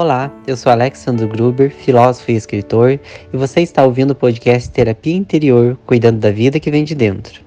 Olá, 0.00 0.32
eu 0.46 0.56
sou 0.56 0.70
Alexandre 0.70 1.26
Gruber, 1.26 1.72
filósofo 1.72 2.30
e 2.30 2.36
escritor, 2.36 3.00
e 3.32 3.36
você 3.36 3.62
está 3.62 3.84
ouvindo 3.84 4.12
o 4.12 4.14
podcast 4.14 4.70
Terapia 4.70 5.16
Interior, 5.16 5.76
cuidando 5.84 6.20
da 6.20 6.30
vida 6.30 6.60
que 6.60 6.70
vem 6.70 6.84
de 6.84 6.94
dentro. 6.94 7.42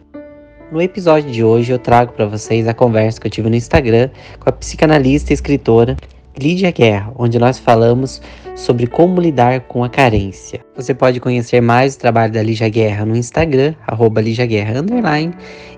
No 0.70 0.82
episódio 0.82 1.32
de 1.32 1.46
hoje 1.46 1.72
eu 1.72 1.80
trago 1.80 2.12
para 2.12 2.26
vocês 2.26 2.68
a 2.68 2.74
conversa 2.74 3.22
que 3.22 3.28
eu 3.28 3.32
tive 3.32 3.50
no 3.50 3.56
Instagram 3.56 4.10
com 4.38 4.50
a 4.50 4.52
psicanalista 4.52 5.32
e 5.32 5.34
escritora 5.34 5.96
Lídia 6.38 6.72
Guerra, 6.72 7.14
onde 7.16 7.40
nós 7.40 7.58
falamos 7.58 8.22
sobre 8.54 8.86
como 8.86 9.22
lidar 9.22 9.62
com 9.62 9.82
a 9.82 9.90
carência. 9.90 10.60
Você 10.76 10.94
pode 10.94 11.22
conhecer 11.22 11.62
mais 11.62 11.96
o 11.96 12.00
trabalho 12.00 12.34
da 12.34 12.44
Lígia 12.44 12.68
Guerra 12.68 13.06
no 13.06 13.16
Instagram, 13.16 13.76
arroba 13.88 14.22
e 14.22 14.36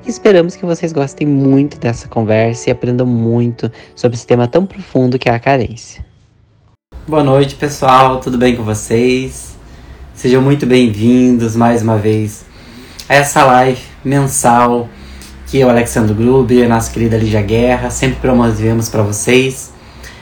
esperamos 0.08 0.56
que 0.56 0.66
vocês 0.66 0.92
gostem 0.92 1.28
muito 1.28 1.78
dessa 1.78 2.08
conversa 2.08 2.72
e 2.72 2.72
aprendam 2.72 3.06
muito 3.06 3.72
sobre 3.96 4.16
esse 4.16 4.26
tema 4.26 4.48
tão 4.48 4.66
profundo 4.66 5.20
que 5.20 5.30
é 5.30 5.34
a 5.34 5.40
carência. 5.40 6.04
Boa 7.06 7.22
noite, 7.22 7.56
pessoal. 7.56 8.22
Tudo 8.22 8.38
bem 8.38 8.56
com 8.56 8.64
vocês? 8.64 9.58
Sejam 10.16 10.42
muito 10.42 10.66
bem-vindos 10.66 11.54
mais 11.54 11.82
uma 11.82 11.98
vez 11.98 12.46
a 13.10 13.16
essa 13.16 13.44
live 13.44 13.82
mensal 14.06 14.88
que 15.46 15.58
eu, 15.58 15.70
Alexandre 15.70 16.14
Gruber, 16.14 16.70
nossa 16.70 16.90
querida 16.90 17.18
Lígia 17.18 17.42
Guerra, 17.42 17.90
sempre 17.90 18.22
promovemos 18.22 18.88
para 18.88 19.04
vocês, 19.04 19.74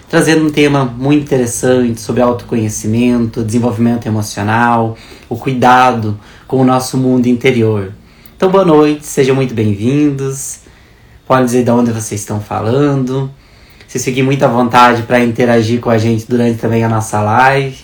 trazendo 0.10 0.48
um 0.48 0.50
tema 0.50 0.84
muito 0.84 1.22
interessante 1.22 2.02
sobre 2.02 2.24
autoconhecimento, 2.24 3.44
desenvolvimento 3.44 4.08
emocional, 4.08 4.98
o 5.30 5.38
cuidado 5.38 6.20
com 6.48 6.58
o 6.62 6.66
nosso 6.66 6.98
mundo 6.98 7.28
interior. 7.28 7.94
Então, 8.36 8.50
boa 8.50 8.66
noite, 8.66 9.06
sejam 9.06 9.36
muito 9.36 9.54
bem-vindos. 9.54 10.62
Podem 11.28 11.46
dizer 11.46 11.64
de 11.64 11.70
onde 11.70 11.92
vocês 11.92 12.22
estão 12.22 12.42
falando 12.42 13.30
se 13.92 14.00
seguir 14.00 14.24
muita 14.24 14.48
vontade 14.48 15.04
para 15.04 15.20
interagir 15.20 15.82
com 15.82 15.90
a 15.90 15.98
gente 15.98 16.26
durante 16.26 16.58
também 16.58 16.82
a 16.82 16.88
nossa 16.88 17.22
live. 17.22 17.76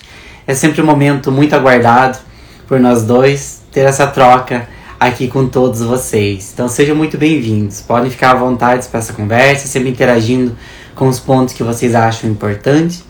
É 0.48 0.56
sempre 0.56 0.82
um 0.82 0.86
momento 0.86 1.34
muito 1.34 1.54
aguardado 1.54 2.18
por 2.66 2.80
nós 2.80 3.04
dois 3.04 3.62
ter 3.74 3.82
essa 3.82 4.08
troca 4.08 4.70
aqui 4.98 5.28
com 5.28 5.50
todos 5.50 5.82
vocês. 5.82 6.52
Então 6.54 6.70
sejam 6.70 6.96
muito 6.96 7.18
bem-vindos. 7.18 7.82
Podem 7.82 8.10
ficar 8.10 8.32
à 8.32 8.36
vontade 8.36 8.88
para 8.88 9.02
essa 9.02 9.12
conversa, 9.12 9.68
sempre 9.68 9.90
interagindo 9.90 10.56
com 10.96 11.10
os 11.10 11.20
pontos 11.20 11.54
que 11.54 11.62
vocês 11.62 11.94
acham 11.94 12.30
importantes. 12.30 13.04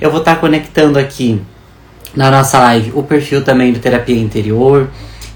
Eu 0.00 0.10
vou 0.10 0.18
estar 0.18 0.34
tá 0.34 0.40
conectando 0.40 0.98
aqui 0.98 1.40
na 2.16 2.32
nossa 2.32 2.58
live 2.58 2.90
o 2.96 3.04
perfil 3.04 3.44
também 3.44 3.72
do 3.72 3.78
Terapia 3.78 4.18
Interior, 4.18 4.90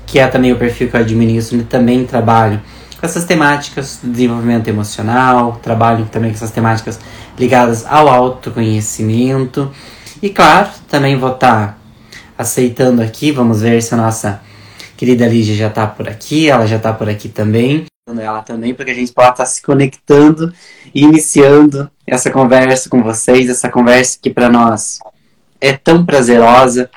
que 0.05 0.19
é 0.19 0.27
também 0.27 0.51
o 0.51 0.57
perfil 0.57 0.89
que 0.89 0.97
eu 0.97 1.01
administro 1.01 1.59
e 1.59 1.62
também 1.62 2.05
trabalho 2.05 2.61
com 3.05 3.06
essas 3.06 3.27
temáticas 3.27 3.98
do 4.02 4.10
desenvolvimento 4.10 4.66
emocional, 4.69 5.60
trabalho 5.62 6.08
também 6.10 6.30
com 6.30 6.36
essas 6.36 6.50
temáticas 6.50 6.98
ligadas 7.38 7.84
ao 7.84 8.08
autoconhecimento. 8.08 9.70
E 10.22 10.30
claro, 10.30 10.70
também 10.88 11.14
vou 11.19 11.33
estar 11.33 11.66
tá 11.66 11.78
aceitando 12.38 13.02
aqui, 13.02 13.30
vamos 13.30 13.61
ver 13.61 13.83
se 13.83 13.92
a 13.92 13.98
nossa 13.98 14.41
querida 14.96 15.27
Lígia 15.27 15.55
já 15.55 15.66
está 15.66 15.86
por 15.86 16.08
aqui, 16.08 16.48
ela 16.48 16.66
já 16.66 16.77
está 16.77 16.94
por 16.94 17.06
aqui 17.06 17.28
também. 17.28 17.84
Ela 18.08 18.41
também, 18.41 18.72
para 18.72 18.86
que 18.86 18.92
a 18.92 18.94
gente 18.94 19.12
possa 19.12 19.30
estar 19.33 19.44
tá 19.44 19.46
se 19.50 19.61
conectando 19.61 20.50
e 20.94 21.02
iniciando 21.02 21.91
essa 22.06 22.30
conversa 22.30 22.89
com 22.89 23.02
vocês, 23.02 23.50
essa 23.50 23.68
conversa 23.68 24.18
que 24.20 24.30
para 24.30 24.48
nós 24.48 24.98
é 25.61 25.74
tão 25.74 26.06
prazerosa 26.06 26.89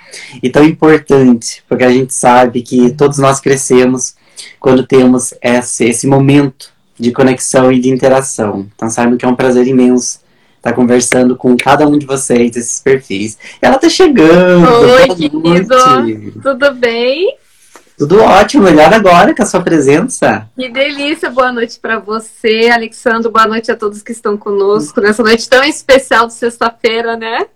e 0.41 0.49
tão 0.49 0.63
importante, 0.63 1.65
porque 1.67 1.83
a 1.83 1.91
gente 1.91 2.13
sabe 2.13 2.61
que 2.61 2.91
todos 2.91 3.17
nós 3.17 3.41
crescemos 3.41 4.15
quando 4.59 4.85
temos 4.85 5.33
esse, 5.41 5.85
esse 5.85 6.07
momento 6.07 6.71
de 6.99 7.11
conexão 7.11 7.71
e 7.71 7.79
de 7.79 7.89
interação. 7.89 8.67
Então 8.75 8.89
saibam 8.89 9.17
que 9.17 9.25
é 9.25 9.27
um 9.27 9.35
prazer 9.35 9.67
imenso 9.67 10.19
estar 10.57 10.73
conversando 10.73 11.35
com 11.35 11.55
cada 11.55 11.87
um 11.87 11.97
de 11.97 12.05
vocês, 12.05 12.55
esses 12.55 12.79
perfis. 12.79 13.37
Ela 13.61 13.77
tá 13.77 13.87
chegando! 13.87 14.67
Oi, 14.67 15.07
querido! 15.15 16.41
Tudo 16.41 16.73
bem? 16.73 17.37
Tudo 17.97 18.21
ótimo, 18.21 18.63
melhor 18.63 18.93
agora 18.93 19.33
com 19.33 19.41
a 19.41 19.45
sua 19.45 19.61
presença. 19.61 20.47
Que 20.55 20.69
delícia, 20.69 21.31
boa 21.31 21.51
noite 21.51 21.79
para 21.79 21.97
você, 21.97 22.69
Alexandre, 22.71 23.31
boa 23.31 23.47
noite 23.47 23.71
a 23.71 23.75
todos 23.75 24.03
que 24.03 24.11
estão 24.11 24.37
conosco 24.37 25.01
nessa 25.01 25.23
noite 25.23 25.49
tão 25.49 25.63
especial 25.63 26.27
de 26.27 26.33
sexta-feira, 26.33 27.17
né? 27.17 27.47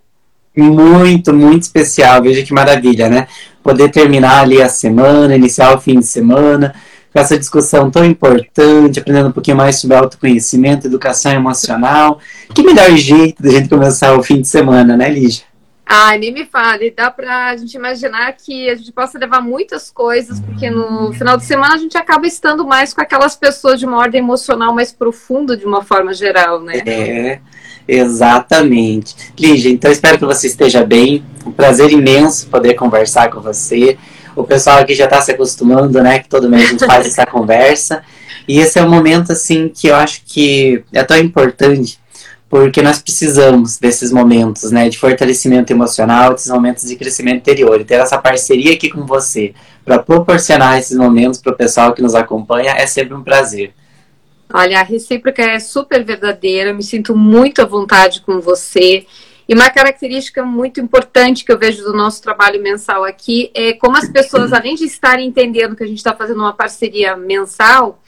Muito, 0.56 1.32
muito 1.32 1.62
especial, 1.62 2.20
veja 2.22 2.42
que 2.42 2.52
maravilha, 2.52 3.08
né? 3.08 3.28
Poder 3.62 3.90
terminar 3.90 4.42
ali 4.42 4.60
a 4.60 4.68
semana, 4.68 5.36
iniciar 5.36 5.74
o 5.74 5.80
fim 5.80 5.98
de 5.98 6.06
semana, 6.06 6.74
com 7.12 7.20
essa 7.20 7.38
discussão 7.38 7.90
tão 7.90 8.04
importante, 8.04 8.98
aprendendo 8.98 9.28
um 9.28 9.32
pouquinho 9.32 9.56
mais 9.56 9.78
sobre 9.78 9.96
autoconhecimento, 9.96 10.86
educação 10.86 11.32
emocional. 11.32 12.18
Que 12.54 12.62
melhor 12.62 12.90
jeito 12.96 13.42
da 13.42 13.50
gente 13.50 13.68
começar 13.68 14.16
o 14.16 14.22
fim 14.22 14.40
de 14.40 14.48
semana, 14.48 14.96
né, 14.96 15.08
Lígia? 15.08 15.44
Ah, 15.84 16.16
nem 16.16 16.32
me 16.32 16.46
fale. 16.46 16.90
Dá 16.90 17.10
pra 17.10 17.54
gente 17.56 17.74
imaginar 17.74 18.32
que 18.32 18.70
a 18.70 18.74
gente 18.74 18.90
possa 18.92 19.18
levar 19.18 19.42
muitas 19.42 19.90
coisas, 19.90 20.40
porque 20.40 20.70
no 20.70 21.12
final 21.12 21.36
de 21.36 21.44
semana 21.44 21.74
a 21.74 21.78
gente 21.78 21.98
acaba 21.98 22.26
estando 22.26 22.66
mais 22.66 22.94
com 22.94 23.02
aquelas 23.02 23.36
pessoas 23.36 23.78
de 23.78 23.84
uma 23.84 23.98
ordem 23.98 24.20
emocional 24.20 24.74
mais 24.74 24.90
profunda, 24.90 25.54
de 25.54 25.66
uma 25.66 25.82
forma 25.82 26.14
geral, 26.14 26.62
né? 26.62 26.78
É, 26.86 27.40
exatamente. 27.94 29.14
Lígia, 29.38 29.70
então 29.70 29.90
espero 29.90 30.18
que 30.18 30.24
você 30.24 30.46
esteja 30.46 30.84
bem. 30.84 31.24
Um 31.44 31.52
prazer 31.52 31.90
imenso 31.90 32.46
poder 32.46 32.74
conversar 32.74 33.30
com 33.30 33.40
você 33.40 33.98
o 34.34 34.44
pessoal 34.44 34.78
aqui 34.78 34.94
já 34.94 35.04
está 35.04 35.20
se 35.20 35.32
acostumando, 35.32 36.02
né? 36.02 36.18
Que 36.18 36.28
todo 36.28 36.48
mês 36.48 36.64
a 36.64 36.68
gente 36.68 36.86
faz 36.86 37.06
essa 37.06 37.26
conversa. 37.26 38.02
E 38.48 38.58
esse 38.58 38.78
é 38.78 38.82
um 38.82 38.90
momento, 38.90 39.32
assim, 39.32 39.68
que 39.68 39.88
eu 39.88 39.94
acho 39.94 40.22
que 40.24 40.82
é 40.92 41.04
tão 41.04 41.16
importante, 41.16 41.98
porque 42.48 42.82
nós 42.82 42.98
precisamos 42.98 43.78
desses 43.78 44.10
momentos, 44.10 44.70
né? 44.70 44.88
De 44.88 44.98
fortalecimento 44.98 45.72
emocional, 45.72 46.32
desses 46.32 46.50
momentos 46.50 46.88
de 46.88 46.96
crescimento 46.96 47.36
interior. 47.36 47.80
E 47.80 47.84
ter 47.84 47.94
essa 47.94 48.18
parceria 48.18 48.72
aqui 48.72 48.90
com 48.90 49.06
você 49.06 49.54
para 49.84 49.98
proporcionar 49.98 50.78
esses 50.78 50.96
momentos 50.96 51.40
para 51.40 51.52
o 51.52 51.56
pessoal 51.56 51.92
que 51.92 52.02
nos 52.02 52.14
acompanha 52.14 52.72
é 52.72 52.86
sempre 52.86 53.14
um 53.14 53.22
prazer. 53.22 53.72
Olha, 54.52 54.80
a 54.80 54.82
recíproca 54.82 55.42
é 55.42 55.58
super 55.58 56.04
verdadeira, 56.04 56.74
me 56.74 56.82
sinto 56.82 57.16
muito 57.16 57.62
à 57.62 57.64
vontade 57.64 58.20
com 58.20 58.40
você. 58.40 59.06
E 59.48 59.54
uma 59.54 59.70
característica 59.70 60.44
muito 60.44 60.80
importante 60.80 61.44
que 61.44 61.50
eu 61.50 61.58
vejo 61.58 61.82
do 61.82 61.92
nosso 61.92 62.22
trabalho 62.22 62.62
mensal 62.62 63.02
aqui 63.02 63.50
é 63.54 63.72
como 63.72 63.96
as 63.96 64.08
pessoas, 64.08 64.52
além 64.54 64.74
de 64.74 64.84
estarem 64.84 65.28
entendendo 65.28 65.74
que 65.74 65.82
a 65.82 65.86
gente 65.86 65.98
está 65.98 66.14
fazendo 66.14 66.40
uma 66.40 66.52
parceria 66.52 67.16
mensal, 67.16 68.02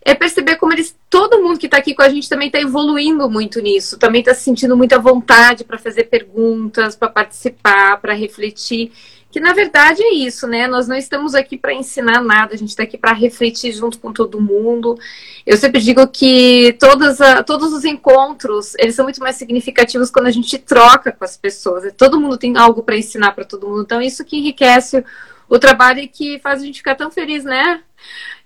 é 0.00 0.14
perceber 0.14 0.56
como 0.56 0.72
eles, 0.72 0.96
todo 1.10 1.42
mundo 1.42 1.58
que 1.58 1.66
está 1.66 1.78
aqui 1.78 1.94
com 1.94 2.02
a 2.02 2.08
gente 2.08 2.28
também 2.28 2.46
está 2.46 2.60
evoluindo 2.60 3.28
muito 3.28 3.60
nisso, 3.60 3.98
também 3.98 4.20
está 4.20 4.32
se 4.34 4.42
sentindo 4.42 4.76
muita 4.76 4.98
vontade 4.98 5.64
para 5.64 5.78
fazer 5.78 6.04
perguntas, 6.04 6.96
para 6.96 7.08
participar, 7.08 8.00
para 8.00 8.14
refletir 8.14 8.92
que 9.30 9.40
na 9.40 9.52
verdade 9.52 10.02
é 10.02 10.14
isso, 10.14 10.46
né? 10.46 10.66
Nós 10.66 10.88
não 10.88 10.96
estamos 10.96 11.34
aqui 11.34 11.58
para 11.58 11.74
ensinar 11.74 12.22
nada, 12.22 12.54
a 12.54 12.56
gente 12.56 12.70
está 12.70 12.82
aqui 12.82 12.96
para 12.96 13.12
refletir 13.12 13.72
junto 13.72 13.98
com 13.98 14.12
todo 14.12 14.40
mundo. 14.40 14.98
Eu 15.46 15.56
sempre 15.56 15.80
digo 15.80 16.06
que 16.08 16.74
todas 16.80 17.20
a, 17.20 17.42
todos 17.42 17.72
os 17.72 17.84
encontros, 17.84 18.74
eles 18.78 18.94
são 18.94 19.04
muito 19.04 19.20
mais 19.20 19.36
significativos 19.36 20.10
quando 20.10 20.26
a 20.26 20.30
gente 20.30 20.56
troca 20.56 21.12
com 21.12 21.24
as 21.24 21.36
pessoas. 21.36 21.92
Todo 21.96 22.20
mundo 22.20 22.38
tem 22.38 22.56
algo 22.56 22.82
para 22.82 22.96
ensinar 22.96 23.32
para 23.32 23.44
todo 23.44 23.68
mundo. 23.68 23.82
Então, 23.82 24.00
isso 24.00 24.24
que 24.24 24.38
enriquece 24.38 25.04
o 25.46 25.58
trabalho 25.58 26.00
e 26.00 26.08
que 26.08 26.38
faz 26.38 26.62
a 26.62 26.64
gente 26.64 26.78
ficar 26.78 26.94
tão 26.94 27.10
feliz, 27.10 27.44
né? 27.44 27.82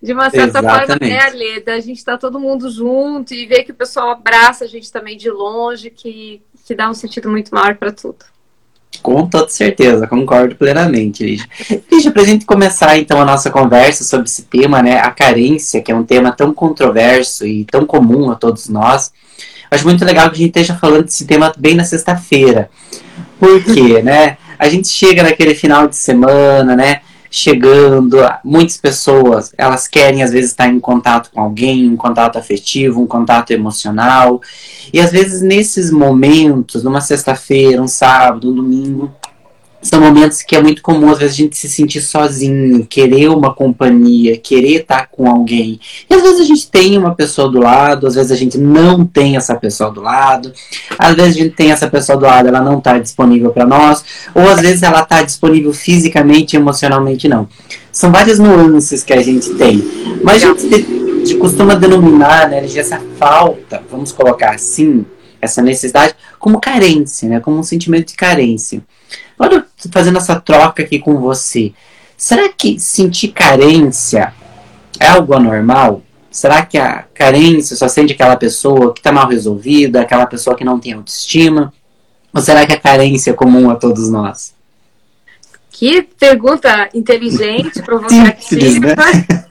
De 0.03 0.13
uma 0.13 0.31
certa 0.31 0.59
Exatamente. 0.59 0.89
forma, 0.89 1.07
né, 1.07 1.31
Leda? 1.31 1.75
A 1.75 1.81
gente 1.81 1.99
está 1.99 2.19
todo 2.19 2.41
mundo 2.41 2.69
junto 2.71 3.33
e 3.35 3.47
ver 3.47 3.63
que 3.63 3.71
o 3.71 3.75
pessoal 3.75 4.11
abraça 4.11 4.65
a 4.65 4.69
gente 4.69 4.91
também 4.91 5.17
de 5.17 5.31
longe, 5.31 5.91
que, 5.91 6.43
que 6.65 6.75
dá 6.75 6.91
um 6.91 6.95
sentido 6.95 7.29
muito 7.29 7.55
maior 7.55 7.77
para 7.77 7.93
tudo. 7.93 8.25
Com 9.03 9.27
toda 9.27 9.49
certeza, 9.49 10.07
concordo 10.07 10.55
plenamente, 10.55 11.25
Lígia. 11.25 11.47
Lígia, 11.91 12.13
para 12.13 12.23
a 12.23 12.25
gente 12.25 12.47
começar 12.47 12.97
então 12.97 13.21
a 13.21 13.25
nossa 13.25 13.51
conversa 13.51 14.05
sobre 14.05 14.29
esse 14.29 14.43
tema, 14.43 14.81
né, 14.81 15.01
a 15.01 15.11
carência, 15.11 15.83
que 15.83 15.91
é 15.91 15.95
um 15.95 16.05
tema 16.05 16.31
tão 16.31 16.55
controverso 16.55 17.45
e 17.45 17.65
tão 17.65 17.85
comum 17.85 18.31
a 18.31 18.37
todos 18.37 18.69
nós, 18.69 19.13
acho 19.69 19.85
muito 19.85 20.05
legal 20.05 20.31
que 20.31 20.37
a 20.37 20.39
gente 20.39 20.51
esteja 20.51 20.77
falando 20.77 21.05
desse 21.05 21.27
tema 21.27 21.53
bem 21.59 21.75
na 21.75 21.85
sexta-feira. 21.85 22.71
Por 23.41 23.63
quê, 23.65 24.01
né? 24.03 24.37
A 24.57 24.69
gente 24.69 24.87
chega 24.87 25.25
naquele 25.25 25.55
final 25.55 25.89
de 25.89 25.97
semana, 25.97 26.77
né? 26.77 27.01
Chegando, 27.33 28.19
muitas 28.45 28.77
pessoas, 28.77 29.55
elas 29.57 29.89
querem 29.89 30.23
às 30.23 30.31
vezes 30.31 30.51
estar 30.51 30.69
em 30.69 30.79
contato 30.79 31.31
com 31.33 31.41
alguém, 31.41 31.89
um 31.89 31.97
contato 31.97 32.37
afetivo, 32.37 33.01
um 33.01 33.07
contato 33.07 33.53
emocional. 33.53 34.43
E 34.93 35.01
às 35.01 35.11
vezes 35.11 35.41
nesses 35.41 35.91
momentos, 35.91 36.85
numa 36.85 37.01
sexta-feira, 37.01 37.81
um 37.81 37.89
sábado, 37.89 38.51
um 38.51 38.55
domingo, 38.55 39.11
são 39.83 40.01
momentos 40.01 40.43
que 40.43 40.55
é 40.55 40.63
muito 40.63 40.81
comum, 40.81 41.11
às 41.11 41.19
vezes, 41.19 41.35
a 41.35 41.39
gente 41.39 41.57
se 41.57 41.69
sentir 41.69 42.01
sozinho, 42.01 42.87
querer 42.87 43.29
uma 43.29 43.53
companhia, 43.53 44.39
querer 44.39 44.83
estar 44.83 45.09
com 45.11 45.29
alguém. 45.29 45.81
E 46.09 46.15
às 46.15 46.23
vezes 46.23 46.41
a 46.41 46.45
gente 46.45 46.71
tem 46.71 46.97
uma 46.97 47.15
pessoa 47.17 47.51
do 47.51 47.59
lado, 47.59 48.07
às 48.07 48.15
vezes 48.15 48.31
a 48.31 48.37
gente 48.37 48.57
não 48.57 49.05
tem 49.05 49.37
essa 49.37 49.57
pessoa 49.57 49.91
do 49.91 50.01
lado, 50.01 50.53
às 50.97 51.17
vezes 51.17 51.37
a 51.37 51.39
gente 51.41 51.55
tem 51.55 51.73
essa 51.73 51.89
pessoa 51.89 52.17
do 52.17 52.25
lado, 52.25 52.49
ela 52.49 52.61
não 52.61 52.79
está 52.79 52.97
disponível 52.99 53.51
para 53.51 53.67
nós, 53.67 54.05
ou 54.33 54.49
às 54.49 54.61
vezes 54.61 54.85
ela 54.85 55.03
está 55.03 55.21
disponível 55.21 55.73
fisicamente 55.73 56.55
e 56.55 56.59
emocionalmente 56.59 57.29
não. 57.29 57.49
São 57.91 58.13
várias 58.13 58.39
nuances 58.39 59.03
que 59.03 59.13
a 59.13 59.21
gente 59.21 59.51
tem. 59.55 59.83
Mas 60.23 60.45
a 60.45 60.47
gente, 60.47 61.35
costuma 61.39 61.75
denominar 61.75 62.49
né, 62.49 62.65
essa 62.65 63.01
falta, 63.19 63.83
vamos 63.91 64.13
colocar 64.13 64.55
assim, 64.55 65.05
essa 65.41 65.61
necessidade 65.61 66.15
como 66.39 66.61
carência, 66.61 67.29
né? 67.29 67.41
Como 67.41 67.59
um 67.59 67.63
sentimento 67.63 68.09
de 68.09 68.15
carência. 68.15 68.81
Agora, 69.39 69.67
fazendo 69.91 70.19
essa 70.19 70.41
troca 70.41 70.83
aqui 70.83 70.99
com 70.99 71.19
você, 71.19 71.73
será 72.17 72.49
que 72.49 72.79
sentir 72.79 73.29
carência 73.29 74.33
é 74.99 75.07
algo 75.07 75.35
anormal? 75.35 76.03
Será 76.31 76.65
que 76.65 76.79
a 76.79 77.05
carência 77.15 77.77
só 77.77 77.89
sente 77.89 78.15
aquela 78.15 78.37
pessoa 78.37 78.93
que 78.95 79.01
está 79.01 79.13
mal 79.13 79.29
resolvida, 79.29 80.01
aquela 80.01 80.27
pessoa 80.27 80.57
que 80.57 80.65
não 80.65 80.79
tem 80.81 80.93
autoestima? 80.93 81.73
Ou 82.33 82.41
será 82.41 82.67
que 82.67 82.73
a 82.73 82.81
carência 82.81 83.31
é 83.33 83.35
comum 83.35 83.69
a 83.71 83.77
todos 83.77 84.09
nós? 84.09 84.55
Que 85.71 86.03
pergunta 86.03 86.89
inteligente, 86.95 87.83
provocativa. 87.83 88.95
né? 88.95 89.47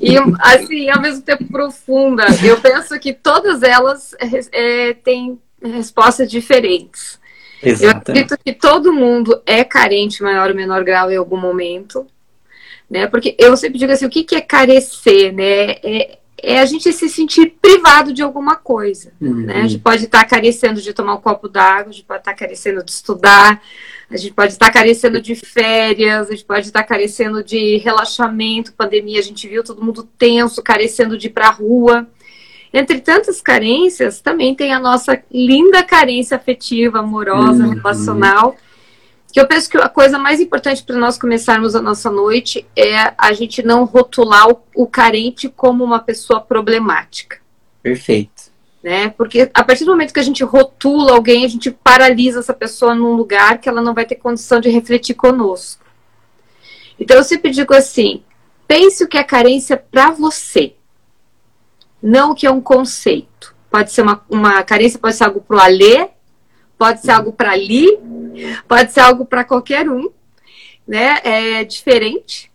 e 0.00 0.16
assim, 0.40 0.88
ao 0.90 1.00
mesmo 1.00 1.22
tempo 1.22 1.44
profunda. 1.44 2.24
Eu 2.42 2.60
penso 2.60 2.98
que 2.98 3.12
todas 3.12 3.62
elas 3.62 4.14
é, 4.52 4.94
têm 4.94 5.38
respostas 5.62 6.30
diferentes. 6.30 7.18
Exatamente. 7.62 7.84
Eu 7.84 7.90
acredito 7.90 8.38
que 8.44 8.52
todo 8.52 8.92
mundo 8.92 9.42
é 9.44 9.64
carente, 9.64 10.22
maior 10.22 10.50
ou 10.50 10.56
menor 10.56 10.84
grau, 10.84 11.10
em 11.10 11.16
algum 11.16 11.36
momento. 11.36 12.06
Né? 12.88 13.06
Porque 13.06 13.34
eu 13.38 13.56
sempre 13.56 13.78
digo 13.78 13.92
assim, 13.92 14.06
o 14.06 14.10
que, 14.10 14.24
que 14.24 14.34
é 14.34 14.40
carecer, 14.40 15.32
né? 15.32 15.72
É, 15.82 16.18
é 16.40 16.60
a 16.60 16.64
gente 16.64 16.92
se 16.92 17.08
sentir 17.08 17.56
privado 17.60 18.12
de 18.12 18.22
alguma 18.22 18.56
coisa. 18.56 19.12
Uhum. 19.20 19.46
Né? 19.46 19.62
A 19.62 19.66
gente 19.66 19.78
pode 19.78 20.04
estar 20.04 20.24
carecendo 20.24 20.80
de 20.80 20.92
tomar 20.92 21.14
um 21.14 21.20
copo 21.20 21.48
d'água, 21.48 21.90
a 21.90 21.92
gente 21.92 22.04
pode 22.04 22.20
estar 22.20 22.34
carecendo 22.34 22.82
de 22.82 22.90
estudar, 22.90 23.60
a 24.10 24.16
gente 24.16 24.32
pode 24.32 24.52
estar 24.52 24.70
carecendo 24.70 25.20
de 25.20 25.34
férias, 25.34 26.28
a 26.28 26.30
gente 26.30 26.44
pode 26.44 26.66
estar 26.66 26.82
carecendo 26.84 27.42
de 27.42 27.76
relaxamento, 27.78 28.72
pandemia, 28.72 29.18
a 29.18 29.22
gente 29.22 29.46
viu 29.46 29.62
todo 29.62 29.84
mundo 29.84 30.08
tenso, 30.16 30.62
carecendo 30.62 31.18
de 31.18 31.26
ir 31.26 31.30
para 31.30 31.48
a 31.48 31.52
rua. 31.52 32.06
Entre 32.72 33.00
tantas 33.00 33.40
carências, 33.40 34.20
também 34.20 34.54
tem 34.54 34.72
a 34.72 34.78
nossa 34.78 35.22
linda 35.32 35.82
carência 35.82 36.36
afetiva, 36.36 36.98
amorosa, 36.98 37.64
uhum. 37.64 37.74
relacional. 37.74 38.56
Que 39.32 39.40
eu 39.40 39.46
penso 39.46 39.68
que 39.68 39.76
a 39.76 39.88
coisa 39.88 40.18
mais 40.18 40.40
importante 40.40 40.82
para 40.82 40.96
nós 40.96 41.18
começarmos 41.18 41.74
a 41.74 41.82
nossa 41.82 42.10
noite 42.10 42.66
é 42.76 43.12
a 43.16 43.32
gente 43.32 43.62
não 43.62 43.84
rotular 43.84 44.48
o, 44.48 44.60
o 44.74 44.86
carente 44.86 45.48
como 45.48 45.84
uma 45.84 45.98
pessoa 45.98 46.40
problemática. 46.40 47.38
Perfeito 47.82 48.48
né? 48.82 49.10
Porque 49.10 49.50
a 49.52 49.64
partir 49.64 49.84
do 49.84 49.90
momento 49.90 50.14
que 50.14 50.20
a 50.20 50.24
gente 50.24 50.44
rotula 50.44 51.12
alguém, 51.12 51.44
a 51.44 51.48
gente 51.48 51.70
paralisa 51.70 52.38
essa 52.40 52.54
pessoa 52.54 52.94
num 52.94 53.14
lugar 53.14 53.58
que 53.58 53.68
ela 53.68 53.82
não 53.82 53.94
vai 53.94 54.06
ter 54.06 54.14
condição 54.14 54.60
de 54.60 54.68
refletir 54.68 55.14
conosco. 55.14 55.84
Então 56.98 57.16
eu 57.16 57.24
sempre 57.24 57.50
digo 57.50 57.74
assim: 57.74 58.22
pense 58.66 59.02
o 59.02 59.08
que 59.08 59.18
é 59.18 59.24
carência 59.24 59.76
para 59.76 60.10
você, 60.10 60.74
não 62.02 62.32
o 62.32 62.34
que 62.34 62.46
é 62.46 62.50
um 62.50 62.60
conceito. 62.60 63.54
Pode 63.70 63.92
ser 63.92 64.02
uma, 64.02 64.22
uma 64.30 64.62
carência, 64.62 64.98
pode 64.98 65.16
ser 65.16 65.24
algo 65.24 65.40
para 65.40 65.56
o 65.56 65.60
Alê, 65.60 66.08
pode 66.78 67.00
ser 67.00 67.10
algo 67.10 67.32
para 67.32 67.52
ali, 67.52 67.98
pode 68.66 68.92
ser 68.92 69.00
algo 69.00 69.26
para 69.26 69.44
qualquer 69.44 69.88
um, 69.88 70.10
né? 70.86 71.20
É 71.24 71.64
diferente. 71.64 72.50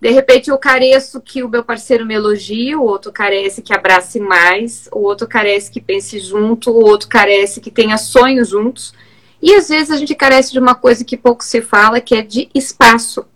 De 0.00 0.10
repente 0.10 0.50
eu 0.50 0.58
careço 0.58 1.20
que 1.20 1.42
o 1.42 1.48
meu 1.48 1.64
parceiro 1.64 2.04
me 2.04 2.14
elogie, 2.14 2.74
o 2.76 2.82
outro 2.82 3.10
carece 3.10 3.62
que 3.62 3.72
abrace 3.72 4.20
mais, 4.20 4.88
o 4.92 4.98
outro 4.98 5.26
carece 5.26 5.70
que 5.70 5.80
pense 5.80 6.18
junto, 6.18 6.70
o 6.70 6.84
outro 6.84 7.08
carece 7.08 7.60
que 7.60 7.70
tenha 7.70 7.96
sonhos 7.96 8.50
juntos. 8.50 8.92
E 9.40 9.54
às 9.54 9.68
vezes 9.68 9.90
a 9.90 9.96
gente 9.96 10.14
carece 10.14 10.52
de 10.52 10.58
uma 10.58 10.74
coisa 10.74 11.04
que 11.04 11.16
pouco 11.16 11.42
se 11.44 11.60
fala, 11.60 12.00
que 12.00 12.14
é 12.14 12.22
de 12.22 12.48
espaço. 12.54 13.26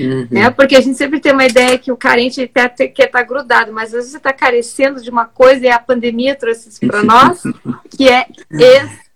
Uhum. 0.00 0.26
Né? 0.30 0.50
Porque 0.50 0.76
a 0.76 0.80
gente 0.80 0.96
sempre 0.96 1.20
tem 1.20 1.32
uma 1.32 1.44
ideia 1.44 1.78
que 1.78 1.92
o 1.92 1.96
carente 1.96 2.46
quer 2.48 2.74
estar 2.74 3.08
tá 3.10 3.22
grudado, 3.22 3.72
mas 3.72 3.86
às 3.86 3.92
vezes 3.92 4.10
você 4.10 4.16
está 4.16 4.32
carecendo 4.32 5.02
de 5.02 5.10
uma 5.10 5.26
coisa 5.26 5.66
e 5.66 5.68
a 5.68 5.78
pandemia 5.78 6.34
trouxe 6.34 6.68
isso 6.68 6.80
para 6.80 7.02
nós, 7.02 7.42
que 7.96 8.08
é 8.08 8.26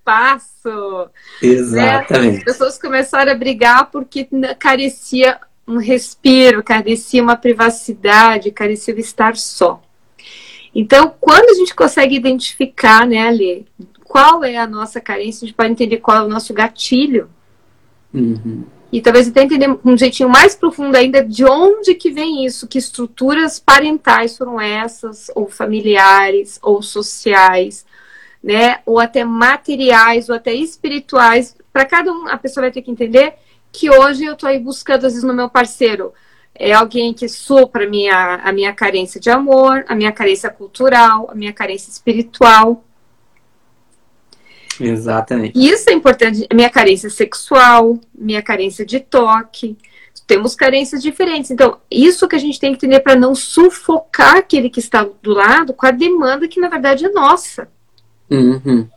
espaço. 0.07 1.11
Exatamente. 1.43 2.33
Né? 2.33 2.39
As 2.39 2.45
pessoas 2.45 2.79
começaram 2.79 3.33
a 3.33 3.35
brigar 3.35 3.91
porque 3.91 4.29
carecia 4.59 5.39
um 5.67 5.79
respiro, 5.79 6.63
carecia 6.63 7.23
uma 7.23 7.37
privacidade, 7.37 8.53
carecia 8.53 8.95
o 8.95 8.99
estar 9.01 9.37
só. 9.37 9.83
Então, 10.75 11.13
quando 11.19 11.51
a 11.51 11.55
gente 11.55 11.75
consegue 11.75 12.15
identificar, 12.15 13.07
né, 13.07 13.27
Ale, 13.27 13.67
qual 14.05 14.45
é 14.45 14.57
a 14.57 14.67
nossa 14.67 15.01
carência, 15.01 15.45
a 15.45 15.49
gente 15.49 15.57
pode 15.57 15.73
entender 15.73 15.97
qual 15.97 16.19
é 16.19 16.23
o 16.23 16.29
nosso 16.29 16.53
gatilho. 16.55 17.29
Uhum. 18.13 18.65
E 18.97 19.01
talvez 19.03 19.29
até 19.29 19.43
entender 19.43 19.69
um 19.85 19.95
jeitinho 19.95 20.27
mais 20.27 20.55
profundo 20.55 20.97
ainda 20.97 21.23
de 21.23 21.45
onde 21.45 21.95
que 21.95 22.11
vem 22.11 22.47
isso, 22.47 22.67
que 22.67 22.79
estruturas 22.79 23.61
parentais 23.61 24.39
foram 24.39 24.59
essas, 24.59 25.31
ou 25.35 25.51
familiares, 25.51 26.59
ou 26.63 26.81
sociais, 26.81 27.85
né, 28.43 28.79
ou 28.87 28.99
até 28.99 29.23
materiais, 29.23 30.31
ou 30.31 30.35
até 30.35 30.55
espirituais. 30.55 31.55
Para 31.71 31.85
cada 31.85 32.11
um, 32.11 32.27
a 32.27 32.39
pessoa 32.39 32.63
vai 32.63 32.71
ter 32.71 32.81
que 32.81 32.91
entender 32.91 33.35
que 33.71 33.91
hoje 33.91 34.25
eu 34.25 34.33
estou 34.33 34.49
aí 34.49 34.59
buscando, 34.59 35.05
às 35.05 35.13
vezes, 35.13 35.23
no 35.23 35.35
meu 35.35 35.51
parceiro. 35.51 36.15
É 36.55 36.73
alguém 36.73 37.13
que 37.13 37.29
supra 37.29 37.87
minha, 37.87 38.37
a 38.37 38.51
minha 38.51 38.73
carência 38.73 39.21
de 39.21 39.29
amor, 39.29 39.85
a 39.89 39.95
minha 39.95 40.11
carência 40.11 40.49
cultural, 40.49 41.29
a 41.31 41.35
minha 41.35 41.53
carência 41.53 41.91
espiritual. 41.91 42.83
Exatamente. 44.85 45.59
Isso 45.59 45.89
é 45.91 45.93
importante. 45.93 46.47
Minha 46.53 46.71
carência 46.71 47.11
sexual, 47.11 47.99
minha 48.15 48.43
carência 48.43 48.85
de 48.85 49.01
toque. 49.01 49.77
Temos 50.27 50.55
carências 50.55 51.03
diferentes. 51.03 51.51
Então, 51.51 51.79
isso 51.91 52.27
que 52.27 52.35
a 52.37 52.39
gente 52.39 52.59
tem 52.59 52.73
que 52.73 52.77
entender 52.77 53.01
para 53.01 53.15
não 53.15 53.35
sufocar 53.35 54.37
aquele 54.37 54.69
que 54.69 54.81
está 54.81 55.07
do 55.23 55.33
lado 55.33 55.73
com 55.73 55.87
a 55.87 55.91
demanda 55.91 56.49
que, 56.49 56.61
na 56.61 56.69
verdade, 56.69 57.05
é 57.05 57.09
nossa. 57.11 57.69
Uhum. 58.31 58.89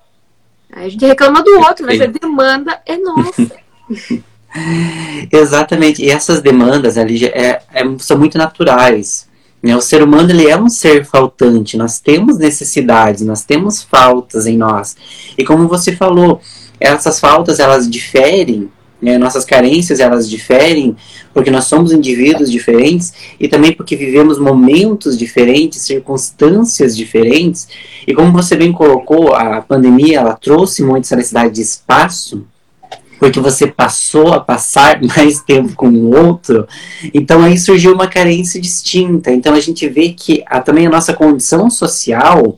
A 0.72 0.88
gente 0.90 1.06
reclama 1.06 1.44
do 1.44 1.52
outro, 1.60 1.86
mas 1.86 2.02
a 2.02 2.08
demanda 2.08 2.82
é 2.86 2.98
nossa. 2.98 3.60
Exatamente. 5.32 6.04
E 6.04 6.10
essas 6.10 6.42
demandas 6.42 6.98
ali 6.98 7.26
é, 7.26 7.62
é, 7.74 7.98
são 8.00 8.18
muito 8.18 8.38
naturais. 8.38 9.29
Né? 9.62 9.76
O 9.76 9.82
ser 9.82 10.02
humano 10.02 10.30
ele 10.32 10.48
é 10.48 10.58
um 10.58 10.70
ser 10.70 11.06
faltante. 11.06 11.78
Nós 11.78 12.00
temos 12.00 12.38
necessidades, 12.38 13.22
nós 13.22 13.44
temos 13.44 13.84
faltas 13.84 14.48
em 14.48 14.58
nós. 14.58 14.96
E 15.38 15.44
como 15.44 15.68
você 15.68 15.96
falou, 15.96 16.42
essas 16.80 17.20
faltas 17.20 17.60
elas 17.60 17.90
diferem. 17.90 18.70
Né? 19.02 19.18
Nossas 19.18 19.46
carências 19.46 20.00
elas 20.00 20.30
diferem 20.30 20.96
porque 21.34 21.52
nós 21.52 21.66
somos 21.66 21.92
indivíduos 21.92 22.52
diferentes 22.52 23.14
e 23.40 23.48
também 23.48 23.72
porque 23.72 23.96
vivemos 23.96 24.40
momentos 24.40 25.18
diferentes, 25.18 25.82
circunstâncias 25.82 26.98
diferentes. 26.98 27.68
E 28.06 28.14
como 28.14 28.32
você 28.32 28.56
bem 28.56 28.72
colocou, 28.72 29.34
a 29.34 29.62
pandemia 29.62 30.20
ela 30.20 30.34
trouxe 30.34 30.84
muito 30.84 31.06
essa 31.06 31.16
necessidade 31.16 31.54
de 31.54 31.62
espaço 31.62 32.46
porque 33.20 33.40
você 33.40 33.68
passou 33.68 34.34
a 34.34 34.40
passar 34.40 35.00
mais 35.04 35.42
tempo 35.42 35.76
com 35.76 35.90
o 35.90 36.16
outro, 36.16 36.68
então 37.14 37.44
aí 37.44 37.58
surgiu 37.58 37.94
uma 37.94 38.08
carência 38.08 38.60
distinta. 38.60 39.32
Então 39.32 39.54
a 39.54 39.60
gente 39.60 39.88
vê 39.88 40.10
que 40.10 40.44
a, 40.48 40.62
também 40.62 40.88
a 40.88 40.90
nossa 40.90 41.14
condição 41.14 41.70
social, 41.70 42.58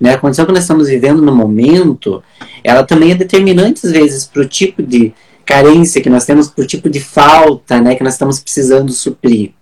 né, 0.00 0.14
a 0.14 0.18
condição 0.18 0.44
que 0.44 0.52
nós 0.52 0.64
estamos 0.64 0.88
vivendo 0.88 1.22
no 1.22 1.34
momento, 1.34 2.22
ela 2.64 2.82
também 2.82 3.12
é 3.12 3.14
determinante 3.14 3.86
às 3.86 3.92
vezes 3.92 4.26
para 4.26 4.42
o 4.42 4.48
tipo 4.48 4.82
de 4.82 5.14
carência 5.44 6.00
que 6.00 6.10
nós 6.10 6.24
temos, 6.24 6.48
para 6.48 6.64
o 6.64 6.66
tipo 6.66 6.90
de 6.90 7.00
falta 7.00 7.80
né, 7.80 7.94
que 7.94 8.02
nós 8.02 8.14
estamos 8.14 8.40
precisando 8.40 8.92
suprir. 8.92 9.52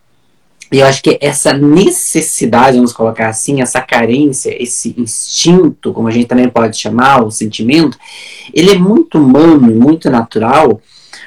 E 0.72 0.78
eu 0.78 0.86
acho 0.86 1.02
que 1.02 1.18
essa 1.20 1.52
necessidade, 1.52 2.76
vamos 2.76 2.92
colocar 2.92 3.28
assim, 3.28 3.60
essa 3.60 3.80
carência, 3.80 4.54
esse 4.62 4.94
instinto, 4.96 5.92
como 5.92 6.06
a 6.06 6.12
gente 6.12 6.26
também 6.26 6.48
pode 6.48 6.78
chamar, 6.78 7.24
o 7.24 7.30
sentimento, 7.30 7.98
ele 8.54 8.70
é 8.70 8.78
muito 8.78 9.18
humano 9.18 9.70
e 9.70 9.74
muito 9.74 10.08
natural, 10.08 10.80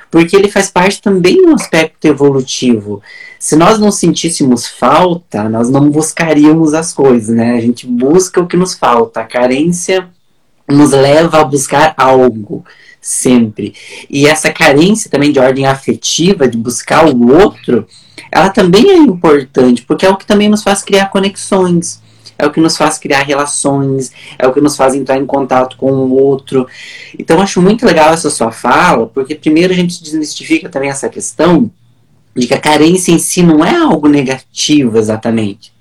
porque 0.10 0.36
ele 0.36 0.50
faz 0.50 0.70
parte 0.70 1.02
também 1.02 1.46
do 1.46 1.54
aspecto 1.54 2.06
evolutivo. 2.06 3.02
Se 3.38 3.56
nós 3.56 3.80
não 3.80 3.92
sentíssemos 3.92 4.68
falta, 4.68 5.50
nós 5.50 5.70
não 5.70 5.90
buscaríamos 5.90 6.74
as 6.74 6.94
coisas, 6.94 7.36
né? 7.36 7.58
A 7.58 7.60
gente 7.60 7.86
busca 7.86 8.40
o 8.40 8.48
que 8.48 8.56
nos 8.56 8.74
falta. 8.76 9.22
A 9.22 9.26
carência 9.26 10.08
nos 10.70 10.92
leva 10.92 11.42
a 11.42 11.44
buscar 11.44 11.94
algo 11.98 12.64
sempre. 13.02 13.74
E 14.10 14.26
essa 14.26 14.52
carência 14.52 15.12
também 15.12 15.32
de 15.32 15.40
ordem 15.40 15.66
afetiva, 15.66 16.48
de 16.48 16.58
buscar 16.58 17.06
o 17.06 17.34
outro, 17.34 17.86
ela 18.34 18.50
também 18.50 18.90
é 18.90 18.98
importante, 18.98 19.84
porque 19.84 20.06
é 20.06 20.10
o 20.10 20.18
que 20.18 20.26
também 20.26 20.50
nos 20.50 20.64
faz 20.64 20.82
criar 20.82 21.06
conexões, 21.10 22.02
é 22.36 22.46
o 22.48 22.52
que 22.52 22.60
nos 22.60 22.76
faz 22.76 22.98
criar 22.98 23.22
relações, 23.22 24.12
é 24.40 24.48
o 24.48 24.52
que 24.52 24.60
nos 24.60 24.76
faz 24.76 24.96
entrar 24.96 25.18
em 25.18 25.26
contato 25.26 25.78
com 25.78 25.92
o 25.92 26.14
outro. 26.14 26.68
Então, 27.18 27.40
acho 27.40 27.62
muito 27.62 27.86
legal 27.86 28.12
essa 28.12 28.32
sua 28.32 28.52
fala, 28.52 29.06
porque 29.06 29.36
primeiro 29.36 29.72
a 29.72 29.76
gente 29.76 30.02
desmistifica 30.02 30.68
também 30.68 30.90
essa 30.90 31.08
questão 31.08 31.70
de 32.36 32.48
que 32.48 32.56
a 32.56 32.60
carência 32.60 33.12
em 33.12 33.20
si 33.20 33.44
não 33.44 33.64
é 33.64 33.76
algo 33.76 34.08
negativo 34.08 34.98
exatamente. 34.98 35.72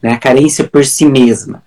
Né? 0.00 0.12
A 0.12 0.18
carência 0.18 0.62
por 0.62 0.84
si 0.84 1.04
mesma. 1.04 1.62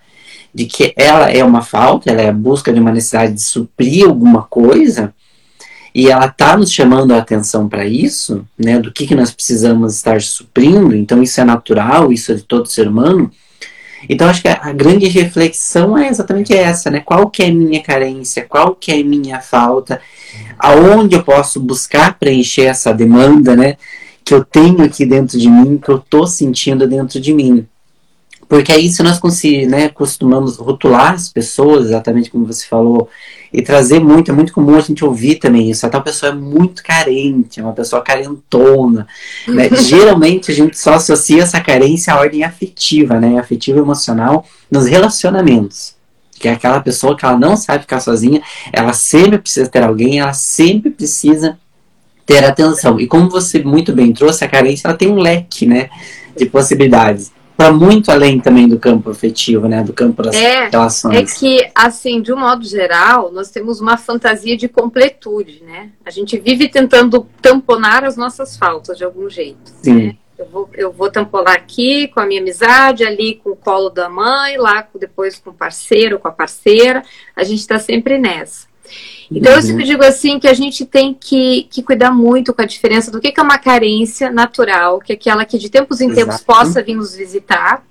De 0.54 0.66
que 0.66 0.94
ela 0.96 1.30
é 1.30 1.44
uma 1.44 1.62
falta, 1.62 2.10
ela 2.10 2.22
é 2.22 2.30
a 2.30 2.34
busca 2.34 2.72
de 2.72 2.80
uma 2.80 2.92
necessidade 2.92 3.34
de 3.34 3.42
suprir 3.42 4.08
alguma 4.08 4.44
coisa, 4.44 5.14
e 5.94 6.10
ela 6.10 6.26
está 6.26 6.58
nos 6.58 6.72
chamando 6.72 7.14
a 7.14 7.20
atenção 7.20 7.70
para 7.70 7.86
isso, 7.86 8.46
né, 8.58 8.80
do 8.80 8.92
que, 8.92 9.06
que 9.06 9.14
nós 9.16 9.32
precisamos 9.32 9.96
estar 9.96 10.22
suprindo, 10.22 10.96
então 10.96 11.22
isso 11.22 11.40
é 11.40 11.44
natural, 11.44 12.12
isso 12.12 12.32
é 12.32 12.36
de 12.36 12.44
todo 12.44 12.68
ser 12.68 12.88
humano. 12.88 13.32
Então 14.10 14.28
acho 14.28 14.42
que 14.42 14.48
a, 14.48 14.60
a, 14.62 14.74
grande 14.74 15.08
reflexão 15.08 15.98
é 15.98 16.10
exatamente 16.10 16.54
essa, 16.54 16.90
né? 16.90 17.00
Qual 17.00 17.30
que 17.30 17.42
é 17.42 17.48
a 17.48 17.54
minha 17.54 17.82
carência? 17.82 18.46
Qual 18.48 18.76
que 18.76 18.92
é 18.92 19.00
a 19.00 19.04
minha 19.04 19.40
falta? 19.40 20.02
Aonde 20.60 21.16
eu 21.16 21.24
posso 21.24 21.60
buscar 21.60 22.18
preencher 22.20 22.64
essa 22.64 22.94
demanda, 22.94 23.56
né? 23.56 23.78
Que 24.26 24.34
eu 24.34 24.44
tenho 24.44 24.84
aqui 24.84 25.06
dentro 25.06 25.40
de 25.40 25.50
mim, 25.50 25.78
que 25.78 25.90
eu 25.90 26.00
tô 26.00 26.28
sentindo 26.28 26.86
dentro 26.86 27.20
de 27.20 27.34
mim. 27.34 27.66
Porque 28.54 28.72
é 28.72 28.78
isso 28.78 29.02
nós 29.02 29.20
né, 29.68 29.90
costumamos 29.90 30.58
rotular 30.58 31.14
as 31.14 31.28
pessoas, 31.28 31.88
exatamente 31.88 32.30
como 32.30 32.46
você 32.46 32.68
falou, 32.68 33.10
e 33.52 33.64
trazer 33.64 34.00
muito, 34.00 34.30
é 34.30 34.32
muito 34.32 34.54
comum 34.54 34.76
a 34.76 34.80
gente 34.80 35.04
ouvir 35.04 35.38
também 35.38 35.72
isso. 35.72 35.88
A 35.88 35.90
tal 35.90 36.04
pessoa 36.04 36.32
é 36.32 36.36
muito 36.36 36.84
carente, 36.84 37.60
é 37.60 37.64
uma 37.64 37.74
pessoa 37.74 38.04
carentona. 38.04 39.08
Né? 39.48 39.70
Geralmente 39.82 40.52
a 40.52 40.54
gente 40.54 40.78
só 40.78 40.94
associa 40.94 41.42
essa 41.42 41.60
carência 41.60 42.14
à 42.14 42.20
ordem 42.20 42.44
afetiva, 42.44 43.20
né? 43.20 43.40
Afetiva 43.40 43.80
emocional 43.80 44.46
nos 44.70 44.86
relacionamentos. 44.86 45.96
Que 46.40 46.48
é 46.48 46.52
aquela 46.52 46.80
pessoa 46.80 47.18
que 47.18 47.26
ela 47.26 47.40
não 47.40 47.58
sabe 47.58 47.82
ficar 47.82 48.02
sozinha, 48.02 48.40
ela 48.72 48.94
sempre 48.94 49.40
precisa 49.40 49.68
ter 49.68 49.82
alguém, 49.82 50.20
ela 50.20 50.34
sempre 50.34 50.92
precisa 50.92 51.58
ter 52.24 52.44
atenção. 52.44 53.00
E 53.00 53.08
como 53.08 53.32
você 53.32 53.64
muito 53.64 53.94
bem 53.94 54.14
trouxe, 54.14 54.46
a 54.46 54.48
carência 54.48 54.88
ela 54.88 54.96
tem 54.96 55.10
um 55.10 55.18
leque, 55.18 55.66
né, 55.66 55.90
de 56.38 56.46
possibilidades 56.46 57.32
para 57.56 57.72
muito 57.72 58.12
além 58.12 58.40
também 58.40 58.68
do 58.68 58.80
campo 58.80 59.10
afetivo, 59.10 59.68
né? 59.68 59.84
Do 59.84 59.94
campo 59.94 60.24
das 60.24 60.36
é, 60.36 60.70
relações. 60.70 61.34
É 61.34 61.40
que, 61.40 61.72
assim, 61.76 62.22
de 62.22 62.34
um 62.34 62.38
modo 62.38 62.66
geral, 62.66 63.32
nós 63.32 63.50
temos 63.52 63.80
uma 63.80 63.98
fantasia 63.98 64.58
de 64.58 64.68
completude, 64.68 65.64
né? 65.64 65.92
A 66.06 66.10
gente 66.10 66.38
vive 66.38 66.68
tentando 66.68 67.28
tamponar 67.42 68.04
as 68.04 68.18
nossas 68.18 68.58
faltas 68.58 68.98
de 68.98 69.04
algum 69.04 69.30
jeito. 69.30 69.72
Sim. 69.82 70.08
Né? 70.08 70.16
Eu 70.38 70.48
vou, 70.48 70.70
eu 70.74 70.92
vou 70.92 71.12
tamponar 71.12 71.56
aqui 71.56 72.08
com 72.08 72.20
a 72.20 72.26
minha 72.26 72.42
amizade, 72.42 73.04
ali 73.04 73.40
com 73.44 73.52
o 73.52 73.56
colo 73.56 73.90
da 73.90 74.10
mãe, 74.10 74.58
lá 74.58 74.86
depois 75.00 75.38
com 75.38 75.52
o 75.52 75.54
parceiro, 75.54 76.20
com 76.20 76.28
a 76.28 76.32
parceira. 76.32 77.04
A 77.36 77.44
gente 77.44 77.60
está 77.60 77.78
sempre 77.80 78.18
nessa. 78.18 78.68
Então, 79.36 79.52
uhum. 79.52 79.58
eu 79.58 79.62
sempre 79.62 79.84
digo 79.84 80.04
assim 80.04 80.40
que 80.40 80.48
a 80.48 80.54
gente 80.54 80.86
tem 80.86 81.14
que, 81.14 81.68
que 81.70 81.82
cuidar 81.82 82.12
muito 82.12 82.54
com 82.54 82.62
a 82.62 82.66
diferença 82.66 83.12
do 83.12 83.20
que, 83.20 83.32
que 83.32 83.40
é 83.40 83.44
uma 83.44 83.58
carência 83.58 84.30
natural, 84.30 85.00
que 85.00 85.12
é 85.12 85.16
aquela 85.16 85.46
que 85.46 85.58
de 85.58 85.70
tempos 85.70 86.02
em 86.02 86.10
tempos 86.10 86.36
Exato. 86.36 86.46
possa 86.46 86.84
vir 86.84 86.96
nos 86.96 87.16
visitar. 87.16 87.84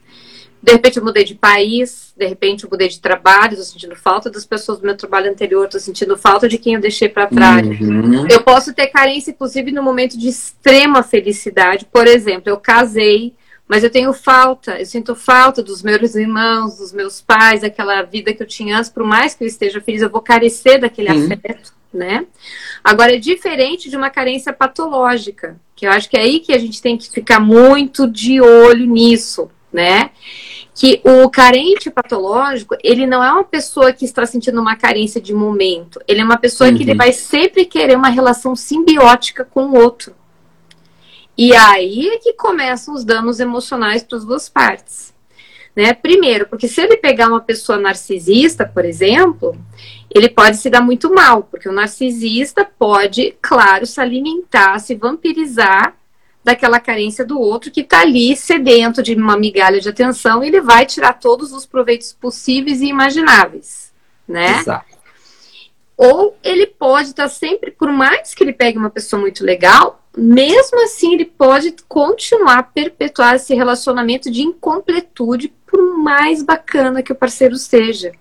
De 0.62 0.70
repente 0.70 0.96
eu 0.96 1.04
mudei 1.04 1.24
de 1.24 1.34
país, 1.34 2.12
de 2.16 2.24
repente 2.24 2.62
eu 2.62 2.70
mudei 2.70 2.88
de 2.88 3.00
trabalho, 3.00 3.54
estou 3.54 3.64
sentindo 3.64 3.96
falta 3.96 4.30
das 4.30 4.46
pessoas 4.46 4.78
do 4.78 4.86
meu 4.86 4.96
trabalho 4.96 5.28
anterior, 5.28 5.64
estou 5.64 5.80
sentindo 5.80 6.16
falta 6.16 6.48
de 6.48 6.56
quem 6.56 6.74
eu 6.74 6.80
deixei 6.80 7.08
para 7.08 7.26
trás. 7.26 7.66
Uhum. 7.66 8.28
Eu 8.28 8.42
posso 8.42 8.72
ter 8.72 8.86
carência, 8.86 9.32
inclusive, 9.32 9.72
no 9.72 9.82
momento 9.82 10.16
de 10.16 10.28
extrema 10.28 11.02
felicidade. 11.02 11.84
Por 11.92 12.06
exemplo, 12.06 12.48
eu 12.48 12.58
casei, 12.58 13.34
mas 13.72 13.82
eu 13.82 13.88
tenho 13.88 14.12
falta, 14.12 14.78
eu 14.78 14.84
sinto 14.84 15.16
falta 15.16 15.62
dos 15.62 15.82
meus 15.82 16.14
irmãos, 16.14 16.76
dos 16.76 16.92
meus 16.92 17.22
pais, 17.22 17.62
daquela 17.62 18.02
vida 18.02 18.34
que 18.34 18.42
eu 18.42 18.46
tinha 18.46 18.76
antes, 18.76 18.90
por 18.90 19.02
mais 19.02 19.34
que 19.34 19.44
eu 19.44 19.48
esteja 19.48 19.80
feliz, 19.80 20.02
eu 20.02 20.10
vou 20.10 20.20
carecer 20.20 20.78
daquele 20.78 21.08
Sim. 21.08 21.32
afeto, 21.32 21.72
né? 21.90 22.26
Agora, 22.84 23.14
é 23.14 23.18
diferente 23.18 23.88
de 23.88 23.96
uma 23.96 24.10
carência 24.10 24.52
patológica, 24.52 25.58
que 25.74 25.86
eu 25.86 25.90
acho 25.90 26.10
que 26.10 26.18
é 26.18 26.20
aí 26.20 26.40
que 26.40 26.52
a 26.52 26.58
gente 26.58 26.82
tem 26.82 26.98
que 26.98 27.10
ficar 27.10 27.40
muito 27.40 28.06
de 28.06 28.42
olho 28.42 28.84
nisso, 28.84 29.50
né? 29.72 30.10
Que 30.74 31.00
o 31.02 31.30
carente 31.30 31.90
patológico, 31.90 32.76
ele 32.84 33.06
não 33.06 33.24
é 33.24 33.32
uma 33.32 33.44
pessoa 33.44 33.90
que 33.90 34.04
está 34.04 34.26
sentindo 34.26 34.60
uma 34.60 34.76
carência 34.76 35.18
de 35.18 35.32
momento, 35.32 35.98
ele 36.06 36.20
é 36.20 36.24
uma 36.24 36.36
pessoa 36.36 36.68
uhum. 36.68 36.76
que 36.76 36.82
ele 36.82 36.94
vai 36.94 37.14
sempre 37.14 37.64
querer 37.64 37.96
uma 37.96 38.10
relação 38.10 38.54
simbiótica 38.54 39.46
com 39.46 39.68
o 39.68 39.76
outro. 39.76 40.14
E 41.36 41.54
aí 41.54 42.08
é 42.08 42.18
que 42.18 42.34
começam 42.34 42.94
os 42.94 43.04
danos 43.04 43.40
emocionais 43.40 44.02
para 44.02 44.18
as 44.18 44.24
duas 44.24 44.48
partes. 44.48 45.12
Né? 45.74 45.94
Primeiro, 45.94 46.46
porque 46.46 46.68
se 46.68 46.82
ele 46.82 46.98
pegar 46.98 47.28
uma 47.28 47.40
pessoa 47.40 47.78
narcisista, 47.78 48.66
por 48.66 48.84
exemplo, 48.84 49.56
ele 50.10 50.28
pode 50.28 50.58
se 50.58 50.68
dar 50.68 50.82
muito 50.82 51.12
mal, 51.12 51.44
porque 51.44 51.68
o 51.68 51.72
narcisista 51.72 52.64
pode, 52.78 53.34
claro, 53.40 53.86
se 53.86 53.98
alimentar, 53.98 54.78
se 54.78 54.94
vampirizar 54.94 55.96
daquela 56.44 56.80
carência 56.80 57.24
do 57.24 57.40
outro 57.40 57.70
que 57.70 57.80
está 57.80 58.00
ali 58.00 58.36
sedento 58.36 59.02
de 59.02 59.14
uma 59.14 59.36
migalha 59.36 59.80
de 59.80 59.88
atenção 59.88 60.42
e 60.42 60.48
ele 60.48 60.60
vai 60.60 60.84
tirar 60.84 61.14
todos 61.14 61.52
os 61.52 61.64
proveitos 61.64 62.12
possíveis 62.12 62.80
e 62.82 62.86
imagináveis, 62.86 63.92
né? 64.26 64.58
Exato. 64.58 64.92
Ou 65.96 66.36
ele 66.42 66.66
pode 66.66 67.10
estar 67.10 67.24
tá 67.24 67.28
sempre, 67.28 67.70
por 67.70 67.90
mais 67.92 68.34
que 68.34 68.42
ele 68.42 68.52
pegue 68.52 68.76
uma 68.76 68.90
pessoa 68.90 69.20
muito 69.20 69.44
legal, 69.44 70.01
mesmo 70.16 70.82
assim 70.84 71.14
ele 71.14 71.24
pode 71.24 71.74
continuar 71.88 72.58
a 72.58 72.62
perpetuar 72.62 73.36
esse 73.36 73.54
relacionamento 73.54 74.30
de 74.30 74.42
incompletude, 74.42 75.52
por 75.66 75.96
mais 75.96 76.42
bacana 76.42 77.02
que 77.02 77.12
o 77.12 77.16
parceiro 77.16 77.56
seja. 77.56 78.12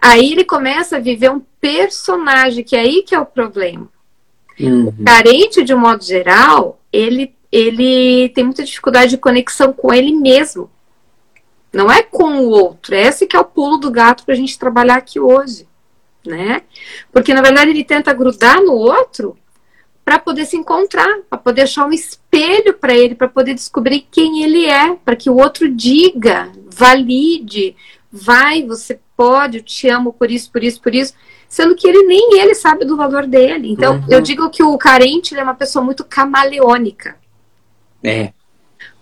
Aí 0.00 0.32
ele 0.32 0.44
começa 0.44 0.96
a 0.96 1.00
viver 1.00 1.30
um 1.30 1.40
personagem, 1.60 2.62
que 2.62 2.76
é 2.76 2.80
aí 2.80 3.02
que 3.02 3.14
é 3.14 3.18
o 3.18 3.26
problema. 3.26 3.88
Uhum. 4.60 4.88
O 4.88 5.04
carente, 5.04 5.64
de 5.64 5.74
um 5.74 5.78
modo 5.78 6.04
geral, 6.04 6.80
ele, 6.92 7.34
ele 7.50 8.28
tem 8.28 8.44
muita 8.44 8.62
dificuldade 8.62 9.10
de 9.10 9.18
conexão 9.18 9.72
com 9.72 9.92
ele 9.92 10.12
mesmo. 10.12 10.70
Não 11.72 11.90
é 11.90 12.02
com 12.02 12.38
o 12.38 12.50
outro. 12.50 12.94
Esse 12.94 13.26
que 13.26 13.36
é 13.36 13.40
o 13.40 13.44
pulo 13.44 13.76
do 13.78 13.90
gato 13.90 14.24
para 14.24 14.34
a 14.34 14.36
gente 14.36 14.58
trabalhar 14.58 14.96
aqui 14.96 15.18
hoje. 15.18 15.66
Né? 16.24 16.62
Porque, 17.12 17.34
na 17.34 17.42
verdade, 17.42 17.70
ele 17.70 17.84
tenta 17.84 18.12
grudar 18.12 18.60
no 18.62 18.72
outro 18.72 19.36
para 20.08 20.18
poder 20.18 20.46
se 20.46 20.56
encontrar, 20.56 21.18
para 21.28 21.38
poder 21.38 21.60
achar 21.60 21.84
um 21.84 21.92
espelho 21.92 22.72
para 22.72 22.96
ele, 22.96 23.14
para 23.14 23.28
poder 23.28 23.52
descobrir 23.52 24.06
quem 24.10 24.42
ele 24.42 24.64
é, 24.64 24.94
para 24.94 25.14
que 25.14 25.28
o 25.28 25.36
outro 25.36 25.70
diga, 25.70 26.50
valide, 26.74 27.76
vai, 28.10 28.64
você 28.64 28.98
pode, 29.14 29.58
eu 29.58 29.62
te 29.62 29.86
amo 29.86 30.10
por 30.14 30.30
isso, 30.30 30.50
por 30.50 30.64
isso, 30.64 30.80
por 30.80 30.94
isso, 30.94 31.12
sendo 31.46 31.76
que 31.76 31.86
ele 31.86 32.04
nem 32.04 32.40
ele 32.40 32.54
sabe 32.54 32.86
do 32.86 32.96
valor 32.96 33.26
dele. 33.26 33.70
Então, 33.70 33.96
uhum. 33.96 34.06
eu 34.08 34.22
digo 34.22 34.48
que 34.48 34.62
o 34.62 34.78
carente 34.78 35.36
é 35.36 35.42
uma 35.42 35.54
pessoa 35.54 35.84
muito 35.84 36.02
camaleônica. 36.02 37.18
É. 38.02 38.32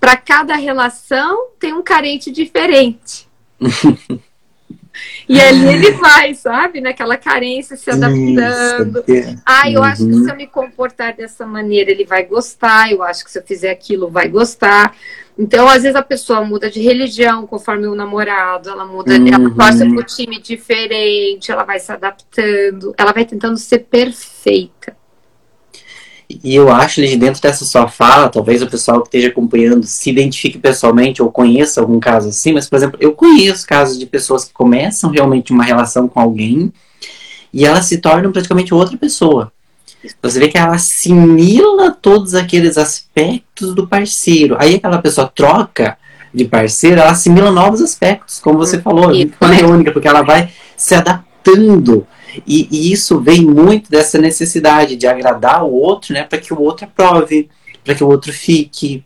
Para 0.01 0.17
cada 0.17 0.57
relação 0.57 1.51
tem 1.61 1.73
um 1.73 1.85
carente 1.85 2.33
diferente. 2.33 3.29
E 5.29 5.41
ali 5.41 5.67
ele 5.67 5.93
vai, 5.93 6.35
sabe? 6.35 6.81
Naquela 6.81 7.17
carência, 7.17 7.77
se 7.77 7.91
adaptando. 7.91 9.05
Isso, 9.07 9.43
ah, 9.45 9.71
eu 9.71 9.81
uhum. 9.81 9.87
acho 9.87 10.07
que 10.07 10.15
se 10.15 10.31
eu 10.31 10.37
me 10.37 10.47
comportar 10.47 11.15
dessa 11.15 11.47
maneira, 11.47 11.91
ele 11.91 12.05
vai 12.05 12.25
gostar. 12.25 12.91
Eu 12.91 13.03
acho 13.03 13.25
que 13.25 13.31
se 13.31 13.39
eu 13.39 13.43
fizer 13.43 13.71
aquilo, 13.71 14.11
vai 14.11 14.29
gostar. 14.29 14.95
Então, 15.39 15.69
às 15.69 15.83
vezes, 15.83 15.97
a 15.97 16.03
pessoa 16.03 16.43
muda 16.45 16.71
de 16.71 16.81
religião 16.81 17.47
conforme 17.47 17.87
o 17.87 17.95
namorado, 17.95 18.71
ela 18.71 18.87
muda, 18.87 19.13
uhum. 19.13 19.29
ela 19.29 19.51
torce 19.51 19.87
pro 19.89 20.03
time 20.03 20.41
diferente, 20.41 21.53
ela 21.53 21.63
vai 21.63 21.79
se 21.79 21.93
adaptando, 21.93 22.95
ela 22.97 23.13
vai 23.13 23.25
tentando 23.25 23.59
ser 23.59 23.81
perfeita. 23.81 24.97
E 26.29 26.55
eu 26.57 26.71
acho, 26.71 27.01
que 27.01 27.17
dentro 27.17 27.41
dessa 27.41 27.65
sua 27.65 27.87
fala, 27.87 28.29
talvez 28.29 28.61
o 28.61 28.67
pessoal 28.67 29.01
que 29.01 29.09
esteja 29.09 29.29
acompanhando 29.29 29.87
se 29.87 30.11
identifique 30.11 30.59
pessoalmente 30.59 31.23
ou 31.23 31.31
conheça 31.31 31.81
algum 31.81 32.01
caso 32.01 32.29
assim, 32.29 32.53
mas, 32.53 32.69
por 32.69 32.77
exemplo, 32.77 32.99
eu 33.01 33.13
conheço 33.13 33.67
casos 33.67 33.97
de 33.99 34.07
pessoas 34.07 34.45
que 34.45 34.53
começam 34.53 35.11
realmente 35.11 35.53
uma 35.53 35.63
relação 35.63 36.09
com 36.09 36.19
alguém 36.19 36.73
e 37.53 37.65
elas 37.65 37.87
se 37.87 37.99
tornam 37.99 38.33
praticamente 38.33 38.75
outra 38.75 38.97
pessoa. 38.97 39.53
Você 40.21 40.39
vê 40.39 40.49
que 40.49 40.59
ela 40.59 40.75
assimila 40.75 41.91
todos 41.91 42.35
aqueles 42.35 42.77
aspectos 42.77 43.75
do 43.75 43.87
parceiro. 43.87 44.57
Aí 44.59 44.75
aquela 44.75 44.99
pessoa 44.99 45.31
troca 45.33 45.97
de 46.35 46.45
parceiro, 46.45 47.01
ela 47.01 47.13
assimila 47.13 47.51
novos 47.51 47.81
aspectos, 47.81 48.39
como 48.39 48.59
você 48.59 48.81
falou, 48.81 49.11
é 49.11 49.65
única, 49.65 49.93
porque 49.93 50.09
ela 50.09 50.23
vai 50.23 50.51
se 50.77 50.95
adaptando 50.95 52.07
e, 52.47 52.69
e, 52.71 52.93
isso 52.93 53.21
vem 53.21 53.43
muito 53.43 53.91
dessa 53.91 54.19
necessidade 54.19 54.97
de 54.97 55.07
agradar 55.07 55.65
o 55.65 55.73
outro, 55.73 56.13
né, 56.13 56.25
para 56.25 56.39
que 56.39 56.53
o 56.53 56.61
outro 56.61 56.87
aprove, 56.87 57.49
para 57.85 57.95
que 57.95 58.03
o 58.03 58.09
outro 58.09 58.33
fique, 58.33 59.05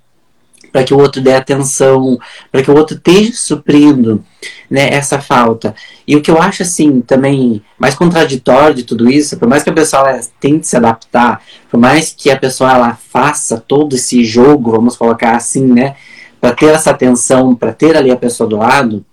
para 0.72 0.84
que 0.84 0.94
o 0.94 0.99
outro 0.99 1.20
dê 1.20 1.34
atenção, 1.34 2.18
para 2.50 2.62
que 2.62 2.70
o 2.70 2.76
outro 2.76 2.96
esteja 2.96 3.32
suprindo 3.34 4.25
né, 4.70 4.88
essa 4.92 5.20
falta. 5.20 5.75
E 6.06 6.16
o 6.16 6.22
que 6.22 6.30
eu 6.30 6.40
acho 6.40 6.62
assim 6.62 7.00
também 7.00 7.62
mais 7.78 7.94
contraditório 7.94 8.76
de 8.76 8.84
tudo 8.84 9.10
isso, 9.10 9.37
por 9.37 9.49
mais 9.49 9.62
que 9.62 9.70
a 9.70 9.75
pessoa 9.75 10.08
ela, 10.08 10.20
tente 10.38 10.66
se 10.66 10.76
adaptar, 10.76 11.42
por 11.70 11.78
mais 11.78 12.14
que 12.16 12.30
a 12.30 12.38
pessoa 12.38 12.72
ela 12.72 12.94
faça 12.94 13.58
todo 13.58 13.94
esse 13.96 14.25
jogo, 14.25 14.70
vamos 14.70 14.96
colocar 14.96 15.37
assim, 15.37 15.66
né, 15.66 15.96
para 16.40 16.54
ter 16.54 16.66
essa 16.66 16.90
atenção, 16.90 17.54
para 17.54 17.72
ter 17.72 17.96
ali 17.96 18.10
a 18.10 18.16
pessoa 18.16 18.49
do 18.49 18.56
lado, 18.56 19.04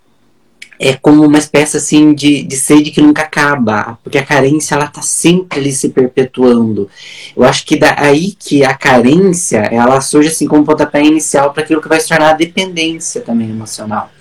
é 0.79 0.93
como 0.93 1.25
uma 1.25 1.37
espécie 1.37 1.77
assim 1.77 2.13
de, 2.13 2.43
de 2.43 2.55
sede 2.55 2.91
que 2.91 3.01
nunca 3.01 3.23
acaba, 3.23 3.97
porque 4.03 4.17
a 4.17 4.25
carência 4.25 4.75
ela 4.75 4.87
tá 4.87 5.01
sempre 5.01 5.59
ali 5.59 5.71
se 5.71 5.89
perpetuando. 5.89 6.89
Eu 7.35 7.43
acho 7.43 7.65
que 7.65 7.77
daí 7.77 8.33
que 8.33 8.63
a 8.63 8.73
carência 8.73 9.59
ela 9.71 9.99
surge 10.01 10.29
assim 10.29 10.47
como 10.47 10.65
pontapé 10.65 11.03
inicial 11.03 11.51
para 11.51 11.63
aquilo 11.63 11.81
que 11.81 11.89
vai 11.89 11.99
se 11.99 12.07
tornar 12.07 12.31
a 12.31 12.33
dependência 12.33 13.21
também 13.21 13.49
emocional. 13.49 14.11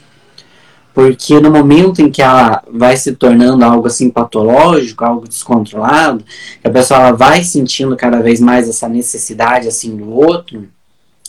Porque 0.94 1.38
no 1.40 1.50
momento 1.50 2.00
em 2.00 2.10
que 2.10 2.22
ela 2.22 2.62
vai 2.72 2.96
se 2.96 3.12
tornando 3.12 3.62
algo 3.62 3.86
assim 3.86 4.08
patológico, 4.08 5.04
algo 5.04 5.28
descontrolado, 5.28 6.24
a 6.64 6.70
pessoa 6.70 7.00
ela 7.00 7.12
vai 7.12 7.44
sentindo 7.44 7.94
cada 7.96 8.20
vez 8.20 8.40
mais 8.40 8.66
essa 8.66 8.88
necessidade 8.88 9.68
assim 9.68 9.94
do 9.94 10.10
outro, 10.10 10.66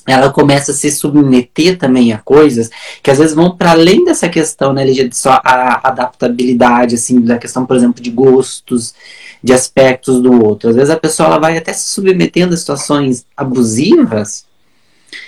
ela 0.07 0.31
começa 0.31 0.71
a 0.71 0.73
se 0.73 0.89
submeter 0.89 1.77
também 1.77 2.13
a 2.13 2.17
coisas 2.17 2.69
que 3.03 3.11
às 3.11 3.17
vezes 3.17 3.35
vão 3.35 3.55
para 3.55 3.71
além 3.71 4.05
dessa 4.05 4.29
questão, 4.29 4.71
né, 4.71 4.85
de 4.85 5.15
só 5.15 5.41
a 5.43 5.87
adaptabilidade, 5.89 6.95
assim, 6.95 7.19
da 7.19 7.37
questão, 7.37 7.65
por 7.65 7.75
exemplo, 7.75 8.01
de 8.01 8.09
gostos, 8.09 8.95
de 9.43 9.51
aspectos 9.51 10.21
do 10.21 10.43
outro. 10.43 10.69
Às 10.69 10.75
vezes 10.75 10.89
a 10.89 10.97
pessoa 10.97 11.27
ela 11.27 11.39
vai 11.39 11.57
até 11.57 11.73
se 11.73 11.87
submetendo 11.87 12.53
a 12.53 12.57
situações 12.57 13.25
abusivas 13.35 14.45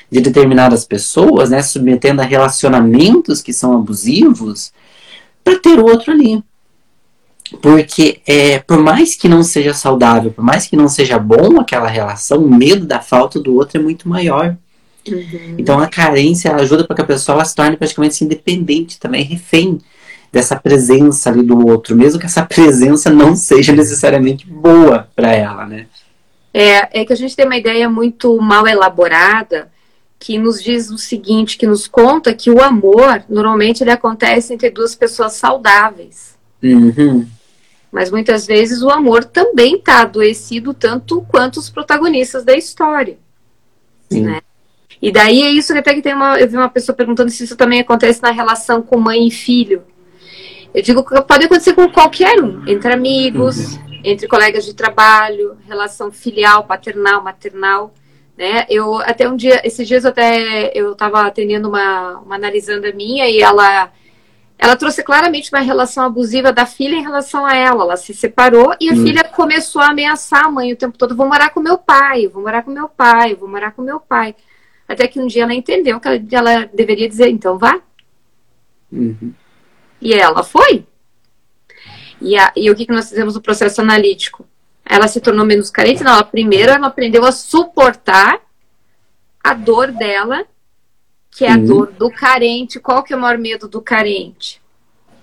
de 0.09 0.21
determinadas 0.21 0.85
pessoas, 0.85 1.49
né, 1.49 1.61
submetendo 1.61 2.21
a 2.21 2.25
relacionamentos 2.25 3.41
que 3.41 3.53
são 3.53 3.73
abusivos, 3.73 4.71
para 5.43 5.59
ter 5.59 5.77
o 5.77 5.85
outro 5.85 6.11
ali. 6.11 6.43
Porque 7.61 8.21
é, 8.27 8.59
por 8.59 8.79
mais 8.79 9.15
que 9.15 9.27
não 9.27 9.43
seja 9.43 9.73
saudável, 9.73 10.31
por 10.31 10.43
mais 10.43 10.67
que 10.67 10.75
não 10.75 10.87
seja 10.87 11.17
bom 11.17 11.59
aquela 11.59 11.87
relação, 11.87 12.43
o 12.43 12.49
medo 12.49 12.85
da 12.85 12.99
falta 12.99 13.39
do 13.39 13.55
outro 13.55 13.79
é 13.79 13.83
muito 13.83 14.07
maior. 14.07 14.55
Uhum. 15.07 15.55
Então 15.57 15.79
a 15.79 15.87
carência 15.87 16.53
ajuda 16.55 16.85
para 16.85 16.95
que 16.95 17.01
a 17.01 17.05
pessoa 17.05 17.35
ela 17.35 17.45
se 17.45 17.55
torne 17.55 17.77
praticamente 17.77 18.15
assim, 18.15 18.25
independente, 18.25 18.99
também 18.99 19.23
refém 19.23 19.79
dessa 20.31 20.55
presença 20.55 21.29
ali 21.29 21.41
do 21.41 21.67
outro, 21.67 21.95
mesmo 21.95 22.19
que 22.19 22.25
essa 22.25 22.45
presença 22.45 23.09
não 23.09 23.35
seja 23.35 23.73
necessariamente 23.73 24.45
boa 24.47 25.07
para 25.15 25.33
ela, 25.33 25.65
né? 25.65 25.87
É, 26.53 27.01
é 27.01 27.05
que 27.05 27.13
a 27.13 27.15
gente 27.15 27.35
tem 27.35 27.45
uma 27.45 27.57
ideia 27.57 27.89
muito 27.89 28.39
mal 28.39 28.67
elaborada 28.67 29.71
que 30.19 30.37
nos 30.37 30.61
diz 30.61 30.89
o 30.89 30.97
seguinte, 30.97 31.57
que 31.57 31.65
nos 31.65 31.87
conta 31.87 32.33
que 32.33 32.51
o 32.51 32.61
amor 32.61 33.23
normalmente 33.29 33.81
ele 33.81 33.91
acontece 33.91 34.53
entre 34.53 34.69
duas 34.69 34.93
pessoas 34.93 35.33
saudáveis. 35.33 36.37
Uhum. 36.61 37.25
Mas 37.91 38.11
muitas 38.11 38.45
vezes 38.45 38.81
o 38.81 38.89
amor 38.89 39.23
também 39.23 39.75
está 39.75 40.01
adoecido 40.01 40.73
tanto 40.73 41.21
quanto 41.21 41.57
os 41.57 41.69
protagonistas 41.69 42.43
da 42.43 42.53
história. 42.53 43.17
Sim. 44.11 44.23
Né? 44.23 44.41
E 45.01 45.11
daí 45.11 45.41
é 45.41 45.49
isso 45.49 45.71
que 45.71 45.79
até 45.79 45.93
que 45.93 46.01
tem 46.01 46.13
uma. 46.13 46.39
Eu 46.39 46.47
vi 46.47 46.57
uma 46.57 46.69
pessoa 46.69 46.95
perguntando 46.95 47.29
se 47.29 47.43
isso 47.43 47.55
também 47.55 47.79
acontece 47.79 48.21
na 48.21 48.31
relação 48.31 48.81
com 48.81 48.97
mãe 48.97 49.27
e 49.27 49.31
filho. 49.31 49.83
Eu 50.73 50.83
digo 50.83 51.03
que 51.03 51.19
pode 51.21 51.45
acontecer 51.45 51.73
com 51.73 51.89
qualquer 51.89 52.41
um, 52.43 52.67
entre 52.67 52.93
amigos, 52.93 53.75
uhum. 53.75 54.01
entre 54.03 54.27
colegas 54.27 54.65
de 54.65 54.73
trabalho, 54.73 55.57
relação 55.67 56.11
filial, 56.11 56.65
paternal, 56.65 57.23
maternal. 57.23 57.93
Né? 58.37 58.65
Eu 58.69 58.97
até 58.99 59.27
um 59.27 59.35
dia, 59.35 59.61
esses 59.65 59.87
dias 59.87 60.05
até 60.05 60.71
eu 60.77 60.93
estava 60.93 61.21
atendendo 61.25 61.69
uma, 61.69 62.19
uma 62.19 62.35
analisanda 62.35 62.91
minha 62.93 63.27
e 63.27 63.39
ela 63.41 63.91
ela 64.57 64.75
trouxe 64.75 65.01
claramente 65.01 65.49
uma 65.53 65.61
relação 65.61 66.05
abusiva 66.05 66.51
da 66.51 66.65
filha 66.65 66.95
em 66.95 67.01
relação 67.01 67.45
a 67.45 67.55
ela. 67.55 67.83
Ela 67.83 67.97
se 67.97 68.13
separou 68.13 68.75
e 68.79 68.89
a 68.89 68.93
hum. 68.93 69.03
filha 69.03 69.23
começou 69.23 69.81
a 69.81 69.89
ameaçar 69.91 70.45
a 70.45 70.51
mãe 70.51 70.73
o 70.73 70.75
tempo 70.75 70.97
todo: 70.97 71.15
vou 71.15 71.25
morar 71.25 71.49
com 71.51 71.61
meu 71.61 71.77
pai, 71.77 72.27
vou 72.27 72.43
morar 72.43 72.63
com 72.63 72.71
meu 72.71 72.89
pai, 72.89 73.33
vou 73.35 73.47
morar 73.47 73.71
com 73.71 73.81
meu 73.81 74.01
pai. 74.01 74.35
Até 74.89 75.07
que 75.07 75.19
um 75.19 75.27
dia 75.27 75.43
ela 75.43 75.53
entendeu 75.53 75.99
que 75.99 76.07
ela, 76.07 76.19
ela 76.31 76.65
deveria 76.73 77.07
dizer: 77.07 77.29
então 77.29 77.57
vá. 77.57 77.79
Uhum. 78.91 79.33
E 80.01 80.13
ela 80.13 80.43
foi. 80.43 80.85
E, 82.19 82.37
a, 82.37 82.51
e 82.55 82.69
o 82.69 82.75
que, 82.75 82.85
que 82.85 82.91
nós 82.91 83.07
fizemos 83.07 83.35
no 83.35 83.41
processo 83.41 83.79
analítico? 83.79 84.45
Ela 84.83 85.07
se 85.07 85.21
tornou 85.21 85.45
menos 85.45 85.69
carente? 85.69 86.03
Não, 86.03 86.13
ela 86.13 86.23
primeiro 86.23 86.71
ela 86.71 86.87
aprendeu 86.87 87.23
a 87.23 87.31
suportar 87.31 88.41
a 89.43 89.53
dor 89.53 89.91
dela 89.91 90.45
que 91.31 91.45
é 91.45 91.51
a 91.51 91.55
uhum. 91.55 91.65
dor 91.65 91.91
do 91.91 92.09
carente. 92.11 92.79
Qual 92.79 93.03
que 93.03 93.13
é 93.13 93.15
o 93.15 93.19
maior 93.19 93.37
medo 93.37 93.67
do 93.67 93.81
carente? 93.81 94.61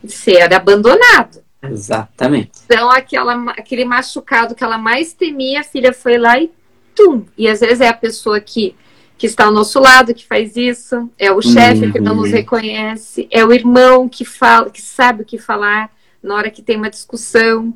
Ser 0.07 0.53
abandonado. 0.55 1.43
Exatamente. 1.63 2.53
Então, 2.65 2.91
aquela, 2.91 3.51
aquele 3.51 3.85
machucado 3.85 4.55
que 4.55 4.63
ela 4.63 4.79
mais 4.79 5.13
temia, 5.13 5.61
a 5.61 5.65
filha 5.65 5.93
foi 5.93 6.17
lá 6.17 6.39
e 6.39 6.51
tum. 6.95 7.27
E 7.37 7.49
às 7.49 7.61
vezes 7.61 7.81
é 7.81 7.89
a 7.89 7.95
pessoa 7.95 8.41
que, 8.41 8.77
que 9.19 9.27
está 9.27 9.45
ao 9.45 9.53
nosso 9.53 9.81
lado 9.81 10.15
que 10.15 10.27
faz 10.27 10.57
isso, 10.57 11.11
é 11.19 11.33
o 11.33 11.41
chefe 11.41 11.87
uhum. 11.87 11.93
que 11.93 12.01
não 12.01 12.15
nos 12.15 12.29
uhum. 12.29 12.37
reconhece, 12.37 13.27
é 13.31 13.45
o 13.45 13.53
irmão 13.53 14.09
que 14.09 14.25
fala, 14.25 14.71
que 14.71 14.83
sabe 14.83 15.23
o 15.23 15.25
que 15.25 15.39
falar 15.39 15.91
na 16.23 16.35
hora 16.35 16.51
que 16.51 16.63
tem 16.63 16.77
uma 16.77 16.91
discussão 16.91 17.73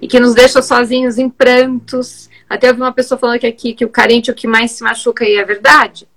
e 0.00 0.08
que 0.08 0.18
nos 0.18 0.34
deixa 0.34 0.62
sozinhos 0.62 1.18
em 1.18 1.28
prantos. 1.28 2.30
Até 2.48 2.68
ouvi 2.68 2.80
uma 2.80 2.92
pessoa 2.92 3.18
falando 3.18 3.40
que 3.40 3.46
aqui 3.46 3.74
que 3.74 3.84
o 3.84 3.90
carente 3.90 4.30
é 4.30 4.32
o 4.32 4.36
que 4.36 4.46
mais 4.46 4.72
se 4.72 4.82
machuca 4.82 5.24
e 5.24 5.36
é 5.36 5.44
verdade. 5.44 6.08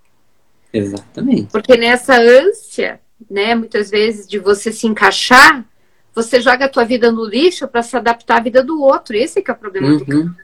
Exatamente. 0.72 1.52
Porque 1.52 1.76
nessa 1.76 2.16
ânsia, 2.16 3.02
né, 3.30 3.54
muitas 3.54 3.90
vezes 3.90 4.26
de 4.28 4.40
você 4.40 4.72
se 4.72 4.88
encaixar, 4.88 5.66
você 6.14 6.40
joga 6.40 6.66
a 6.66 6.70
tua 6.70 6.86
vida 6.86 7.12
no 7.12 7.26
lixo 7.26 7.68
para 7.68 7.82
se 7.82 7.98
adaptar 7.98 8.38
à 8.38 8.42
vida 8.42 8.64
do 8.64 8.82
outro. 8.82 9.16
Esse 9.16 9.42
que 9.42 9.52
é 9.52 9.54
o 9.54 9.58
problema 9.58 9.90
uhum. 9.90 9.98
do 9.98 10.36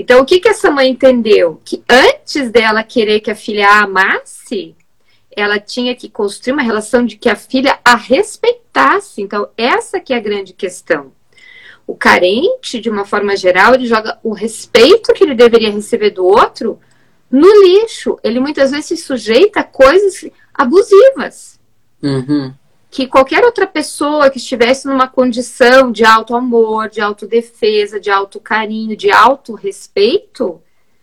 Então, 0.00 0.22
o 0.22 0.24
que, 0.24 0.40
que 0.40 0.48
essa 0.48 0.70
mãe 0.70 0.88
entendeu? 0.88 1.60
Que 1.62 1.84
antes 1.86 2.50
dela 2.50 2.82
querer 2.82 3.20
que 3.20 3.30
a 3.30 3.34
filha 3.34 3.68
a 3.68 3.82
amasse, 3.82 4.74
ela 5.30 5.60
tinha 5.60 5.94
que 5.94 6.08
construir 6.08 6.54
uma 6.54 6.62
relação 6.62 7.04
de 7.04 7.18
que 7.18 7.28
a 7.28 7.36
filha 7.36 7.78
a 7.84 7.96
respeitasse. 7.96 9.20
Então, 9.20 9.50
essa 9.58 10.00
que 10.00 10.14
é 10.14 10.16
a 10.16 10.20
grande 10.20 10.54
questão. 10.54 11.12
O 11.86 11.94
carente, 11.94 12.80
de 12.80 12.88
uma 12.88 13.04
forma 13.04 13.36
geral, 13.36 13.74
ele 13.74 13.86
joga 13.86 14.18
o 14.22 14.32
respeito 14.32 15.12
que 15.12 15.22
ele 15.22 15.34
deveria 15.34 15.70
receber 15.70 16.08
do 16.08 16.24
outro 16.24 16.80
no 17.30 17.62
lixo. 17.62 18.18
Ele 18.24 18.40
muitas 18.40 18.70
vezes 18.70 18.86
se 18.86 18.96
sujeita 18.96 19.60
a 19.60 19.64
coisas 19.64 20.30
abusivas. 20.54 21.60
Uhum. 22.02 22.54
Que 22.90 23.06
qualquer 23.06 23.44
outra 23.44 23.66
pessoa 23.66 24.30
que 24.30 24.38
estivesse 24.38 24.88
numa 24.88 25.06
condição 25.06 25.92
de 25.92 26.04
alto 26.04 26.34
amor, 26.34 26.88
de 26.88 27.00
autodefesa, 27.00 28.00
de 28.00 28.10
alto 28.10 28.40
carinho, 28.40 28.96
de 28.96 29.10
alto 29.10 29.54
respeito, 29.54 30.60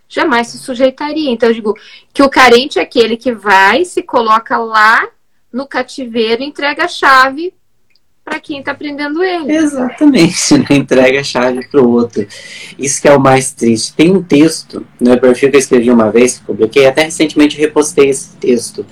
jamais 0.08 0.48
se 0.48 0.58
sujeitaria. 0.58 1.30
Então, 1.30 1.48
eu 1.48 1.54
digo 1.54 1.74
que 2.12 2.22
o 2.22 2.28
carente 2.28 2.78
é 2.78 2.82
aquele 2.82 3.16
que 3.16 3.32
vai, 3.32 3.84
se 3.84 4.02
coloca 4.02 4.58
lá 4.58 5.08
no 5.52 5.66
cativeiro, 5.66 6.42
entrega 6.42 6.84
a 6.84 6.88
chave 6.88 7.54
para 8.28 8.38
quem 8.38 8.58
está 8.58 8.72
aprendendo 8.72 9.22
ele. 9.24 9.52
Exatamente, 9.52 10.58
né? 10.58 10.66
entrega 10.70 11.20
a 11.20 11.24
chave 11.24 11.66
para 11.66 11.80
o 11.80 11.90
outro. 11.90 12.26
Isso 12.78 13.00
que 13.00 13.08
é 13.08 13.16
o 13.16 13.20
mais 13.20 13.52
triste. 13.52 13.94
Tem 13.94 14.14
um 14.14 14.22
texto 14.22 14.86
no 15.00 15.10
meu 15.10 15.18
perfil 15.18 15.50
que 15.50 15.56
eu 15.56 15.60
escrevi 15.60 15.90
uma 15.90 16.10
vez, 16.10 16.38
que 16.38 16.44
publiquei, 16.44 16.86
até 16.86 17.04
recentemente 17.04 17.56
repostei 17.56 18.10
esse 18.10 18.36
texto, 18.36 18.84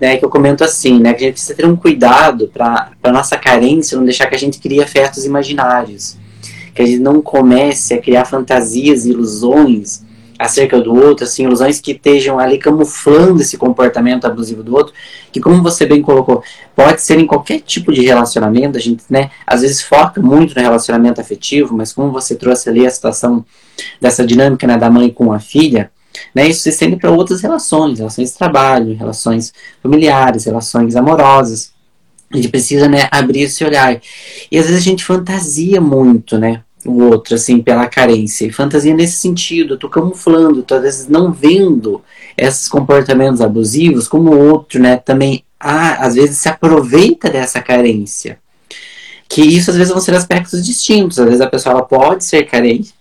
né, 0.00 0.16
que 0.16 0.24
eu 0.24 0.30
comento 0.30 0.62
assim, 0.62 1.00
né, 1.00 1.12
que 1.12 1.24
a 1.24 1.26
gente 1.26 1.34
precisa 1.34 1.54
ter 1.54 1.66
um 1.66 1.76
cuidado 1.76 2.48
para 2.48 2.90
a 3.02 3.12
nossa 3.12 3.36
carência 3.36 3.96
não 3.96 4.04
deixar 4.04 4.26
que 4.26 4.34
a 4.34 4.38
gente 4.38 4.58
crie 4.58 4.82
afetos 4.82 5.24
imaginários, 5.24 6.16
que 6.74 6.82
a 6.82 6.86
gente 6.86 7.00
não 7.00 7.20
comece 7.20 7.94
a 7.94 8.00
criar 8.00 8.24
fantasias 8.24 9.06
ilusões 9.06 10.06
acerca 10.38 10.80
do 10.80 10.94
outro, 10.94 11.24
assim, 11.24 11.44
ilusões 11.44 11.80
que 11.80 11.90
estejam 11.90 12.38
ali 12.38 12.58
camuflando 12.58 13.42
esse 13.42 13.58
comportamento 13.58 14.24
abusivo 14.24 14.62
do 14.62 14.72
outro, 14.76 14.94
que 15.32 15.40
como 15.40 15.60
você 15.62 15.84
bem 15.84 16.00
colocou, 16.00 16.44
pode 16.76 17.02
ser 17.02 17.18
em 17.18 17.26
qualquer 17.26 17.60
tipo 17.60 17.92
de 17.92 18.02
relacionamento, 18.02 18.78
a 18.78 18.80
gente, 18.80 19.02
né, 19.10 19.30
às 19.44 19.62
vezes 19.62 19.82
foca 19.82 20.22
muito 20.22 20.54
no 20.54 20.62
relacionamento 20.62 21.20
afetivo, 21.20 21.76
mas 21.76 21.92
como 21.92 22.12
você 22.12 22.36
trouxe 22.36 22.68
ali 22.68 22.86
a 22.86 22.90
situação 22.90 23.44
dessa 24.00 24.24
dinâmica, 24.24 24.64
né, 24.64 24.78
da 24.78 24.88
mãe 24.88 25.10
com 25.10 25.32
a 25.32 25.40
filha, 25.40 25.90
né, 26.34 26.48
isso 26.48 26.62
se 26.62 26.70
estende 26.70 26.96
para 26.96 27.10
outras 27.10 27.40
relações, 27.40 27.98
relações 27.98 28.32
de 28.32 28.38
trabalho, 28.38 28.96
relações 28.96 29.52
familiares, 29.82 30.44
relações 30.44 30.96
amorosas, 30.96 31.72
a 32.30 32.36
gente 32.36 32.48
precisa, 32.48 32.88
né, 32.88 33.08
abrir 33.10 33.42
esse 33.42 33.64
olhar. 33.64 34.00
E 34.50 34.58
às 34.58 34.66
vezes 34.66 34.80
a 34.80 34.84
gente 34.84 35.04
fantasia 35.04 35.80
muito, 35.80 36.36
né? 36.36 36.62
o 36.84 37.04
outro, 37.04 37.34
assim, 37.34 37.60
pela 37.60 37.86
carência. 37.86 38.46
E 38.46 38.52
fantasia 38.52 38.94
nesse 38.94 39.16
sentido, 39.16 39.74
eu 39.74 39.78
tô 39.78 39.88
camuflando, 39.88 40.62
tô 40.62 40.74
às 40.74 40.82
vezes 40.82 41.08
não 41.08 41.32
vendo 41.32 42.02
esses 42.36 42.68
comportamentos 42.68 43.40
abusivos, 43.40 44.08
como 44.08 44.32
o 44.32 44.48
outro, 44.50 44.80
né, 44.80 44.96
também, 44.96 45.44
ah, 45.58 46.06
às 46.06 46.14
vezes 46.14 46.38
se 46.38 46.48
aproveita 46.48 47.28
dessa 47.28 47.60
carência. 47.60 48.38
Que 49.28 49.42
isso 49.42 49.70
às 49.70 49.76
vezes 49.76 49.92
vão 49.92 50.00
ser 50.00 50.14
aspectos 50.14 50.64
distintos. 50.64 51.18
Às 51.18 51.26
vezes 51.26 51.40
a 51.40 51.46
pessoa 51.46 51.74
ela 51.74 51.82
pode 51.82 52.24
ser 52.24 52.44
carente, 52.44 52.94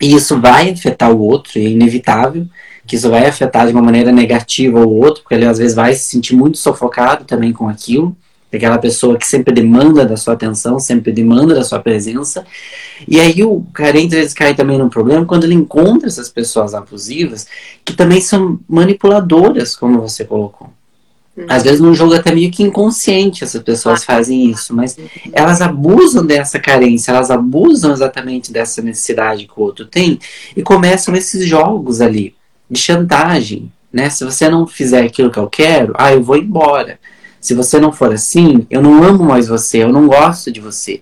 e 0.00 0.14
isso 0.14 0.40
vai 0.40 0.70
afetar 0.70 1.10
o 1.12 1.20
outro, 1.20 1.58
é 1.58 1.62
inevitável 1.62 2.46
que 2.86 2.94
isso 2.94 3.10
vai 3.10 3.26
afetar 3.26 3.66
de 3.66 3.72
uma 3.72 3.82
maneira 3.82 4.12
negativa 4.12 4.78
o 4.78 4.98
outro, 4.98 5.22
porque 5.22 5.34
ele 5.34 5.44
às 5.44 5.58
vezes 5.58 5.74
vai 5.74 5.92
se 5.92 6.04
sentir 6.04 6.36
muito 6.36 6.56
sufocado 6.56 7.24
também 7.24 7.52
com 7.52 7.68
aquilo 7.68 8.16
aquela 8.56 8.78
pessoa 8.78 9.16
que 9.16 9.26
sempre 9.26 9.54
demanda 9.54 10.04
da 10.04 10.16
sua 10.16 10.34
atenção, 10.34 10.78
sempre 10.78 11.12
demanda 11.12 11.54
da 11.54 11.62
sua 11.62 11.78
presença. 11.78 12.44
E 13.06 13.20
aí 13.20 13.44
o 13.44 13.64
carente 13.72 14.14
às 14.14 14.20
vezes 14.20 14.34
cai 14.34 14.54
também 14.54 14.78
num 14.78 14.88
problema 14.88 15.24
quando 15.24 15.44
ele 15.44 15.54
encontra 15.54 16.08
essas 16.08 16.28
pessoas 16.28 16.74
abusivas 16.74 17.46
que 17.84 17.94
também 17.94 18.20
são 18.20 18.58
manipuladoras, 18.68 19.76
como 19.76 20.00
você 20.00 20.24
colocou. 20.24 20.70
Uhum. 21.36 21.44
Às 21.48 21.62
vezes 21.62 21.80
num 21.80 21.94
jogo 21.94 22.14
até 22.14 22.34
meio 22.34 22.50
que 22.50 22.62
inconsciente 22.62 23.44
essas 23.44 23.62
pessoas 23.62 24.02
fazem 24.02 24.50
isso, 24.50 24.74
mas 24.74 24.96
elas 25.32 25.60
abusam 25.60 26.24
dessa 26.24 26.58
carência, 26.58 27.10
elas 27.10 27.30
abusam 27.30 27.92
exatamente 27.92 28.50
dessa 28.50 28.80
necessidade 28.80 29.46
que 29.46 29.52
o 29.54 29.62
outro 29.62 29.84
tem 29.84 30.18
e 30.56 30.62
começam 30.62 31.14
esses 31.14 31.46
jogos 31.46 32.00
ali 32.00 32.34
de 32.70 32.80
chantagem, 32.80 33.70
né? 33.92 34.08
Se 34.08 34.24
você 34.24 34.48
não 34.48 34.66
fizer 34.66 35.02
aquilo 35.02 35.30
que 35.30 35.38
eu 35.38 35.48
quero, 35.48 35.92
ah, 35.96 36.12
eu 36.12 36.22
vou 36.22 36.36
embora. 36.36 36.98
Se 37.38 37.54
você 37.54 37.78
não 37.78 37.92
for 37.92 38.12
assim, 38.12 38.66
eu 38.70 38.82
não 38.82 39.04
amo 39.04 39.22
mais 39.22 39.46
você, 39.46 39.82
eu 39.82 39.92
não 39.92 40.06
gosto 40.06 40.50
de 40.50 40.60
você. 40.60 41.00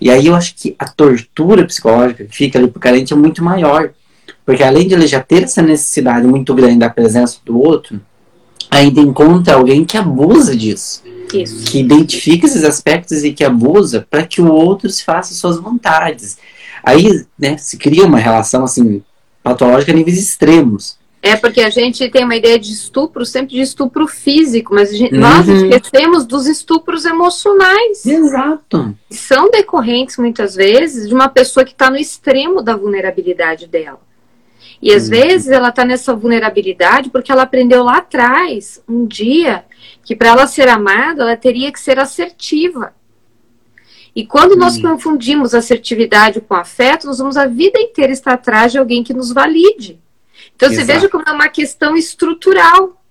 E 0.00 0.10
aí 0.10 0.26
eu 0.26 0.34
acho 0.34 0.54
que 0.54 0.74
a 0.78 0.86
tortura 0.86 1.64
psicológica 1.64 2.24
que 2.24 2.36
fica 2.36 2.58
ali 2.58 2.68
pro 2.68 2.80
carente 2.80 3.12
é 3.12 3.16
muito 3.16 3.42
maior. 3.42 3.90
Porque 4.44 4.62
além 4.62 4.86
de 4.86 4.94
ele 4.94 5.06
já 5.06 5.20
ter 5.20 5.44
essa 5.44 5.62
necessidade 5.62 6.26
muito 6.26 6.54
grande 6.54 6.78
da 6.78 6.90
presença 6.90 7.38
do 7.44 7.58
outro, 7.58 8.00
ainda 8.70 9.00
encontra 9.00 9.54
alguém 9.54 9.84
que 9.84 9.96
abusa 9.96 10.56
disso. 10.56 11.02
Isso. 11.32 11.64
Que 11.64 11.80
identifica 11.80 12.46
esses 12.46 12.64
aspectos 12.64 13.24
e 13.24 13.32
que 13.32 13.44
abusa 13.44 14.06
para 14.08 14.26
que 14.26 14.40
o 14.40 14.50
outro 14.50 14.88
se 14.90 15.04
faça 15.04 15.34
suas 15.34 15.58
vontades. 15.58 16.38
Aí, 16.82 17.24
né, 17.38 17.56
se 17.56 17.76
cria 17.76 18.04
uma 18.04 18.18
relação 18.18 18.64
assim 18.64 19.02
patológica 19.42 19.92
a 19.92 19.94
níveis 19.94 20.18
extremos. 20.18 20.96
É 21.22 21.34
porque 21.34 21.60
a 21.60 21.70
gente 21.70 22.08
tem 22.08 22.24
uma 22.24 22.36
ideia 22.36 22.56
de 22.56 22.70
estupro, 22.70 23.26
sempre 23.26 23.56
de 23.56 23.60
estupro 23.60 24.06
físico, 24.06 24.72
mas 24.72 24.96
gente, 24.96 25.12
uhum. 25.12 25.20
nós 25.20 25.48
esquecemos 25.48 26.24
dos 26.24 26.46
estupros 26.46 27.04
emocionais. 27.04 28.06
Exato. 28.06 28.94
São 29.10 29.50
decorrentes, 29.50 30.18
muitas 30.18 30.54
vezes, 30.54 31.08
de 31.08 31.14
uma 31.14 31.28
pessoa 31.28 31.64
que 31.64 31.72
está 31.72 31.90
no 31.90 31.96
extremo 31.96 32.62
da 32.62 32.76
vulnerabilidade 32.76 33.66
dela. 33.66 34.05
E 34.80 34.92
às 34.92 35.04
uhum. 35.04 35.10
vezes 35.10 35.48
ela 35.48 35.68
está 35.68 35.84
nessa 35.84 36.14
vulnerabilidade 36.14 37.10
porque 37.10 37.32
ela 37.32 37.42
aprendeu 37.42 37.82
lá 37.82 37.98
atrás, 37.98 38.82
um 38.88 39.06
dia, 39.06 39.64
que 40.04 40.14
para 40.14 40.28
ela 40.28 40.46
ser 40.46 40.68
amada, 40.68 41.22
ela 41.22 41.36
teria 41.36 41.72
que 41.72 41.80
ser 41.80 41.98
assertiva. 41.98 42.94
E 44.14 44.26
quando 44.26 44.52
uhum. 44.52 44.58
nós 44.58 44.80
confundimos 44.80 45.54
assertividade 45.54 46.40
com 46.40 46.54
afeto, 46.54 47.06
nós 47.06 47.18
vamos 47.18 47.36
a 47.36 47.46
vida 47.46 47.78
inteira 47.78 48.12
estar 48.12 48.32
atrás 48.32 48.72
de 48.72 48.78
alguém 48.78 49.04
que 49.04 49.12
nos 49.12 49.32
valide. 49.32 50.00
Então 50.54 50.70
Exato. 50.70 50.86
você 50.86 50.92
veja 50.92 51.08
como 51.08 51.24
é 51.26 51.32
uma 51.32 51.48
questão 51.48 51.96
estrutural. 51.96 53.02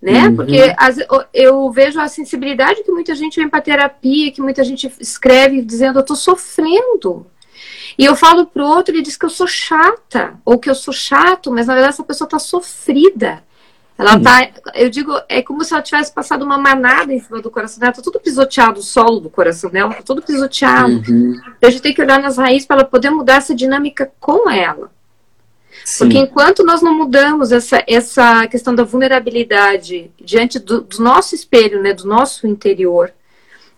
Né? 0.00 0.28
Uhum. 0.28 0.36
Porque 0.36 0.74
as, 0.76 0.98
eu 1.32 1.70
vejo 1.70 2.00
a 2.00 2.08
sensibilidade 2.08 2.82
que 2.82 2.90
muita 2.90 3.14
gente 3.14 3.38
vem 3.38 3.48
para 3.48 3.60
terapia, 3.60 4.32
que 4.32 4.40
muita 4.40 4.64
gente 4.64 4.92
escreve 5.00 5.62
dizendo 5.62 5.98
eu 5.98 6.02
estou 6.02 6.16
sofrendo. 6.16 7.26
E 7.98 8.04
eu 8.04 8.16
falo 8.16 8.46
pro 8.46 8.64
outro, 8.64 8.94
ele 8.94 9.02
diz 9.02 9.16
que 9.16 9.24
eu 9.24 9.30
sou 9.30 9.46
chata, 9.46 10.34
ou 10.44 10.58
que 10.58 10.70
eu 10.70 10.74
sou 10.74 10.92
chato, 10.92 11.50
mas 11.50 11.66
na 11.66 11.74
verdade 11.74 11.94
essa 11.94 12.04
pessoa 12.04 12.26
está 12.26 12.38
sofrida. 12.38 13.42
Ela 13.98 14.16
uhum. 14.16 14.22
tá, 14.22 14.48
eu 14.74 14.88
digo, 14.88 15.12
é 15.28 15.42
como 15.42 15.62
se 15.62 15.72
ela 15.72 15.82
tivesse 15.82 16.12
passado 16.12 16.44
uma 16.44 16.56
manada 16.56 17.12
em 17.12 17.20
cima 17.20 17.40
do 17.40 17.50
coração 17.50 17.78
dela, 17.78 17.92
tá 17.92 18.02
tudo 18.02 18.18
pisoteado, 18.18 18.80
o 18.80 18.82
solo 18.82 19.20
do 19.20 19.30
coração 19.30 19.70
dela 19.70 19.94
tá 19.94 20.02
tudo 20.02 20.22
pisoteado. 20.22 21.02
Uhum. 21.08 21.40
A 21.60 21.70
gente 21.70 21.82
tem 21.82 21.94
que 21.94 22.00
olhar 22.00 22.20
nas 22.20 22.38
raízes 22.38 22.66
para 22.66 22.80
ela 22.80 22.84
poder 22.84 23.10
mudar 23.10 23.36
essa 23.36 23.54
dinâmica 23.54 24.10
com 24.18 24.50
ela. 24.50 24.90
Sim. 25.84 26.04
Porque 26.04 26.18
enquanto 26.18 26.64
nós 26.64 26.82
não 26.82 26.96
mudamos 26.96 27.52
essa, 27.52 27.82
essa 27.86 28.46
questão 28.46 28.74
da 28.74 28.84
vulnerabilidade 28.84 30.10
diante 30.20 30.58
do, 30.58 30.82
do, 30.82 31.02
nosso 31.02 31.34
espelho, 31.34 31.82
né, 31.82 31.92
do 31.92 32.06
nosso 32.06 32.46
interior, 32.46 33.12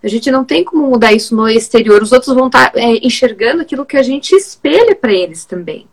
a 0.05 0.09
gente 0.09 0.31
não 0.31 0.45
tem 0.45 0.62
como 0.62 0.87
mudar 0.87 1.14
isso 1.14 1.35
no 1.35 1.49
exterior. 1.49 2.03
Os 2.03 2.12
outros 2.12 2.35
vão 2.35 2.49
estar 2.49 2.71
tá, 2.71 2.79
é, 2.79 2.99
enxergando 3.05 3.62
aquilo 3.62 3.87
que 3.87 3.97
a 3.97 4.03
gente 4.03 4.37
espelha 4.37 4.95
para 4.95 5.11
eles 5.11 5.47
também. 5.47 5.87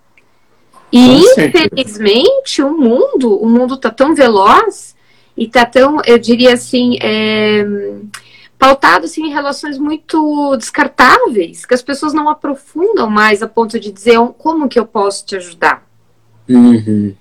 E 0.92 1.20
infelizmente 1.20 2.62
o 2.62 2.78
mundo, 2.78 3.34
o 3.42 3.48
mundo 3.48 3.76
está 3.76 3.90
tão 3.90 4.14
veloz 4.14 4.94
e 5.38 5.46
está 5.46 5.66
tão, 5.66 6.02
eu 6.06 6.20
diria 6.20 6.54
assim, 6.54 6.98
é, 7.02 7.66
pautado 8.60 9.06
assim, 9.06 9.28
em 9.28 9.32
relações 9.32 9.78
muito 9.78 10.58
descartáveis, 10.58 11.66
que 11.66 11.74
as 11.74 11.82
pessoas 11.82 12.12
não 12.12 12.28
aprofundam 12.28 13.10
mais 13.10 13.42
a 13.42 13.48
ponto 13.48 13.80
de 13.80 13.94
dizer 13.94 14.20
como 14.38 14.68
que 14.68 14.78
eu 14.78 14.86
posso 14.86 15.26
te 15.26 15.38
ajudar. 15.38 15.88
Uhum. 16.50 17.16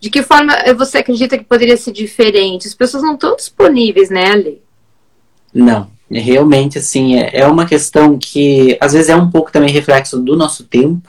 De 0.00 0.10
que 0.10 0.24
forma 0.24 0.52
você 0.76 0.98
acredita 0.98 1.38
que 1.38 1.44
poderia 1.44 1.76
ser 1.76 1.92
diferente? 1.92 2.66
As 2.66 2.74
pessoas 2.74 3.04
não 3.04 3.14
estão 3.14 3.36
disponíveis, 3.36 4.10
né, 4.10 4.32
Ali? 4.32 4.60
Não, 5.54 5.91
realmente, 6.12 6.78
assim, 6.78 7.16
é, 7.16 7.40
é 7.40 7.46
uma 7.46 7.66
questão 7.66 8.18
que 8.18 8.76
às 8.80 8.92
vezes 8.92 9.08
é 9.08 9.16
um 9.16 9.30
pouco 9.30 9.50
também 9.50 9.70
reflexo 9.70 10.18
do 10.18 10.36
nosso 10.36 10.64
tempo, 10.64 11.08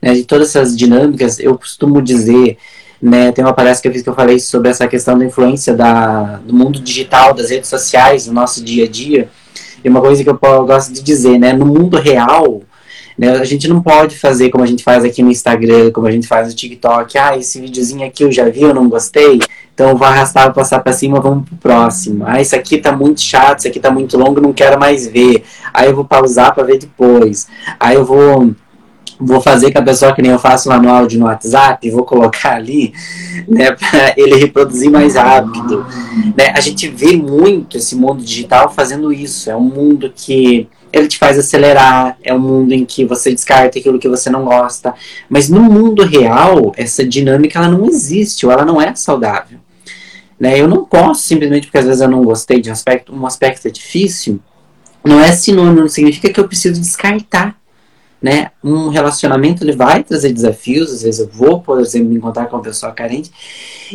né, 0.00 0.14
de 0.14 0.24
todas 0.24 0.48
essas 0.48 0.76
dinâmicas. 0.76 1.38
Eu 1.38 1.56
costumo 1.58 2.00
dizer, 2.00 2.56
né, 3.00 3.32
tem 3.32 3.44
uma 3.44 3.52
palestra 3.52 3.82
que 3.82 3.88
eu 3.88 3.92
fiz 3.92 4.02
que 4.02 4.08
eu 4.08 4.14
falei 4.14 4.38
sobre 4.38 4.70
essa 4.70 4.86
questão 4.88 5.18
da 5.18 5.24
influência 5.24 5.74
da, 5.74 6.36
do 6.38 6.54
mundo 6.54 6.80
digital, 6.80 7.34
das 7.34 7.50
redes 7.50 7.68
sociais, 7.68 8.26
no 8.26 8.32
nosso 8.32 8.62
dia 8.62 8.84
a 8.84 8.88
dia. 8.88 9.28
E 9.84 9.88
uma 9.88 10.00
coisa 10.00 10.22
que 10.22 10.28
eu 10.28 10.38
gosto 10.66 10.92
de 10.92 11.02
dizer, 11.02 11.38
né, 11.38 11.52
no 11.52 11.66
mundo 11.66 11.98
real, 11.98 12.62
né? 13.20 13.32
A 13.32 13.44
gente 13.44 13.68
não 13.68 13.82
pode 13.82 14.16
fazer 14.18 14.48
como 14.48 14.64
a 14.64 14.66
gente 14.66 14.82
faz 14.82 15.04
aqui 15.04 15.22
no 15.22 15.30
Instagram, 15.30 15.90
como 15.92 16.06
a 16.06 16.10
gente 16.10 16.26
faz 16.26 16.48
no 16.48 16.54
TikTok. 16.54 17.18
Ah, 17.18 17.36
esse 17.36 17.60
videozinho 17.60 18.06
aqui 18.06 18.24
eu 18.24 18.32
já 18.32 18.48
vi, 18.48 18.62
eu 18.62 18.72
não 18.72 18.88
gostei. 18.88 19.38
Então 19.74 19.94
vou 19.94 20.08
arrastar, 20.08 20.44
vou 20.44 20.54
passar 20.54 20.78
para 20.80 20.94
cima, 20.94 21.20
vamos 21.20 21.46
pro 21.46 21.56
próximo. 21.58 22.24
Ah, 22.26 22.40
isso 22.40 22.56
aqui 22.56 22.78
tá 22.78 22.90
muito 22.92 23.20
chato, 23.20 23.58
isso 23.58 23.68
aqui 23.68 23.78
tá 23.78 23.90
muito 23.90 24.16
longo, 24.16 24.40
não 24.40 24.54
quero 24.54 24.80
mais 24.80 25.06
ver. 25.06 25.44
Aí 25.74 25.90
eu 25.90 25.94
vou 25.94 26.06
pausar 26.06 26.54
para 26.54 26.64
ver 26.64 26.78
depois. 26.78 27.46
Aí 27.78 27.94
eu 27.94 28.06
vou 28.06 28.54
vou 29.20 29.40
fazer 29.40 29.70
com 29.70 29.78
a 29.78 29.82
pessoa 29.82 30.14
que 30.14 30.22
nem 30.22 30.30
eu 30.30 30.38
faço 30.38 30.68
lá 30.68 30.80
no 30.80 30.88
áudio 30.88 31.20
no 31.20 31.26
WhatsApp, 31.26 31.90
vou 31.90 32.04
colocar 32.04 32.54
ali, 32.54 32.92
né, 33.46 33.72
para 33.76 34.14
ele 34.16 34.36
reproduzir 34.36 34.90
mais 34.90 35.14
rápido. 35.14 35.86
Né? 36.36 36.52
A 36.54 36.60
gente 36.60 36.88
vê 36.88 37.16
muito 37.16 37.76
esse 37.76 37.94
mundo 37.94 38.22
digital 38.22 38.72
fazendo 38.72 39.12
isso. 39.12 39.50
É 39.50 39.56
um 39.56 39.60
mundo 39.60 40.12
que 40.14 40.68
ele 40.92 41.06
te 41.06 41.18
faz 41.18 41.38
acelerar, 41.38 42.16
é 42.22 42.34
um 42.34 42.40
mundo 42.40 42.72
em 42.72 42.84
que 42.84 43.04
você 43.04 43.30
descarta 43.30 43.78
aquilo 43.78 43.98
que 43.98 44.08
você 44.08 44.30
não 44.30 44.44
gosta. 44.44 44.94
Mas 45.28 45.48
no 45.48 45.60
mundo 45.60 46.04
real, 46.04 46.72
essa 46.76 47.06
dinâmica 47.06 47.58
ela 47.58 47.68
não 47.68 47.86
existe, 47.86 48.46
ou 48.46 48.52
ela 48.52 48.64
não 48.64 48.80
é 48.80 48.94
saudável. 48.94 49.58
Né? 50.38 50.58
Eu 50.58 50.66
não 50.66 50.84
posso, 50.84 51.22
simplesmente 51.24 51.66
porque 51.66 51.78
às 51.78 51.84
vezes 51.84 52.00
eu 52.00 52.08
não 52.08 52.24
gostei 52.24 52.60
de 52.60 52.70
um 52.70 52.72
aspecto, 52.72 53.14
um 53.14 53.26
aspecto 53.26 53.68
é 53.68 53.70
difícil, 53.70 54.40
não 55.04 55.20
é 55.20 55.30
sinônimo, 55.32 55.82
não 55.82 55.88
significa 55.88 56.32
que 56.32 56.40
eu 56.40 56.48
preciso 56.48 56.80
descartar 56.80 57.59
né? 58.22 58.50
Um 58.62 58.88
relacionamento 58.88 59.64
ele 59.64 59.72
vai 59.72 60.04
trazer 60.04 60.32
desafios, 60.32 60.92
às 60.92 61.02
vezes 61.02 61.20
eu 61.20 61.28
vou, 61.28 61.60
por 61.60 61.80
exemplo, 61.80 62.10
me 62.10 62.16
encontrar 62.16 62.46
com 62.46 62.56
uma 62.56 62.62
pessoa 62.62 62.92
carente, 62.92 63.30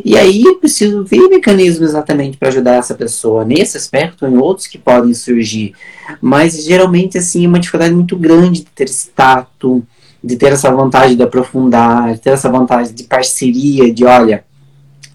e 0.03 0.17
aí 0.17 0.43
eu 0.43 0.55
preciso 0.55 1.03
ver 1.03 1.27
mecanismos 1.29 1.89
exatamente 1.89 2.37
para 2.37 2.49
ajudar 2.49 2.75
essa 2.75 2.95
pessoa 2.95 3.45
nesse 3.45 3.77
aspecto 3.77 4.25
ou 4.25 4.31
em 4.31 4.37
outros 4.37 4.67
que 4.67 4.77
podem 4.77 5.13
surgir. 5.13 5.73
Mas 6.21 6.63
geralmente 6.63 7.17
assim 7.17 7.45
é 7.45 7.47
uma 7.47 7.59
dificuldade 7.59 7.93
muito 7.93 8.17
grande 8.17 8.61
de 8.61 8.65
ter 8.71 8.85
esse 8.85 9.09
tato, 9.09 9.83
de 10.23 10.35
ter 10.35 10.51
essa 10.51 10.71
vontade 10.71 11.15
de 11.15 11.23
aprofundar, 11.23 12.13
de 12.13 12.19
ter 12.19 12.31
essa 12.31 12.49
vontade 12.49 12.91
de 12.91 13.03
parceria, 13.03 13.93
de 13.93 14.05
olha, 14.05 14.43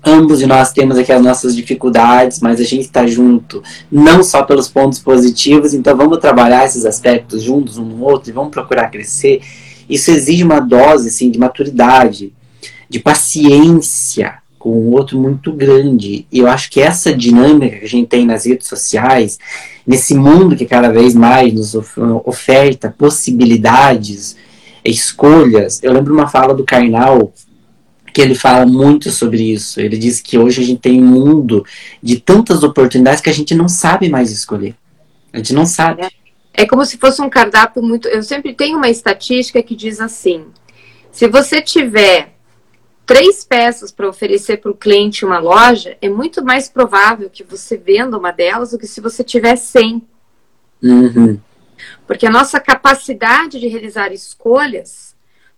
ambos 0.04 0.38
de 0.38 0.46
nós 0.46 0.72
temos 0.72 0.96
aqui 0.96 1.12
as 1.12 1.22
nossas 1.22 1.54
dificuldades, 1.54 2.40
mas 2.40 2.60
a 2.60 2.64
gente 2.64 2.82
está 2.82 3.06
junto, 3.06 3.62
não 3.90 4.22
só 4.22 4.42
pelos 4.42 4.68
pontos 4.68 4.98
positivos, 4.98 5.74
então 5.74 5.96
vamos 5.96 6.18
trabalhar 6.18 6.64
esses 6.64 6.84
aspectos 6.84 7.42
juntos 7.42 7.78
um 7.78 7.84
no 7.84 8.04
outro 8.04 8.30
e 8.30 8.32
vamos 8.32 8.50
procurar 8.50 8.90
crescer. 8.90 9.42
Isso 9.88 10.10
exige 10.10 10.44
uma 10.44 10.60
dose 10.60 11.08
assim, 11.08 11.30
de 11.30 11.38
maturidade, 11.38 12.32
de 12.88 12.98
paciência 12.98 14.34
com 14.58 14.70
o 14.70 14.90
outro 14.92 15.18
muito 15.18 15.52
grande. 15.52 16.26
E 16.30 16.38
eu 16.38 16.46
acho 16.46 16.70
que 16.70 16.80
essa 16.80 17.14
dinâmica 17.14 17.78
que 17.78 17.84
a 17.84 17.88
gente 17.88 18.08
tem 18.08 18.26
nas 18.26 18.44
redes 18.44 18.68
sociais, 18.68 19.38
nesse 19.86 20.14
mundo 20.14 20.54
que 20.54 20.66
cada 20.66 20.92
vez 20.92 21.14
mais 21.14 21.52
nos 21.52 21.74
oferta 22.24 22.94
possibilidades, 22.96 24.36
escolhas. 24.84 25.82
Eu 25.82 25.92
lembro 25.92 26.14
uma 26.14 26.28
fala 26.28 26.54
do 26.54 26.64
Karnal 26.64 27.32
que 28.12 28.20
ele 28.20 28.34
fala 28.34 28.66
muito 28.66 29.10
sobre 29.10 29.52
isso. 29.52 29.80
Ele 29.80 29.96
diz 29.96 30.20
que 30.20 30.38
hoje 30.38 30.62
a 30.62 30.64
gente 30.64 30.80
tem 30.80 31.02
um 31.02 31.06
mundo 31.06 31.64
de 32.02 32.18
tantas 32.20 32.62
oportunidades 32.62 33.20
que 33.20 33.30
a 33.30 33.34
gente 33.34 33.54
não 33.54 33.68
sabe 33.68 34.08
mais 34.08 34.30
escolher. 34.30 34.74
A 35.32 35.38
gente 35.38 35.52
não 35.52 35.64
sabe. 35.64 36.08
É 36.52 36.66
como 36.66 36.84
se 36.84 36.98
fosse 36.98 37.22
um 37.22 37.30
cardápio 37.30 37.82
muito. 37.82 38.08
Eu 38.08 38.22
sempre 38.22 38.52
tenho 38.52 38.76
uma 38.76 38.88
estatística 38.88 39.62
que 39.62 39.76
diz 39.76 40.00
assim: 40.00 40.46
se 41.12 41.28
você 41.28 41.62
tiver 41.62 42.34
três 43.06 43.44
peças 43.44 43.90
para 43.90 44.08
oferecer 44.08 44.58
para 44.58 44.70
o 44.70 44.76
cliente 44.76 45.24
uma 45.24 45.38
loja, 45.38 45.96
é 46.00 46.08
muito 46.08 46.44
mais 46.44 46.68
provável 46.68 47.28
que 47.28 47.42
você 47.42 47.76
venda 47.76 48.16
uma 48.16 48.30
delas 48.30 48.70
do 48.70 48.78
que 48.78 48.86
se 48.86 49.00
você 49.00 49.24
tiver 49.24 49.56
100. 49.56 50.02
Uhum. 50.82 51.40
Porque 52.06 52.26
a 52.26 52.30
nossa 52.30 52.60
capacidade 52.60 53.58
de 53.58 53.68
realizar 53.68 54.12
escolhas 54.12 55.09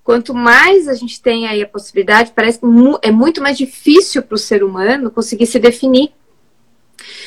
quanto 0.05 0.35
mais 0.35 0.89
a 0.89 0.95
gente 0.95 1.21
tem 1.21 1.47
aí 1.47 1.63
a 1.63 1.67
possibilidade, 1.67 2.33
parece 2.35 2.59
que 2.59 2.67
é 3.03 3.11
muito 3.11 3.41
mais 3.41 3.57
difícil 3.57 4.23
para 4.23 4.35
o 4.35 4.39
ser 4.39 4.65
humano 4.65 5.11
conseguir 5.11 5.47
se 5.47 5.59
definir. 5.59 6.13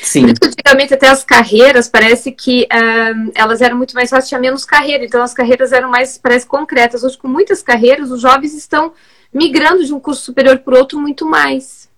Sim. 0.02 0.26
Antigamente 0.42 0.94
até 0.94 1.08
as 1.08 1.24
carreiras 1.24 1.88
parece 1.88 2.32
que 2.32 2.62
uh, 2.64 3.32
elas 3.34 3.60
eram 3.60 3.76
muito 3.76 3.94
mais 3.94 4.10
fáceis, 4.10 4.28
tinha 4.28 4.40
menos 4.40 4.64
carreira, 4.64 5.04
então 5.04 5.22
as 5.22 5.34
carreiras 5.34 5.72
eram 5.72 5.90
mais, 5.90 6.16
parece, 6.18 6.46
concretas. 6.46 7.02
Hoje, 7.02 7.18
com 7.18 7.28
muitas 7.28 7.62
carreiras, 7.62 8.10
os 8.10 8.20
jovens 8.20 8.54
estão 8.54 8.92
migrando 9.32 9.84
de 9.84 9.92
um 9.92 10.00
curso 10.00 10.22
superior 10.22 10.58
para 10.58 10.78
outro 10.78 10.98
muito 10.98 11.26
mais. 11.26 11.88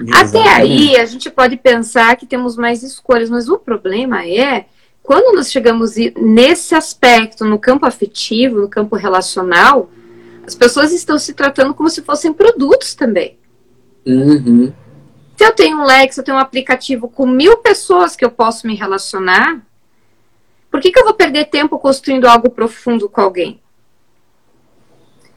Exatamente. 0.00 0.36
Até 0.36 0.48
aí, 0.48 0.96
a 0.96 1.06
gente 1.06 1.30
pode 1.30 1.56
pensar 1.56 2.16
que 2.16 2.26
temos 2.26 2.56
mais 2.56 2.82
escolhas, 2.82 3.30
mas 3.30 3.48
o 3.48 3.58
problema 3.58 4.26
é 4.26 4.66
quando 5.06 5.36
nós 5.36 5.52
chegamos 5.52 5.94
nesse 6.16 6.74
aspecto, 6.74 7.44
no 7.44 7.60
campo 7.60 7.86
afetivo, 7.86 8.60
no 8.60 8.68
campo 8.68 8.96
relacional, 8.96 9.88
as 10.44 10.54
pessoas 10.54 10.92
estão 10.92 11.16
se 11.16 11.32
tratando 11.32 11.72
como 11.72 11.88
se 11.88 12.02
fossem 12.02 12.32
produtos 12.32 12.92
também. 12.92 13.38
Uhum. 14.04 14.72
Se 15.36 15.44
eu 15.44 15.52
tenho 15.54 15.78
um 15.78 15.84
Lex, 15.84 16.16
eu 16.16 16.24
tenho 16.24 16.36
um 16.36 16.40
aplicativo 16.40 17.08
com 17.08 17.24
mil 17.24 17.58
pessoas 17.58 18.16
que 18.16 18.24
eu 18.24 18.30
posso 18.32 18.66
me 18.66 18.74
relacionar, 18.74 19.64
por 20.72 20.80
que, 20.80 20.90
que 20.90 20.98
eu 20.98 21.04
vou 21.04 21.14
perder 21.14 21.46
tempo 21.46 21.78
construindo 21.78 22.26
algo 22.26 22.50
profundo 22.50 23.08
com 23.08 23.20
alguém? 23.20 23.60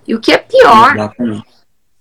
E 0.07 0.15
o 0.15 0.19
que 0.19 0.31
é 0.31 0.37
pior, 0.39 0.95
Exatamente. 0.95 1.47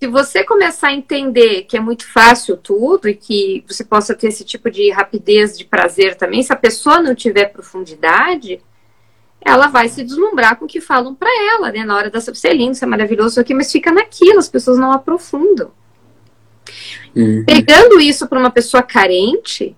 Se 0.01 0.07
você 0.07 0.45
começar 0.45 0.87
a 0.87 0.93
entender 0.93 1.63
que 1.63 1.75
é 1.75 1.79
muito 1.79 2.07
fácil 2.07 2.55
tudo 2.55 3.09
e 3.09 3.13
que 3.13 3.65
você 3.67 3.83
possa 3.83 4.15
ter 4.15 4.27
esse 4.27 4.45
tipo 4.45 4.71
de 4.71 4.89
rapidez 4.91 5.57
de 5.57 5.65
prazer 5.65 6.15
também, 6.15 6.41
se 6.41 6.53
a 6.53 6.55
pessoa 6.55 7.01
não 7.01 7.13
tiver 7.13 7.51
profundidade, 7.51 8.61
ela 9.41 9.67
vai 9.67 9.89
se 9.89 10.01
deslumbrar 10.01 10.55
com 10.55 10.63
o 10.63 10.67
que 10.69 10.79
falam 10.79 11.13
para 11.13 11.29
ela, 11.53 11.69
né? 11.69 11.83
Na 11.83 11.97
hora 11.97 12.09
da 12.09 12.21
você 12.21 12.47
é 12.47 12.53
lindo, 12.53 12.75
você 12.75 12.85
é 12.85 12.87
maravilhoso, 12.87 13.41
aqui, 13.41 13.53
mas 13.53 13.69
fica 13.69 13.91
naquilo, 13.91 14.39
as 14.39 14.47
pessoas 14.47 14.77
não 14.77 14.93
aprofundam. 14.93 15.71
Uhum. 17.13 17.43
Pegando 17.45 17.99
isso 17.99 18.25
para 18.25 18.39
uma 18.39 18.51
pessoa 18.51 18.81
carente, 18.81 19.75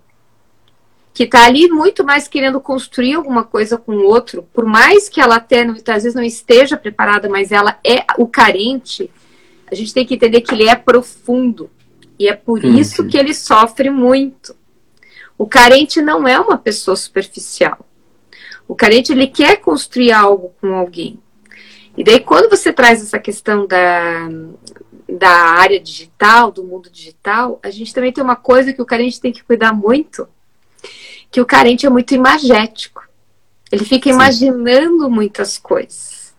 que 1.15 1.23
está 1.23 1.45
ali 1.45 1.67
muito 1.67 2.03
mais 2.03 2.27
querendo 2.27 2.61
construir 2.61 3.15
alguma 3.15 3.43
coisa 3.43 3.75
com 3.75 3.93
o 3.93 4.05
outro, 4.05 4.47
por 4.53 4.65
mais 4.65 5.09
que 5.09 5.19
ela 5.19 5.37
até 5.37 5.63
às 5.63 6.03
vezes 6.03 6.13
não 6.13 6.23
esteja 6.23 6.77
preparada, 6.77 7.27
mas 7.27 7.51
ela 7.51 7.79
é 7.83 8.05
o 8.19 8.27
carente, 8.27 9.09
a 9.71 9.75
gente 9.75 9.93
tem 9.93 10.05
que 10.05 10.15
entender 10.15 10.41
que 10.41 10.53
ele 10.53 10.67
é 10.67 10.75
profundo. 10.75 11.69
E 12.19 12.27
é 12.27 12.33
por 12.33 12.63
uhum. 12.63 12.77
isso 12.77 13.07
que 13.07 13.17
ele 13.17 13.33
sofre 13.33 13.89
muito. 13.89 14.55
O 15.37 15.47
carente 15.47 16.01
não 16.01 16.27
é 16.27 16.39
uma 16.39 16.57
pessoa 16.57 16.95
superficial. 16.95 17.79
O 18.67 18.75
carente 18.75 19.11
ele 19.11 19.27
quer 19.27 19.57
construir 19.57 20.11
algo 20.11 20.53
com 20.61 20.75
alguém. 20.75 21.19
E 21.97 22.03
daí 22.03 22.19
quando 22.19 22.49
você 22.49 22.71
traz 22.71 23.01
essa 23.01 23.17
questão 23.17 23.65
da, 23.65 24.29
da 25.09 25.29
área 25.29 25.79
digital, 25.79 26.51
do 26.51 26.63
mundo 26.63 26.89
digital, 26.89 27.59
a 27.63 27.69
gente 27.69 27.93
também 27.93 28.11
tem 28.11 28.23
uma 28.23 28.35
coisa 28.35 28.71
que 28.71 28.81
o 28.81 28.85
carente 28.85 29.19
tem 29.19 29.31
que 29.31 29.43
cuidar 29.43 29.73
muito, 29.73 30.27
que 31.31 31.41
o 31.41 31.45
carente 31.45 31.85
é 31.85 31.89
muito 31.89 32.13
imagético. 32.13 33.03
Ele 33.71 33.85
fica 33.85 34.09
Sim. 34.09 34.15
imaginando 34.15 35.09
muitas 35.09 35.57
coisas. 35.57 36.33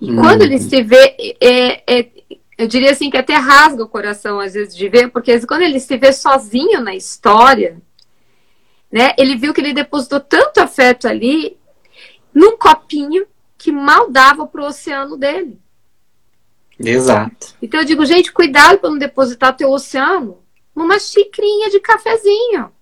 E 0.00 0.10
hum. 0.10 0.16
quando 0.16 0.42
ele 0.42 0.58
se 0.58 0.82
vê, 0.82 1.36
é, 1.40 1.98
é, 1.98 2.08
eu 2.58 2.66
diria 2.66 2.90
assim 2.90 3.08
que 3.08 3.16
até 3.16 3.34
rasga 3.34 3.84
o 3.84 3.88
coração 3.88 4.40
às 4.40 4.54
vezes 4.54 4.76
de 4.76 4.88
ver, 4.88 5.10
porque 5.10 5.46
quando 5.46 5.62
ele 5.62 5.78
se 5.78 5.96
vê 5.96 6.12
sozinho 6.12 6.80
na 6.80 6.94
história, 6.94 7.80
né, 8.90 9.14
ele 9.16 9.36
viu 9.36 9.54
que 9.54 9.60
ele 9.60 9.72
depositou 9.72 10.18
tanto 10.18 10.58
afeto 10.58 11.06
ali 11.06 11.56
num 12.34 12.58
copinho 12.58 13.26
que 13.56 13.70
mal 13.70 14.10
dava 14.10 14.44
para 14.44 14.62
o 14.62 14.66
oceano 14.66 15.16
dele. 15.16 15.58
Exato. 16.80 17.54
Então 17.62 17.80
eu 17.80 17.86
digo, 17.86 18.04
gente, 18.04 18.32
cuidado 18.32 18.78
para 18.78 18.90
não 18.90 18.98
depositar 18.98 19.56
teu 19.56 19.70
oceano 19.70 20.38
numa 20.74 20.98
xicrinha 20.98 21.70
de 21.70 21.78
cafezinho. 21.80 22.72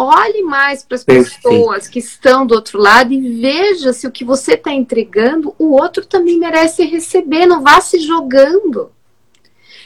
Olhe 0.00 0.42
mais 0.42 0.84
para 0.84 0.94
as 0.94 1.02
pessoas 1.02 1.88
que 1.88 1.98
estão 1.98 2.46
do 2.46 2.54
outro 2.54 2.78
lado 2.78 3.12
e 3.12 3.40
veja 3.40 3.92
se 3.92 4.06
o 4.06 4.12
que 4.12 4.24
você 4.24 4.54
está 4.54 4.72
entregando, 4.72 5.54
o 5.58 5.72
outro 5.72 6.06
também 6.06 6.38
merece 6.38 6.84
receber. 6.84 7.46
Não 7.46 7.62
vá 7.62 7.80
se 7.80 7.98
jogando. 7.98 8.92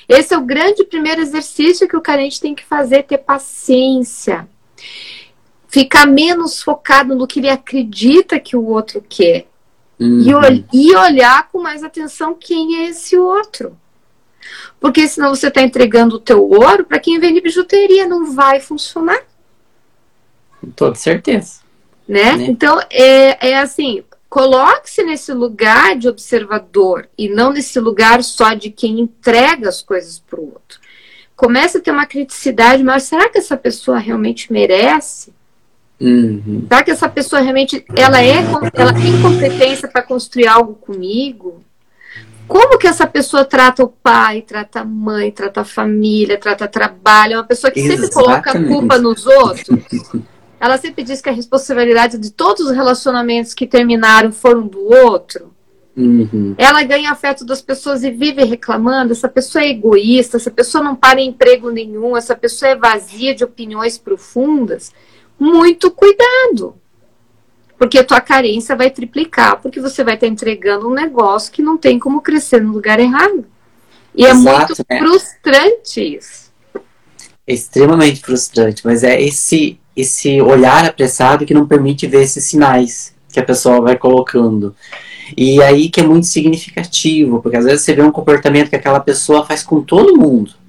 Esse 0.09 0.35
é 0.35 0.39
o 0.39 0.45
grande 0.45 0.85
primeiro 0.85 1.23
exercício 1.23 1.89
que 1.89 1.97
o 1.97 2.03
carente 2.03 2.41
tem 2.41 2.55
que 2.55 2.65
fazer, 2.65 3.05
ter 3.05 3.19
paciência 3.19 4.47
ficar 5.73 6.07
menos 6.07 6.63
focado 6.63 7.15
no 7.15 7.27
que 7.27 7.41
ele 7.41 7.49
acredita 7.49 8.39
que 8.39 8.55
o 8.55 8.67
outro 8.67 9.03
quer. 9.09 9.47
Uhum. 9.99 10.21
E, 10.71 10.91
e 10.91 10.95
olhar 10.95 11.49
com 11.51 11.63
mais 11.63 11.83
atenção 11.83 12.37
quem 12.39 12.77
é 12.77 12.91
esse 12.91 13.17
outro. 13.17 13.75
Porque 14.79 15.09
senão 15.09 15.35
você 15.35 15.49
está 15.49 15.63
entregando 15.63 16.17
o 16.17 16.21
teu 16.21 16.47
ouro 16.47 16.85
para 16.85 16.99
quem 16.99 17.19
vende 17.19 17.41
bijuteria, 17.41 18.07
não 18.07 18.33
vai 18.33 18.61
funcionar. 18.61 19.19
Com 20.63 20.71
toda 20.71 20.95
certeza. 20.95 21.61
Né? 22.09 22.37
né? 22.37 22.45
Então, 22.45 22.81
é, 22.89 23.51
é 23.51 23.59
assim, 23.59 24.05
coloque-se 24.29 25.03
nesse 25.03 25.33
lugar 25.33 25.97
de 25.97 26.09
observador 26.09 27.09
e 27.19 27.29
não 27.29 27.53
nesse 27.53 27.79
lugar 27.81 28.23
só 28.23 28.55
de 28.55 28.71
quem 28.71 29.01
entrega 29.01 29.69
as 29.69 29.83
coisas 29.83 30.21
para 30.21 30.41
o 30.41 30.45
outro. 30.45 30.81
Comece 31.37 31.79
a 31.79 31.81
ter 31.81 31.91
uma 31.91 32.07
criticidade 32.07 32.83
maior. 32.83 33.01
Será 33.01 33.29
que 33.29 33.39
essa 33.39 33.57
pessoa 33.57 33.99
realmente 33.99 34.53
merece? 34.53 35.35
Uhum. 36.01 36.67
Será 36.69 36.83
que 36.83 36.91
essa 36.91 37.09
pessoa 37.09 37.43
realmente 37.43 37.85
ela 37.97 38.23
é 38.23 38.39
ela 38.75 38.93
tem 38.93 39.21
competência 39.21 39.89
para 39.89 40.03
construir 40.03 40.47
algo 40.47 40.75
comigo? 40.75 41.63
Como 42.47 42.79
que 42.79 42.87
essa 42.87 43.07
pessoa 43.07 43.45
trata 43.45 43.83
o 43.83 43.89
pai, 43.89 44.43
trata 44.43 44.81
a 44.81 44.85
mãe, 44.85 45.31
trata 45.31 45.63
a 45.63 45.65
família, 45.65 46.39
trata 46.39 46.65
o 46.65 46.69
trabalho? 46.69 47.35
É 47.35 47.37
uma 47.37 47.45
pessoa 47.45 47.71
que 47.71 47.81
Exatamente. 47.81 48.13
sempre 48.13 48.25
coloca 48.25 48.51
a 48.51 48.65
culpa 48.65 48.99
nos 48.99 49.27
outros. 49.27 49.69
Ela 50.63 50.79
sempre 50.79 51.03
diz 51.03 51.21
que 51.21 51.29
a 51.29 51.33
responsabilidade 51.33 52.17
de 52.17 52.31
todos 52.31 52.67
os 52.67 52.71
relacionamentos 52.71 53.53
que 53.53 53.67
terminaram 53.67 54.31
foram 54.31 54.65
do 54.65 54.81
outro. 54.81 55.53
Uhum. 55.97 56.55
Ela 56.57 56.85
ganha 56.85 57.11
afeto 57.11 57.45
das 57.45 57.61
pessoas 57.61 58.05
e 58.05 58.13
vive 58.13 58.45
reclamando. 58.45 59.11
Essa 59.11 59.29
pessoa 59.29 59.65
é 59.65 59.71
egoísta, 59.71 60.37
essa 60.37 60.53
pessoa 60.53 60.85
não 60.85 60.95
para 60.95 61.21
em 61.21 61.31
emprego 61.31 61.69
nenhum, 61.69 62.17
essa 62.17 62.37
pessoa 62.37 62.71
é 62.71 62.77
vazia 62.77 63.35
de 63.35 63.43
opiniões 63.43 63.99
profundas 63.99 64.93
muito 65.37 65.91
cuidado. 65.91 66.77
Porque 67.77 67.99
a 67.99 68.05
tua 68.05 68.21
carência 68.21 68.77
vai 68.77 68.89
triplicar, 68.89 69.61
porque 69.61 69.81
você 69.81 70.05
vai 70.05 70.15
estar 70.15 70.29
entregando 70.29 70.89
um 70.89 70.95
negócio 70.95 71.53
que 71.53 71.61
não 71.61 71.77
tem 71.77 71.99
como 71.99 72.21
crescer 72.21 72.63
no 72.63 72.73
lugar 72.73 73.01
errado. 73.01 73.45
E 74.15 74.25
é 74.25 74.31
Exato, 74.31 74.55
é 74.55 74.67
muito 74.67 74.85
né? 74.89 74.99
frustrante 75.01 76.17
isso. 76.19 76.53
É 77.45 77.53
extremamente 77.53 78.21
frustrante, 78.21 78.87
mas 78.87 79.03
é 79.03 79.21
esse 79.21 79.82
esse 79.97 80.41
olhar 80.41 80.85
apressado 80.85 81.45
que 81.45 81.55
não 81.55 81.67
permite 81.67 82.07
ver 82.07 82.23
esses 82.23 82.45
sinais 82.45 83.15
que 83.33 83.41
a 83.41 83.45
pessoa 83.45 83.81
vai 83.81 83.97
colocando. 83.97 84.75
E 85.37 85.63
aí 85.63 85.89
que 85.89 86.01
é 86.01 86.07
muito 86.07 86.27
significativo, 86.27 87.41
porque 87.41 87.57
às 87.57 87.65
vezes 87.65 87.83
você 87.83 87.95
vê 87.95 88.03
um 88.03 88.13
comportamento 88.13 88.71
que 88.71 88.77
aquela 88.77 89.01
pessoa 89.01 89.45
faz 89.45 89.63
com 89.63 89.81
todo 89.81 90.17
mundo 90.17 90.63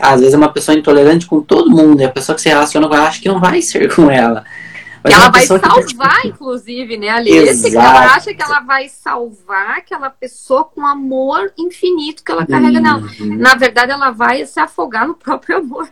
às 0.00 0.20
vezes 0.20 0.34
é 0.34 0.36
uma 0.36 0.52
pessoa 0.52 0.76
intolerante 0.76 1.26
com 1.26 1.40
todo 1.42 1.70
mundo, 1.70 2.00
e 2.00 2.04
a 2.04 2.10
pessoa 2.10 2.34
que 2.34 2.42
se 2.42 2.48
relaciona 2.48 2.88
com 2.88 2.94
ela 2.94 3.08
acha 3.08 3.20
que 3.20 3.28
não 3.28 3.38
vai 3.38 3.60
ser 3.62 3.94
com 3.94 4.10
ela. 4.10 4.44
Mas 5.02 5.14
ela 5.14 5.30
vai 5.30 5.46
salvar, 5.46 6.22
que... 6.22 6.28
inclusive, 6.28 6.96
né, 6.98 7.08
Ali? 7.08 7.30
Esse 7.30 7.70
que 7.70 7.76
ela 7.76 8.14
acha 8.14 8.34
que 8.34 8.42
ela 8.42 8.60
vai 8.60 8.86
salvar 8.88 9.78
aquela 9.78 10.10
pessoa 10.10 10.64
com 10.64 10.86
amor 10.86 11.52
infinito 11.56 12.22
que 12.22 12.30
ela 12.30 12.46
carrega 12.46 12.78
uhum. 12.78 12.82
nela. 12.82 13.10
Na 13.38 13.54
verdade, 13.54 13.92
ela 13.92 14.10
vai 14.10 14.44
se 14.44 14.60
afogar 14.60 15.08
no 15.08 15.14
próprio 15.14 15.56
amor. 15.56 15.88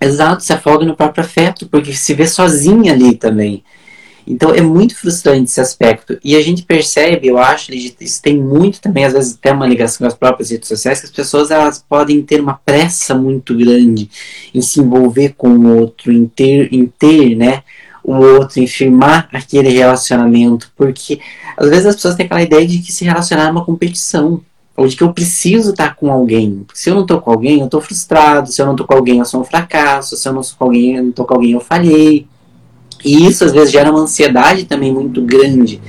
Exato, 0.00 0.42
se 0.42 0.52
afoga 0.52 0.84
no 0.84 0.96
próprio 0.96 1.24
afeto, 1.24 1.68
porque 1.68 1.92
se 1.92 2.14
vê 2.14 2.26
sozinha 2.26 2.92
ali 2.92 3.16
também. 3.16 3.62
Então 4.26 4.54
é 4.54 4.60
muito 4.60 4.96
frustrante 4.96 5.50
esse 5.50 5.60
aspecto. 5.60 6.18
E 6.22 6.36
a 6.36 6.40
gente 6.40 6.62
percebe, 6.62 7.26
eu 7.26 7.36
acho, 7.36 7.72
isso 7.74 8.22
tem 8.22 8.38
muito 8.38 8.80
também, 8.80 9.04
às 9.04 9.12
vezes 9.12 9.34
até 9.34 9.52
uma 9.52 9.66
ligação 9.66 9.98
com 9.98 10.06
as 10.06 10.14
próprias 10.14 10.50
redes 10.50 10.68
sociais, 10.68 11.00
que 11.00 11.06
as 11.06 11.12
pessoas 11.12 11.50
elas 11.50 11.84
podem 11.86 12.22
ter 12.22 12.40
uma 12.40 12.54
pressa 12.64 13.14
muito 13.14 13.56
grande 13.56 14.08
em 14.54 14.62
se 14.62 14.80
envolver 14.80 15.34
com 15.36 15.48
o 15.48 15.76
outro, 15.76 16.12
em 16.12 16.26
ter, 16.26 16.72
em 16.72 16.86
ter 16.86 17.34
né, 17.34 17.62
o 18.04 18.14
outro, 18.14 18.60
em 18.60 18.66
firmar 18.66 19.28
aquele 19.32 19.68
relacionamento. 19.68 20.70
Porque 20.76 21.20
às 21.56 21.68
vezes 21.68 21.86
as 21.86 21.96
pessoas 21.96 22.14
têm 22.14 22.26
aquela 22.26 22.42
ideia 22.42 22.66
de 22.66 22.78
que 22.78 22.92
se 22.92 23.04
relacionar 23.04 23.48
é 23.48 23.50
uma 23.50 23.64
competição. 23.64 24.40
Ou 24.80 24.88
de 24.88 24.96
que 24.96 25.02
eu 25.02 25.12
preciso 25.12 25.72
estar 25.72 25.94
com 25.94 26.10
alguém. 26.10 26.64
Se 26.72 26.88
eu 26.88 26.94
não 26.94 27.02
estou 27.02 27.20
com 27.20 27.30
alguém, 27.30 27.58
eu 27.58 27.66
estou 27.66 27.82
frustrado. 27.82 28.50
Se 28.50 28.62
eu 28.62 28.64
não 28.64 28.72
estou 28.72 28.86
com 28.86 28.94
alguém, 28.94 29.18
eu 29.18 29.26
sou 29.26 29.42
um 29.42 29.44
fracasso. 29.44 30.16
Se 30.16 30.26
eu 30.26 30.32
não 30.32 30.40
estou 30.40 30.56
com 30.56 30.64
alguém, 30.64 30.96
eu 30.96 31.02
não 31.02 31.10
estou 31.10 31.26
com 31.26 31.34
alguém, 31.34 31.50
eu 31.50 31.60
falhei. 31.60 32.26
E 33.04 33.26
isso 33.26 33.44
às 33.44 33.52
vezes 33.52 33.70
gera 33.70 33.90
uma 33.90 34.00
ansiedade 34.00 34.64
também 34.64 34.90
muito 34.90 35.20
grande 35.20 35.82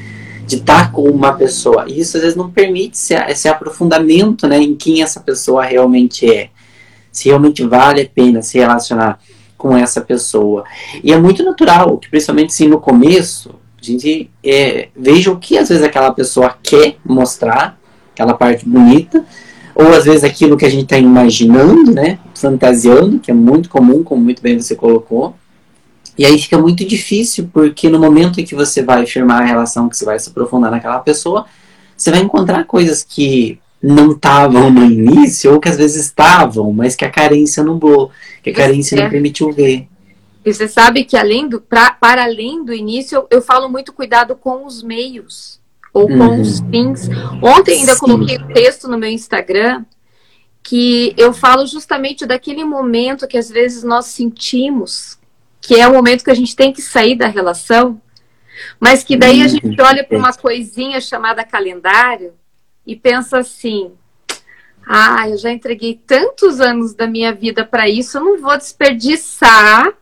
de 0.46 0.58
estar 0.58 0.92
com 0.92 1.04
uma 1.04 1.32
pessoa. 1.32 1.86
E 1.88 2.02
isso 2.02 2.18
às 2.18 2.24
vezes 2.24 2.36
não 2.36 2.52
permite 2.52 2.98
esse, 2.98 3.14
esse 3.14 3.48
aprofundamento 3.48 4.46
né, 4.46 4.58
em 4.58 4.76
quem 4.76 5.02
essa 5.02 5.22
pessoa 5.22 5.64
realmente 5.64 6.30
é. 6.30 6.50
Se 7.14 7.30
realmente 7.30 7.66
vale 7.66 8.02
a 8.02 8.10
pena 8.10 8.42
se 8.42 8.58
relacionar 8.58 9.20
com 9.58 9.74
essa 9.74 10.02
pessoa. 10.02 10.66
E 11.02 11.14
é 11.14 11.18
muito 11.18 11.46
natural 11.46 11.98
que, 11.98 12.10
principalmente 12.10 12.54
sim, 12.54 12.68
no 12.68 12.82
começo, 12.82 13.56
a 13.82 13.86
gente 13.86 14.30
é, 14.44 14.90
veja 14.94 15.32
o 15.32 15.40
que 15.40 15.58
às 15.58 15.70
vezes 15.70 15.82
aquela 15.82 16.12
pessoa 16.12 16.54
quer 16.62 16.98
mostrar, 17.06 17.80
aquela 18.14 18.34
parte 18.34 18.68
bonita, 18.68 19.24
ou 19.74 19.88
às 19.94 20.06
vezes 20.06 20.24
aquilo 20.24 20.58
que 20.58 20.66
a 20.66 20.70
gente 20.70 20.84
está 20.84 20.98
imaginando, 20.98 21.92
né, 21.92 22.20
fantasiando, 22.36 23.20
que 23.20 23.32
é 23.32 23.34
muito 23.34 23.70
comum, 23.70 24.04
como 24.04 24.22
muito 24.22 24.42
bem 24.42 24.60
você 24.60 24.76
colocou. 24.76 25.36
E 26.18 26.26
aí 26.26 26.38
fica 26.38 26.58
muito 26.58 26.86
difícil, 26.86 27.50
porque 27.54 27.90
no 27.90 28.00
momento 28.00 28.40
em 28.40 28.46
que 28.46 28.54
você 28.54 28.84
vai 28.84 29.06
firmar 29.06 29.42
a 29.42 29.46
relação, 29.46 29.90
que 29.90 29.98
você 29.98 30.06
vai 30.06 30.20
se 30.20 30.30
aprofundar 30.30 30.70
naquela 30.70 31.00
pessoa, 31.00 31.46
você 31.96 32.12
vai 32.12 32.20
encontrar 32.20 32.66
coisas 32.66 33.04
que 33.04 33.60
não 33.82 34.12
estavam 34.12 34.70
no 34.70 34.86
início, 34.86 35.54
ou 35.54 35.60
que 35.60 35.70
às 35.70 35.78
vezes 35.78 36.06
estavam, 36.06 36.72
mas 36.72 36.96
que 36.96 37.06
a 37.06 37.10
carência 37.10 37.64
nublou, 37.64 38.12
que 38.44 38.50
a 38.50 38.54
carência 38.54 38.96
é. 38.96 39.04
não 39.04 39.10
permitiu 39.10 39.52
ver. 39.52 39.88
E 40.44 40.54
você 40.54 40.68
sabe 40.68 41.04
que 41.04 41.16
além 41.16 41.48
do, 41.48 41.62
pra, 41.62 41.92
para 41.92 42.24
além 42.24 42.64
do 42.64 42.74
início, 42.74 43.16
eu, 43.16 43.28
eu, 43.30 43.42
falo 43.42 43.70
muito 43.70 43.94
cuidado 43.94 44.36
com 44.36 44.66
os 44.66 44.82
meios, 44.82 45.60
ou 45.94 46.08
com 46.08 46.14
uhum. 46.14 46.42
os 46.42 46.60
fins. 46.72 47.10
Ontem 47.42 47.80
ainda 47.80 47.94
Sim. 47.94 48.00
coloquei 48.00 48.38
um 48.38 48.48
texto 48.48 48.88
no 48.88 48.98
meu 48.98 49.10
Instagram 49.10 49.86
que 50.64 51.14
eu 51.18 51.34
falo 51.34 51.66
justamente 51.66 52.26
daquele 52.26 52.64
momento 52.64 53.28
que 53.28 53.38
às 53.38 53.50
vezes 53.50 53.84
nós 53.84 54.06
sentimos 54.06 55.20
que 55.62 55.80
é 55.80 55.88
o 55.88 55.94
momento 55.94 56.24
que 56.24 56.32
a 56.32 56.36
gente 56.36 56.56
tem 56.56 56.74
que 56.74 56.82
sair 56.82 57.16
da 57.16 57.28
relação, 57.28 58.02
mas 58.80 59.04
que 59.04 59.16
daí 59.16 59.44
a 59.44 59.48
gente 59.48 59.80
olha 59.80 60.04
para 60.04 60.18
uma 60.18 60.34
coisinha 60.34 61.00
chamada 61.00 61.46
calendário 61.46 62.34
e 62.86 62.96
pensa 62.96 63.38
assim: 63.38 63.92
ah, 64.86 65.30
eu 65.30 65.38
já 65.38 65.52
entreguei 65.52 66.02
tantos 66.06 66.60
anos 66.60 66.96
da 66.96 67.06
minha 67.06 67.32
vida 67.32 67.64
para 67.64 67.88
isso, 67.88 68.18
eu 68.18 68.24
não 68.24 68.42
vou 68.42 68.58
desperdiçar 68.58 69.94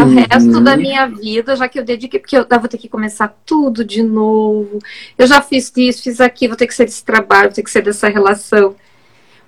uhum. 0.00 0.04
o 0.04 0.14
resto 0.14 0.60
da 0.60 0.76
minha 0.76 1.06
vida, 1.06 1.56
já 1.56 1.68
que 1.68 1.78
eu 1.78 1.84
dediquei, 1.84 2.20
porque 2.20 2.36
eu, 2.36 2.46
vou 2.48 2.68
ter 2.68 2.78
que 2.78 2.88
começar 2.88 3.28
tudo 3.44 3.84
de 3.84 4.02
novo. 4.02 4.78
Eu 5.18 5.26
já 5.26 5.40
fiz 5.40 5.72
isso, 5.76 6.02
fiz 6.02 6.20
aquilo, 6.20 6.50
vou 6.50 6.56
ter 6.56 6.66
que 6.66 6.74
ser 6.74 6.84
desse 6.84 7.04
trabalho, 7.04 7.48
vou 7.48 7.54
ter 7.54 7.62
que 7.62 7.70
ser 7.70 7.82
dessa 7.82 8.08
relação. 8.08 8.74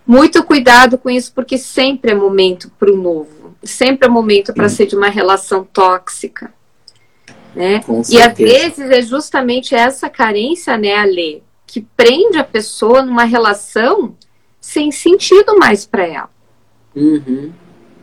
Muito 0.06 0.42
cuidado 0.44 0.98
com 0.98 1.08
isso, 1.08 1.32
porque 1.34 1.56
sempre 1.56 2.12
é 2.12 2.14
momento 2.14 2.70
para 2.78 2.92
o 2.92 2.96
novo. 2.96 3.54
Sempre 3.62 4.06
é 4.06 4.10
momento 4.10 4.52
para 4.52 4.68
ser 4.68 4.86
de 4.86 4.96
uma 4.96 5.08
relação 5.08 5.64
tóxica. 5.64 6.52
Né? 7.54 7.80
E 8.10 8.20
às 8.20 8.36
vezes 8.36 8.90
é 8.90 9.00
justamente 9.00 9.74
essa 9.74 10.10
carência, 10.10 10.76
né, 10.76 10.94
Ale, 10.94 11.42
que 11.66 11.80
prende 11.96 12.36
a 12.36 12.44
pessoa 12.44 13.02
numa 13.02 13.24
relação 13.24 14.14
sem 14.60 14.90
sentido 14.90 15.56
mais 15.56 15.86
para 15.86 16.06
ela. 16.06 16.30
Uhum. 16.94 17.52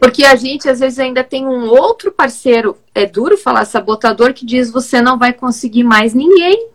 Porque 0.01 0.23
a 0.23 0.35
gente 0.35 0.67
às 0.67 0.79
vezes 0.79 0.97
ainda 0.97 1.23
tem 1.23 1.45
um 1.45 1.67
outro 1.67 2.11
parceiro, 2.11 2.75
é 2.95 3.05
duro 3.05 3.37
falar 3.37 3.65
sabotador, 3.65 4.33
que 4.33 4.43
diz 4.43 4.71
você 4.71 4.99
não 4.99 5.15
vai 5.15 5.31
conseguir 5.31 5.83
mais 5.83 6.15
ninguém. 6.15 6.69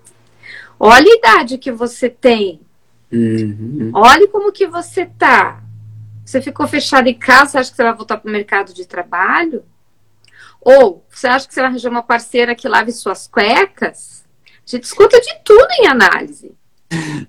Olha 0.79 1.11
a 1.11 1.17
idade 1.17 1.59
que 1.59 1.73
você 1.73 2.09
tem. 2.09 2.61
Uhum. 3.13 3.91
Olha 3.93 4.29
como 4.29 4.53
que 4.53 4.69
você 4.69 5.07
tá. 5.07 5.61
Você 6.25 6.41
ficou 6.41 6.69
fechado 6.69 7.09
em 7.09 7.15
casa, 7.15 7.51
você 7.51 7.59
acha 7.59 7.71
que 7.71 7.77
você 7.77 7.83
vai 7.83 7.95
voltar 7.95 8.19
para 8.19 8.29
o 8.29 8.33
mercado 8.33 8.73
de 8.73 8.87
trabalho? 8.87 9.65
Ou 10.61 11.05
você 11.11 11.27
acha 11.27 11.49
que 11.49 11.55
você 11.55 11.61
vai 11.61 11.71
arranjar 11.71 11.91
uma 11.91 12.05
parceira 12.05 12.55
que 12.55 12.69
lave 12.69 12.93
suas 12.93 13.27
cuecas? 13.27 14.25
A 14.65 14.71
gente 14.71 14.85
escuta 14.85 15.21
de 15.21 15.35
tudo 15.45 15.67
em 15.81 15.89
análise. 15.89 16.55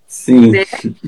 Sim. 0.07 0.51
Né? 0.51 0.65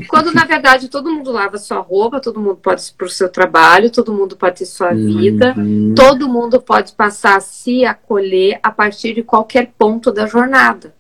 Quando 0.07 0.33
na 0.33 0.45
verdade 0.45 0.89
todo 0.89 1.12
mundo 1.12 1.31
lava 1.31 1.57
sua 1.57 1.79
roupa, 1.79 2.19
todo 2.19 2.39
mundo 2.39 2.57
pode 2.57 2.81
ir 2.81 2.93
para 2.97 3.05
o 3.05 3.09
seu 3.09 3.29
trabalho, 3.29 3.91
todo 3.91 4.13
mundo 4.13 4.35
pode 4.35 4.59
ter 4.59 4.65
sua 4.65 4.93
vida, 4.93 5.53
uhum. 5.57 5.93
todo 5.95 6.27
mundo 6.27 6.59
pode 6.62 6.93
passar 6.93 7.38
a 7.38 7.41
se 7.41 7.85
acolher 7.85 8.59
a 8.63 8.71
partir 8.71 9.13
de 9.13 9.23
qualquer 9.23 9.71
ponto 9.77 10.12
da 10.12 10.25
jornada. 10.25 10.93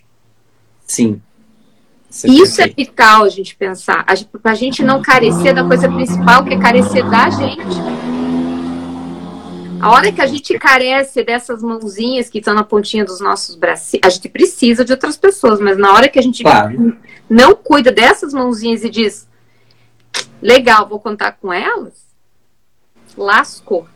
Sim. 0.85 1.21
Isso, 2.09 2.25
é, 2.25 2.29
Isso 2.29 2.61
é 2.61 2.67
vital 2.67 3.23
a 3.23 3.29
gente 3.29 3.55
pensar, 3.55 4.03
para 4.41 4.51
a 4.51 4.55
gente 4.55 4.83
não 4.83 5.01
carecer 5.01 5.53
da 5.53 5.63
coisa 5.63 5.87
principal, 5.87 6.43
que 6.43 6.53
é 6.53 6.59
carecer 6.59 7.07
da 7.07 7.29
gente. 7.29 8.18
A 9.81 9.91
hora 9.91 10.11
que 10.11 10.21
a 10.21 10.27
gente 10.27 10.57
carece 10.59 11.23
dessas 11.23 11.61
mãozinhas 11.61 12.29
que 12.29 12.39
estão 12.39 12.53
na 12.53 12.63
pontinha 12.63 13.05
dos 13.05 13.19
nossos 13.19 13.55
braços, 13.55 13.99
a 14.03 14.09
gente 14.09 14.29
precisa 14.29 14.83
de 14.83 14.91
outras 14.91 15.17
pessoas, 15.17 15.59
mas 15.59 15.77
na 15.77 15.93
hora 15.93 16.09
que 16.09 16.19
a 16.19 16.21
gente 16.21 16.43
claro. 16.43 16.97
não 17.29 17.55
cuida 17.55 17.91
dessas 17.91 18.33
mãozinhas 18.33 18.83
e 18.83 18.89
diz, 18.89 19.27
legal, 20.41 20.87
vou 20.87 20.99
contar 20.99 21.33
com 21.33 21.51
elas, 21.53 21.93
lascou. 23.17 23.87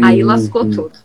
Aí 0.00 0.24
hum, 0.24 0.26
lascou 0.26 0.64
hum. 0.64 0.70
tudo. 0.70 1.04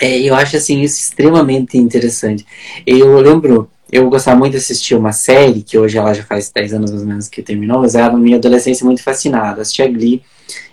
É, 0.00 0.18
eu 0.20 0.34
acho 0.34 0.56
assim 0.56 0.80
isso 0.80 0.98
extremamente 0.98 1.78
interessante. 1.78 2.44
Eu 2.84 3.20
lembro, 3.20 3.70
eu 3.90 4.08
gostava 4.10 4.38
muito 4.38 4.52
de 4.52 4.58
assistir 4.58 4.96
uma 4.96 5.12
série, 5.12 5.62
que 5.62 5.78
hoje 5.78 5.96
ela 5.96 6.12
já 6.12 6.24
faz 6.24 6.50
10 6.50 6.74
anos 6.74 6.90
mais 6.90 7.02
ou 7.02 7.08
menos 7.08 7.28
que 7.28 7.42
terminou, 7.42 7.80
mas 7.80 7.94
era 7.94 8.12
na 8.12 8.18
minha 8.18 8.36
adolescência 8.36 8.84
muito 8.84 9.02
fascinada. 9.02 9.62
Assistia 9.62 9.86
Glee 9.86 10.22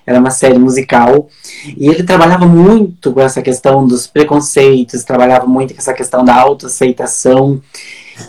era 0.09 0.19
uma 0.19 0.31
série 0.31 0.57
musical, 0.57 1.29
e 1.77 1.87
ele 1.87 2.03
trabalhava 2.03 2.47
muito 2.47 3.11
com 3.11 3.21
essa 3.21 3.41
questão 3.43 3.85
dos 3.85 4.07
preconceitos, 4.07 5.03
trabalhava 5.03 5.45
muito 5.45 5.73
com 5.73 5.79
essa 5.79 5.93
questão 5.93 6.25
da 6.25 6.35
autoaceitação. 6.35 7.61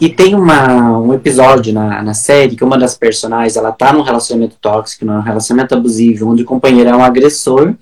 E 0.00 0.08
tem 0.08 0.34
uma, 0.34 0.98
um 0.98 1.14
episódio 1.14 1.72
na, 1.72 2.02
na 2.02 2.14
série 2.14 2.54
que 2.54 2.62
uma 2.62 2.78
das 2.78 2.94
personagens, 2.96 3.56
ela 3.56 3.72
tá 3.72 3.92
num 3.92 4.02
relacionamento 4.02 4.56
tóxico, 4.60 5.06
num 5.06 5.20
relacionamento 5.20 5.74
abusivo, 5.74 6.28
onde 6.28 6.42
o 6.42 6.46
companheiro 6.46 6.90
é 6.90 6.96
um 6.96 7.02
agressor, 7.02 7.74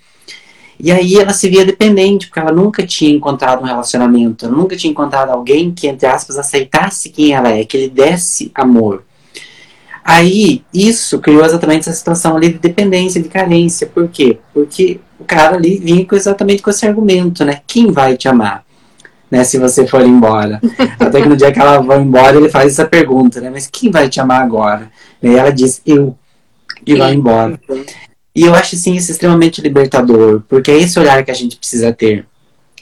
e 0.81 0.93
aí 0.93 1.17
ela 1.17 1.33
se 1.33 1.49
via 1.49 1.65
dependente, 1.65 2.29
porque 2.29 2.39
ela 2.39 2.53
nunca 2.53 2.87
tinha 2.87 3.11
encontrado 3.11 3.63
um 3.63 3.67
relacionamento, 3.67 4.47
ela 4.47 4.57
nunca 4.57 4.77
tinha 4.77 4.93
encontrado 4.93 5.31
alguém 5.31 5.73
que, 5.73 5.89
entre 5.89 6.07
aspas, 6.07 6.39
aceitasse 6.39 7.11
quem 7.11 7.33
ela 7.33 7.49
é, 7.49 7.65
que 7.65 7.77
lhe 7.77 7.89
desse 7.89 8.53
amor. 8.55 9.03
Aí, 10.11 10.65
isso 10.73 11.19
criou 11.19 11.45
exatamente 11.45 11.87
essa 11.87 11.93
situação 11.93 12.35
ali 12.35 12.49
de 12.49 12.59
dependência, 12.59 13.23
de 13.23 13.29
carência. 13.29 13.87
Por 13.87 14.09
quê? 14.09 14.39
Porque 14.55 14.99
o 15.21 15.25
cara 15.25 15.57
ali 15.57 15.77
vinha 15.77 16.07
exatamente 16.13 16.63
com 16.63 16.71
esse 16.71 16.87
argumento, 16.87 17.45
né? 17.45 17.61
Quem 17.67 17.93
vai 17.93 18.17
te 18.17 18.27
amar? 18.27 18.65
Né, 19.31 19.45
se 19.45 19.59
você 19.59 19.87
for 19.87 20.01
embora. 20.01 20.63
Até 20.99 21.21
que 21.21 21.29
no 21.29 21.37
dia 21.37 21.53
que 21.53 21.61
ela 21.61 21.81
vai 21.83 22.01
embora, 22.01 22.39
ele 22.39 22.49
faz 22.49 22.73
essa 22.73 22.87
pergunta, 22.87 23.39
né? 23.43 23.51
Mas 23.51 23.69
quem 23.71 23.91
vai 23.91 24.09
te 24.09 24.19
amar 24.19 24.41
agora? 24.41 24.91
E 25.23 25.29
ela 25.29 25.51
diz, 25.51 25.83
eu. 25.85 26.17
E 26.87 26.97
vai 26.97 27.13
embora. 27.13 27.61
E 28.35 28.45
eu 28.47 28.55
acho, 28.55 28.77
assim, 28.77 28.95
isso 28.95 29.13
extremamente 29.13 29.61
libertador, 29.61 30.41
porque 30.49 30.71
é 30.71 30.79
esse 30.79 30.99
olhar 30.99 31.23
que 31.23 31.31
a 31.31 31.35
gente 31.35 31.59
precisa 31.59 31.93
ter. 31.93 32.25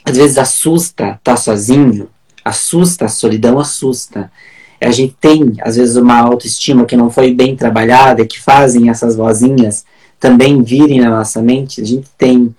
Às 0.05 0.15
vezes 0.15 0.37
assusta 0.37 1.03
estar 1.03 1.19
tá 1.21 1.35
sozinho, 1.35 2.07
assusta, 2.45 3.03
a 3.03 3.09
solidão 3.09 3.59
assusta 3.59 4.31
a 4.79 4.91
gente 4.91 5.15
tem, 5.19 5.53
às 5.61 5.75
vezes, 5.75 5.95
uma 5.95 6.19
autoestima 6.19 6.85
que 6.85 6.95
não 6.95 7.09
foi 7.09 7.33
bem 7.33 7.55
trabalhada, 7.55 8.25
que 8.25 8.39
fazem 8.39 8.89
essas 8.89 9.15
vozinhas 9.15 9.85
também 10.19 10.61
virem 10.61 10.99
na 10.99 11.09
nossa 11.09 11.41
mente, 11.41 11.81
a 11.81 11.85
gente 11.85 12.07
tem. 12.17 12.55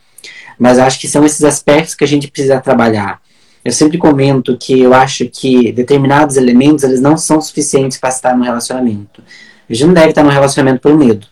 Mas 0.59 0.79
acho 0.79 0.99
que 0.99 1.09
são 1.09 1.25
esses 1.25 1.43
aspectos 1.45 1.95
que 1.95 2.05
a 2.05 2.09
gente 2.09 2.29
precisa 2.29 2.61
trabalhar. 2.61 3.21
Eu 3.65 3.73
sempre 3.73 3.99
comento 3.99 4.57
que 4.57 4.81
eu 4.81 4.95
acho 4.95 5.29
que 5.29 5.73
determinados 5.73 6.37
elementos 6.37 6.85
eles 6.85 7.01
não 7.01 7.17
são 7.17 7.41
suficientes 7.41 7.99
para 7.99 8.09
estar 8.09 8.37
no 8.37 8.45
relacionamento. 8.45 9.23
A 9.69 9.73
gente 9.73 9.87
não 9.87 9.95
deve 9.95 10.11
estar 10.11 10.23
no 10.23 10.31
relacionamento 10.31 10.81
pelo 10.81 10.97
medo. 10.97 11.27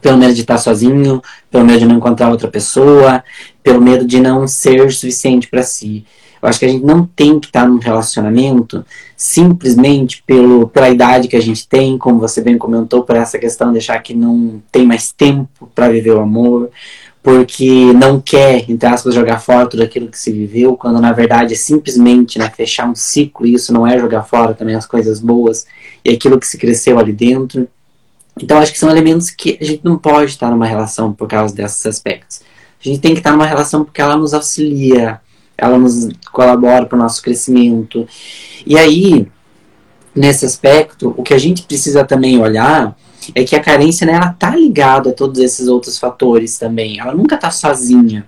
Pelo 0.00 0.18
medo 0.18 0.34
de 0.34 0.40
estar 0.40 0.58
sozinho, 0.58 1.22
pelo 1.50 1.64
medo 1.64 1.80
de 1.80 1.86
não 1.86 1.96
encontrar 1.96 2.30
outra 2.30 2.48
pessoa, 2.48 3.22
pelo 3.62 3.80
medo 3.80 4.06
de 4.06 4.20
não 4.20 4.46
ser 4.46 4.90
suficiente 4.92 5.48
para 5.48 5.62
si. 5.62 6.04
Eu 6.42 6.48
acho 6.48 6.58
que 6.58 6.64
a 6.64 6.68
gente 6.68 6.84
não 6.84 7.04
tem 7.04 7.38
que 7.38 7.48
estar 7.48 7.68
num 7.68 7.78
relacionamento 7.78 8.84
simplesmente 9.16 10.22
pelo, 10.26 10.68
pela 10.68 10.88
idade 10.88 11.28
que 11.28 11.36
a 11.36 11.42
gente 11.42 11.68
tem, 11.68 11.98
como 11.98 12.18
você 12.18 12.40
bem 12.40 12.56
comentou, 12.56 13.02
por 13.02 13.16
essa 13.16 13.38
questão 13.38 13.72
de 13.72 13.78
achar 13.78 13.98
que 14.02 14.14
não 14.14 14.62
tem 14.72 14.86
mais 14.86 15.12
tempo 15.12 15.70
para 15.74 15.90
viver 15.90 16.12
o 16.12 16.20
amor, 16.20 16.70
porque 17.22 17.92
não 17.92 18.18
quer, 18.18 18.64
entre 18.70 18.88
aspas, 18.88 19.14
jogar 19.14 19.40
fora 19.40 19.66
tudo 19.66 19.82
aquilo 19.82 20.08
que 20.08 20.18
se 20.18 20.32
viveu, 20.32 20.76
quando 20.76 21.00
na 21.00 21.12
verdade 21.12 21.52
é 21.52 21.56
simplesmente 21.56 22.38
né, 22.38 22.50
fechar 22.50 22.88
um 22.88 22.94
ciclo, 22.94 23.46
e 23.46 23.54
isso 23.54 23.72
não 23.72 23.86
é 23.86 23.98
jogar 23.98 24.22
fora 24.22 24.54
também 24.54 24.74
as 24.74 24.86
coisas 24.86 25.20
boas 25.20 25.66
e 26.02 26.10
aquilo 26.10 26.40
que 26.40 26.46
se 26.46 26.56
cresceu 26.56 26.98
ali 26.98 27.12
dentro. 27.12 27.68
Então 28.40 28.58
acho 28.58 28.72
que 28.72 28.78
são 28.78 28.88
elementos 28.88 29.28
que 29.28 29.58
a 29.60 29.64
gente 29.64 29.84
não 29.84 29.98
pode 29.98 30.30
estar 30.30 30.50
numa 30.50 30.66
relação 30.66 31.12
por 31.12 31.28
causa 31.28 31.54
desses 31.54 31.84
aspectos. 31.84 32.40
A 32.80 32.88
gente 32.88 33.00
tem 33.00 33.12
que 33.12 33.20
estar 33.20 33.32
numa 33.32 33.44
relação 33.44 33.84
porque 33.84 34.00
ela 34.00 34.16
nos 34.16 34.32
auxilia, 34.32 35.20
ela 35.60 35.78
nos 35.78 36.08
colabora 36.32 36.86
para 36.86 36.96
o 36.96 37.00
nosso 37.00 37.22
crescimento. 37.22 38.08
E 38.66 38.78
aí, 38.78 39.28
nesse 40.14 40.46
aspecto, 40.46 41.14
o 41.16 41.22
que 41.22 41.34
a 41.34 41.38
gente 41.38 41.62
precisa 41.62 42.04
também 42.04 42.40
olhar 42.40 42.96
é 43.34 43.44
que 43.44 43.54
a 43.54 43.60
carência 43.60 44.06
né, 44.06 44.14
ela 44.14 44.32
tá 44.32 44.56
ligada 44.56 45.10
a 45.10 45.12
todos 45.12 45.38
esses 45.38 45.68
outros 45.68 45.98
fatores 45.98 46.58
também. 46.58 46.98
Ela 46.98 47.14
nunca 47.14 47.34
está 47.34 47.50
sozinha, 47.50 48.26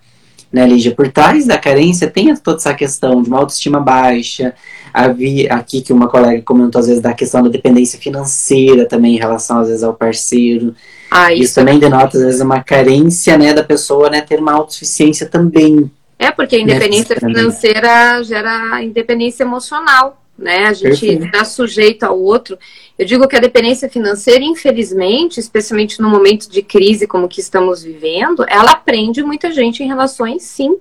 né, 0.53 0.67
Lígia? 0.67 0.95
Por 0.95 1.09
trás 1.09 1.47
da 1.47 1.59
carência 1.59 2.09
tem 2.09 2.35
toda 2.37 2.59
essa 2.59 2.75
questão 2.75 3.23
de 3.23 3.29
uma 3.29 3.39
autoestima 3.39 3.81
baixa. 3.81 4.55
Havia 4.93 5.55
aqui 5.55 5.81
que 5.81 5.93
uma 5.93 6.09
colega 6.09 6.43
comentou 6.43 6.79
às 6.79 6.87
vezes 6.87 7.01
da 7.01 7.15
questão 7.15 7.43
da 7.43 7.49
dependência 7.49 7.99
financeira 7.99 8.85
também 8.87 9.15
em 9.15 9.19
relação 9.19 9.61
às 9.61 9.69
vezes 9.69 9.83
ao 9.83 9.95
parceiro. 9.95 10.75
Ah, 11.11 11.33
isso, 11.33 11.45
isso 11.45 11.55
também 11.55 11.79
denota 11.79 12.19
às 12.19 12.23
vezes 12.23 12.41
uma 12.43 12.63
carência 12.63 13.39
né, 13.39 13.55
da 13.55 13.65
pessoa 13.65 14.11
né, 14.11 14.21
ter 14.21 14.39
uma 14.39 14.53
autossuficiência 14.53 15.27
também 15.27 15.91
é, 16.23 16.31
porque 16.31 16.57
a 16.57 16.61
independência 16.61 17.19
financeira 17.19 18.23
gera 18.23 18.83
independência 18.83 19.43
emocional, 19.43 20.23
né? 20.39 20.67
A 20.67 20.73
gente 20.73 21.05
está 21.07 21.45
sujeito 21.45 22.05
ao 22.05 22.19
outro. 22.19 22.57
Eu 22.97 23.05
digo 23.05 23.27
que 23.27 23.37
a 23.37 23.41
dependência 23.41 23.89
financeira, 23.89 24.45
infelizmente, 24.45 25.41
especialmente 25.41 26.01
no 26.01 26.09
momento 26.09 26.49
de 26.49 26.63
crise 26.63 27.09
como 27.09 27.29
que 27.29 27.41
estamos 27.41 27.83
vivendo, 27.83 28.45
ela 28.49 28.77
prende 28.77 29.23
muita 29.23 29.51
gente 29.51 29.83
em 29.83 29.89
relações, 29.89 30.45
sim. 30.45 30.77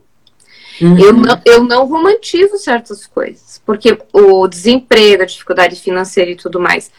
Uhum. 0.79 0.99
Eu, 0.99 1.13
não, 1.13 1.41
eu 1.43 1.63
não 1.63 1.87
romantizo 1.87 2.57
certas 2.57 3.07
coisas, 3.07 3.61
porque 3.65 3.97
o 4.13 4.47
desemprego, 4.47 5.23
a 5.23 5.25
dificuldade 5.25 5.75
financeira 5.75 6.31
e 6.31 6.35
tudo 6.35 6.59
mais 6.59 6.91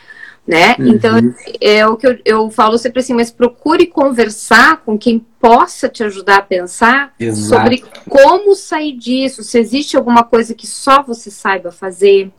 né? 0.46 0.74
Uhum. 0.78 0.88
Então, 0.88 1.34
é 1.60 1.86
o 1.86 1.96
que 1.96 2.06
eu, 2.06 2.18
eu 2.24 2.50
falo 2.50 2.76
sempre 2.76 3.00
assim, 3.00 3.14
mas 3.14 3.30
procure 3.30 3.86
conversar 3.86 4.78
com 4.78 4.98
quem 4.98 5.24
possa 5.40 5.88
te 5.88 6.02
ajudar 6.02 6.38
a 6.38 6.42
pensar 6.42 7.14
Exato. 7.18 7.48
sobre 7.48 7.84
como 8.08 8.54
sair 8.54 8.92
disso, 8.92 9.42
se 9.42 9.58
existe 9.58 9.96
alguma 9.96 10.24
coisa 10.24 10.54
que 10.54 10.66
só 10.66 11.02
você 11.02 11.30
saiba 11.30 11.70
fazer, 11.70 12.30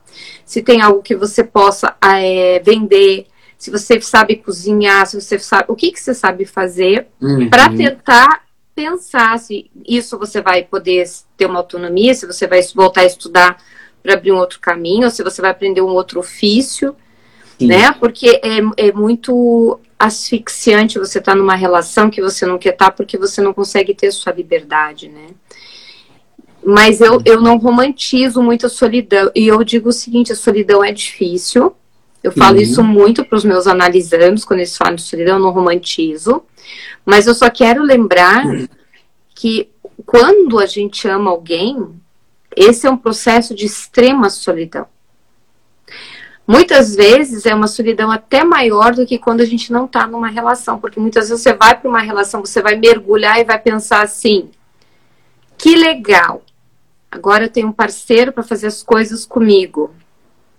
se 0.46 0.62
tem 0.62 0.82
algo 0.82 1.02
que 1.02 1.16
você 1.16 1.44
possa 1.44 1.96
é, 2.02 2.60
vender, 2.60 3.28
se 3.58 3.72
você 3.72 4.00
sabe 4.02 4.36
cozinhar, 4.36 5.08
se 5.08 5.20
você 5.20 5.40
sabe 5.40 5.66
o 5.70 5.76
que, 5.76 5.92
que 5.92 6.00
você 6.00 6.14
sabe 6.14 6.46
fazer 6.46 7.08
uhum. 7.22 7.50
para 7.50 7.70
tentar 7.70 8.44
pensar 8.76 9.38
se 9.40 9.72
isso 9.88 10.18
você 10.18 10.42
vai 10.42 10.64
poder 10.64 11.08
ter 11.38 11.46
uma 11.46 11.60
autonomia, 11.60 12.14
se 12.14 12.26
você 12.26 12.48
vai 12.48 12.60
voltar 12.76 13.02
a 13.02 13.06
estudar 13.06 13.64
para 14.02 14.16
abrir 14.16 14.34
um 14.34 14.38
outro 14.38 14.60
caminho, 14.60 15.06
ou 15.06 15.12
se 15.12 15.24
você 15.24 15.42
vai 15.42 15.52
aprender 15.52 15.82
um 15.82 15.92
outro 15.92 16.20
ofício 16.20 16.94
Sim. 17.58 17.68
né? 17.68 17.92
Porque 17.94 18.40
é, 18.44 18.88
é 18.88 18.92
muito 18.92 19.80
asfixiante 19.98 21.00
você 21.00 21.20
estar 21.20 21.32
tá 21.32 21.38
numa 21.38 21.56
relação 21.56 22.10
que 22.10 22.22
você 22.22 22.46
não 22.46 22.58
quer 22.58 22.74
estar 22.74 22.86
tá 22.86 22.92
porque 22.92 23.18
você 23.18 23.42
não 23.42 23.54
consegue 23.54 23.94
ter 23.94 24.12
sua 24.12 24.34
liberdade, 24.34 25.08
né? 25.08 25.28
Mas 26.66 27.02
eu, 27.02 27.22
eu 27.26 27.42
não 27.42 27.58
romantizo 27.58 28.42
muito 28.42 28.66
a 28.66 28.70
solidão. 28.70 29.30
E 29.36 29.48
eu 29.48 29.64
digo 29.64 29.90
o 29.90 29.94
seguinte: 29.94 30.32
a 30.32 30.36
solidão 30.36 30.84
é 30.84 30.92
difícil. 30.92 31.76
Eu 32.24 32.32
falo 32.32 32.56
uhum. 32.56 32.62
isso 32.62 32.82
muito 32.82 33.26
para 33.26 33.38
os 33.38 33.44
meus 33.44 33.68
analisandos, 33.68 34.46
quando 34.46 34.62
eles 34.62 34.78
falam 34.78 34.96
de 34.96 35.02
solidão, 35.02 35.36
eu 35.36 35.42
não 35.42 35.52
romantizo. 35.52 36.44
Mas 37.06 37.28
eu 37.28 37.36
só 37.36 37.50
quero 37.50 37.84
lembrar 37.84 38.46
uhum. 38.46 38.66
que 39.36 39.70
quando 40.06 40.58
a 40.58 40.66
gente 40.66 41.06
ama 41.06 41.32
alguém, 41.32 41.78
esse 42.56 42.88
é 42.88 42.90
um 42.90 42.96
processo 42.96 43.54
de 43.54 43.66
extrema 43.66 44.30
solidão. 44.30 44.88
Muitas 46.46 46.94
vezes 46.94 47.46
é 47.46 47.56
uma 47.56 47.68
solidão 47.68 48.12
até 48.12 48.44
maior 48.44 48.94
do 48.94 49.06
que 49.06 49.18
quando 49.18 49.42
a 49.42 49.46
gente 49.46 49.72
não 49.72 49.86
está 49.86 50.06
numa 50.06 50.28
relação, 50.28 50.78
porque 50.78 51.00
muitas 51.00 51.30
vezes 51.30 51.42
você 51.42 51.54
vai 51.54 51.80
para 51.80 51.90
uma 51.90 52.02
relação, 52.02 52.46
você 52.46 52.62
vai 52.62 52.76
mergulhar 52.76 53.40
e 53.40 53.46
vai 53.46 53.58
pensar 53.58 54.02
assim: 54.02 54.50
que 55.58 55.76
legal, 55.76 56.44
agora 57.10 57.46
eu 57.46 57.50
tenho 57.50 57.70
um 57.70 57.74
parceiro 57.74 58.34
para 58.34 58.44
fazer 58.44 58.68
as 58.68 58.84
coisas 58.84 59.26
comigo. 59.26 59.92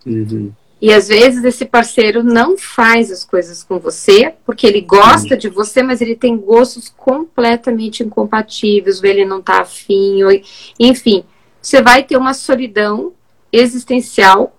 Uhum. 0.07 0.53
E 0.80 0.93
às 0.93 1.09
vezes 1.09 1.45
esse 1.45 1.64
parceiro 1.64 2.22
não 2.22 2.59
faz 2.59 3.11
as 3.11 3.24
coisas 3.24 3.62
com 3.62 3.78
você, 3.78 4.35
porque 4.45 4.66
ele 4.66 4.80
gosta 4.80 5.35
uhum. 5.35 5.41
de 5.41 5.49
você, 5.49 5.82
mas 5.82 6.01
ele 6.01 6.16
tem 6.16 6.37
gostos 6.37 6.89
completamente 6.89 8.03
incompatíveis, 8.03 9.01
ou 9.03 9.07
ele 9.07 9.24
não 9.24 9.39
está 9.39 9.61
afim, 9.61 10.22
ou... 10.24 10.30
enfim, 10.78 11.24
você 11.61 11.80
vai 11.82 12.03
ter 12.03 12.16
uma 12.16 12.35
solidão 12.35 13.12
existencial 13.53 14.55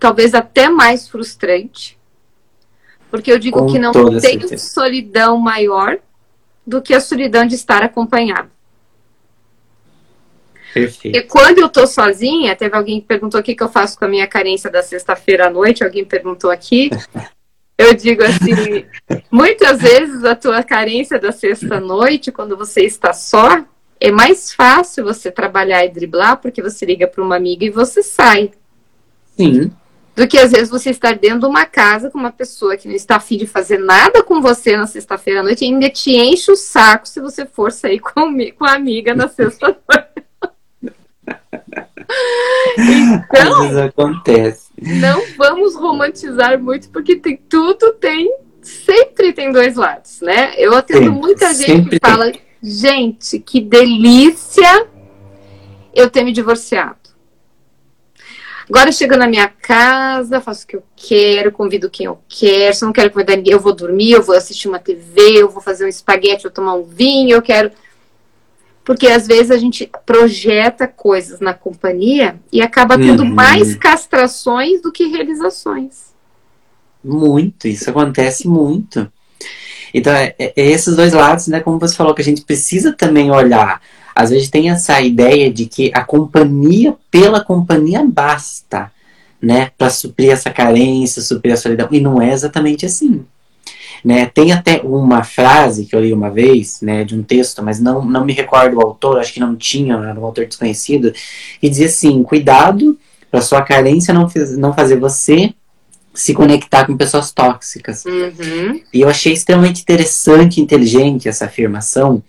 talvez 0.00 0.34
até 0.34 0.68
mais 0.70 1.06
frustrante, 1.06 1.98
porque 3.10 3.30
eu 3.30 3.38
digo 3.38 3.60
Com 3.60 3.66
que 3.66 3.78
não 3.78 3.92
tem 3.92 4.18
certeza. 4.20 4.56
solidão 4.56 5.36
maior 5.36 5.98
do 6.66 6.80
que 6.80 6.94
a 6.94 7.00
solidão 7.00 7.46
de 7.46 7.54
estar 7.54 7.82
acompanhado. 7.82 8.50
Perfeito. 10.72 11.16
E 11.16 11.22
quando 11.22 11.58
eu 11.58 11.68
tô 11.68 11.86
sozinha, 11.86 12.56
teve 12.56 12.74
alguém 12.74 13.00
que 13.00 13.06
perguntou 13.06 13.40
o 13.40 13.42
que, 13.42 13.54
que 13.54 13.62
eu 13.62 13.68
faço 13.68 13.98
com 13.98 14.04
a 14.04 14.08
minha 14.08 14.26
carência 14.26 14.70
da 14.70 14.82
sexta-feira 14.82 15.48
à 15.48 15.50
noite, 15.50 15.84
alguém 15.84 16.04
perguntou 16.04 16.50
aqui. 16.50 16.90
Eu 17.76 17.94
digo 17.94 18.22
assim, 18.22 18.84
muitas 19.30 19.80
vezes 19.80 20.22
a 20.22 20.36
tua 20.36 20.62
carência 20.62 21.18
da 21.18 21.32
sexta-noite, 21.32 22.30
quando 22.30 22.54
você 22.54 22.82
está 22.82 23.14
só, 23.14 23.64
é 23.98 24.10
mais 24.10 24.52
fácil 24.52 25.02
você 25.02 25.30
trabalhar 25.30 25.82
e 25.86 25.88
driblar, 25.88 26.36
porque 26.42 26.60
você 26.60 26.84
liga 26.84 27.06
para 27.06 27.24
uma 27.24 27.36
amiga 27.36 27.64
e 27.64 27.70
você 27.70 28.02
sai. 28.02 28.50
Sim 29.34 29.70
do 30.14 30.26
que 30.26 30.38
às 30.38 30.50
vezes 30.50 30.70
você 30.70 30.90
estar 30.90 31.16
dentro 31.16 31.40
de 31.40 31.46
uma 31.46 31.64
casa 31.64 32.10
com 32.10 32.18
uma 32.18 32.32
pessoa 32.32 32.76
que 32.76 32.88
não 32.88 32.94
está 32.94 33.16
afim 33.16 33.36
de 33.36 33.46
fazer 33.46 33.78
nada 33.78 34.22
com 34.22 34.40
você 34.40 34.76
na 34.76 34.86
sexta-feira 34.86 35.40
à 35.40 35.42
noite 35.42 35.64
e 35.64 35.68
ainda 35.68 35.88
te 35.88 36.12
enche 36.12 36.50
o 36.50 36.56
saco 36.56 37.08
se 37.08 37.20
você 37.20 37.46
for 37.46 37.72
sair 37.72 38.00
com, 38.00 38.36
com 38.58 38.64
a 38.64 38.74
amiga 38.74 39.14
na 39.14 39.28
sexta-feira. 39.28 40.10
então, 42.78 43.22
às 43.32 43.60
vezes 43.60 43.76
acontece. 43.76 44.70
Não 44.80 45.22
vamos 45.36 45.74
romantizar 45.76 46.58
muito, 46.58 46.90
porque 46.90 47.16
tem, 47.16 47.36
tudo 47.36 47.92
tem, 47.94 48.34
sempre 48.62 49.32
tem 49.32 49.52
dois 49.52 49.76
lados, 49.76 50.20
né? 50.20 50.54
Eu 50.56 50.74
atendo 50.74 51.04
sempre, 51.04 51.20
muita 51.20 51.54
gente 51.54 51.88
que 51.90 51.98
fala, 51.98 52.32
tem. 52.32 52.40
gente, 52.62 53.38
que 53.38 53.60
delícia 53.60 54.86
eu 55.94 56.08
ter 56.10 56.24
me 56.24 56.32
divorciado. 56.32 56.99
Agora 58.70 58.90
eu 58.90 58.92
chego 58.92 59.16
na 59.16 59.26
minha 59.26 59.48
casa, 59.48 60.40
faço 60.40 60.62
o 60.62 60.66
que 60.68 60.76
eu 60.76 60.82
quero, 60.94 61.50
convido 61.50 61.90
quem 61.90 62.06
eu 62.06 62.20
quero. 62.28 62.72
Se 62.72 62.84
eu 62.84 62.86
não 62.86 62.92
quero 62.92 63.10
convidar 63.10 63.34
ninguém, 63.34 63.52
eu 63.52 63.58
vou 63.58 63.74
dormir, 63.74 64.12
eu 64.12 64.22
vou 64.22 64.36
assistir 64.36 64.68
uma 64.68 64.78
TV, 64.78 65.42
eu 65.42 65.50
vou 65.50 65.60
fazer 65.60 65.84
um 65.84 65.88
espaguete, 65.88 66.44
eu 66.44 66.50
vou 66.50 66.52
tomar 66.52 66.74
um 66.74 66.84
vinho, 66.84 67.30
eu 67.30 67.42
quero. 67.42 67.72
Porque 68.84 69.08
às 69.08 69.26
vezes 69.26 69.50
a 69.50 69.56
gente 69.56 69.90
projeta 70.06 70.86
coisas 70.86 71.40
na 71.40 71.52
companhia 71.52 72.38
e 72.52 72.62
acaba 72.62 72.96
tendo 72.96 73.24
uhum. 73.24 73.34
mais 73.34 73.74
castrações 73.74 74.80
do 74.80 74.92
que 74.92 75.04
realizações. 75.08 76.14
Muito, 77.02 77.66
isso 77.66 77.90
acontece 77.90 78.46
muito. 78.46 79.10
Então, 79.92 80.12
é, 80.12 80.32
é 80.38 80.52
esses 80.56 80.94
dois 80.94 81.12
lados, 81.12 81.48
né? 81.48 81.58
Como 81.58 81.76
você 81.80 81.96
falou, 81.96 82.14
que 82.14 82.22
a 82.22 82.24
gente 82.24 82.42
precisa 82.42 82.92
também 82.92 83.32
olhar 83.32 83.82
às 84.20 84.28
vezes 84.28 84.50
tem 84.50 84.68
essa 84.68 85.00
ideia 85.00 85.50
de 85.50 85.64
que 85.64 85.90
a 85.94 86.04
companhia 86.04 86.94
pela 87.10 87.42
companhia 87.42 88.04
basta, 88.06 88.92
né, 89.40 89.70
para 89.78 89.88
suprir 89.88 90.30
essa 90.30 90.50
carência, 90.50 91.22
suprir 91.22 91.54
a 91.54 91.56
solidão, 91.56 91.88
e 91.90 92.00
não 92.00 92.20
é 92.20 92.30
exatamente 92.30 92.84
assim. 92.84 93.24
Né? 94.04 94.26
Tem 94.26 94.52
até 94.52 94.82
uma 94.82 95.24
frase 95.24 95.86
que 95.86 95.96
eu 95.96 96.00
li 96.00 96.12
uma 96.12 96.30
vez, 96.30 96.82
né, 96.82 97.02
de 97.02 97.14
um 97.14 97.22
texto, 97.22 97.62
mas 97.62 97.80
não, 97.80 98.04
não 98.04 98.24
me 98.24 98.34
recordo 98.34 98.76
o 98.76 98.82
autor, 98.82 99.18
acho 99.18 99.32
que 99.32 99.40
não 99.40 99.56
tinha, 99.56 99.94
era 99.94 100.20
um 100.20 100.24
autor 100.24 100.44
desconhecido, 100.46 101.14
que 101.58 101.68
dizia 101.68 101.86
assim: 101.86 102.22
cuidado 102.22 102.98
para 103.30 103.40
sua 103.40 103.62
carência 103.62 104.12
não, 104.12 104.28
não 104.58 104.74
fazer 104.74 104.96
você 104.96 105.54
se 106.12 106.34
conectar 106.34 106.84
com 106.84 106.96
pessoas 106.96 107.30
tóxicas. 107.30 108.04
Uhum. 108.04 108.82
E 108.92 109.00
eu 109.00 109.08
achei 109.08 109.32
extremamente 109.32 109.80
interessante 109.80 110.58
e 110.58 110.62
inteligente 110.62 111.28
essa 111.28 111.46
afirmação, 111.46 112.22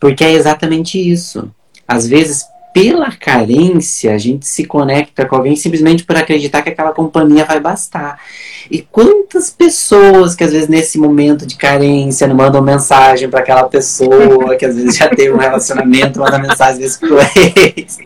porque 0.00 0.24
é 0.24 0.32
exatamente 0.32 0.98
isso. 0.98 1.50
Às 1.86 2.06
vezes, 2.06 2.44
pela 2.76 3.10
carência, 3.10 4.14
a 4.14 4.18
gente 4.18 4.46
se 4.46 4.66
conecta 4.66 5.24
com 5.24 5.36
alguém 5.36 5.56
simplesmente 5.56 6.04
por 6.04 6.14
acreditar 6.14 6.60
que 6.60 6.68
aquela 6.68 6.92
companhia 6.92 7.44
vai 7.44 7.58
bastar. 7.58 8.20
E 8.70 8.82
quantas 8.82 9.48
pessoas 9.48 10.34
que 10.34 10.44
às 10.44 10.52
vezes 10.52 10.68
nesse 10.68 10.98
momento 10.98 11.46
de 11.46 11.56
carência 11.56 12.26
não 12.26 12.36
mandam 12.36 12.60
mensagem 12.60 13.30
para 13.30 13.40
aquela 13.40 13.64
pessoa 13.64 14.56
que 14.56 14.66
às 14.66 14.76
vezes 14.76 14.96
já 14.96 15.08
teve 15.08 15.32
um 15.32 15.38
relacionamento, 15.38 16.18
manda 16.18 16.38
mensagem 16.38 16.74
às 16.74 16.78
vezes 16.78 16.96
pro 16.98 17.16
ex. 17.18 17.98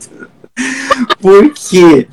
Por 1.20 1.52
quê? 1.52 2.06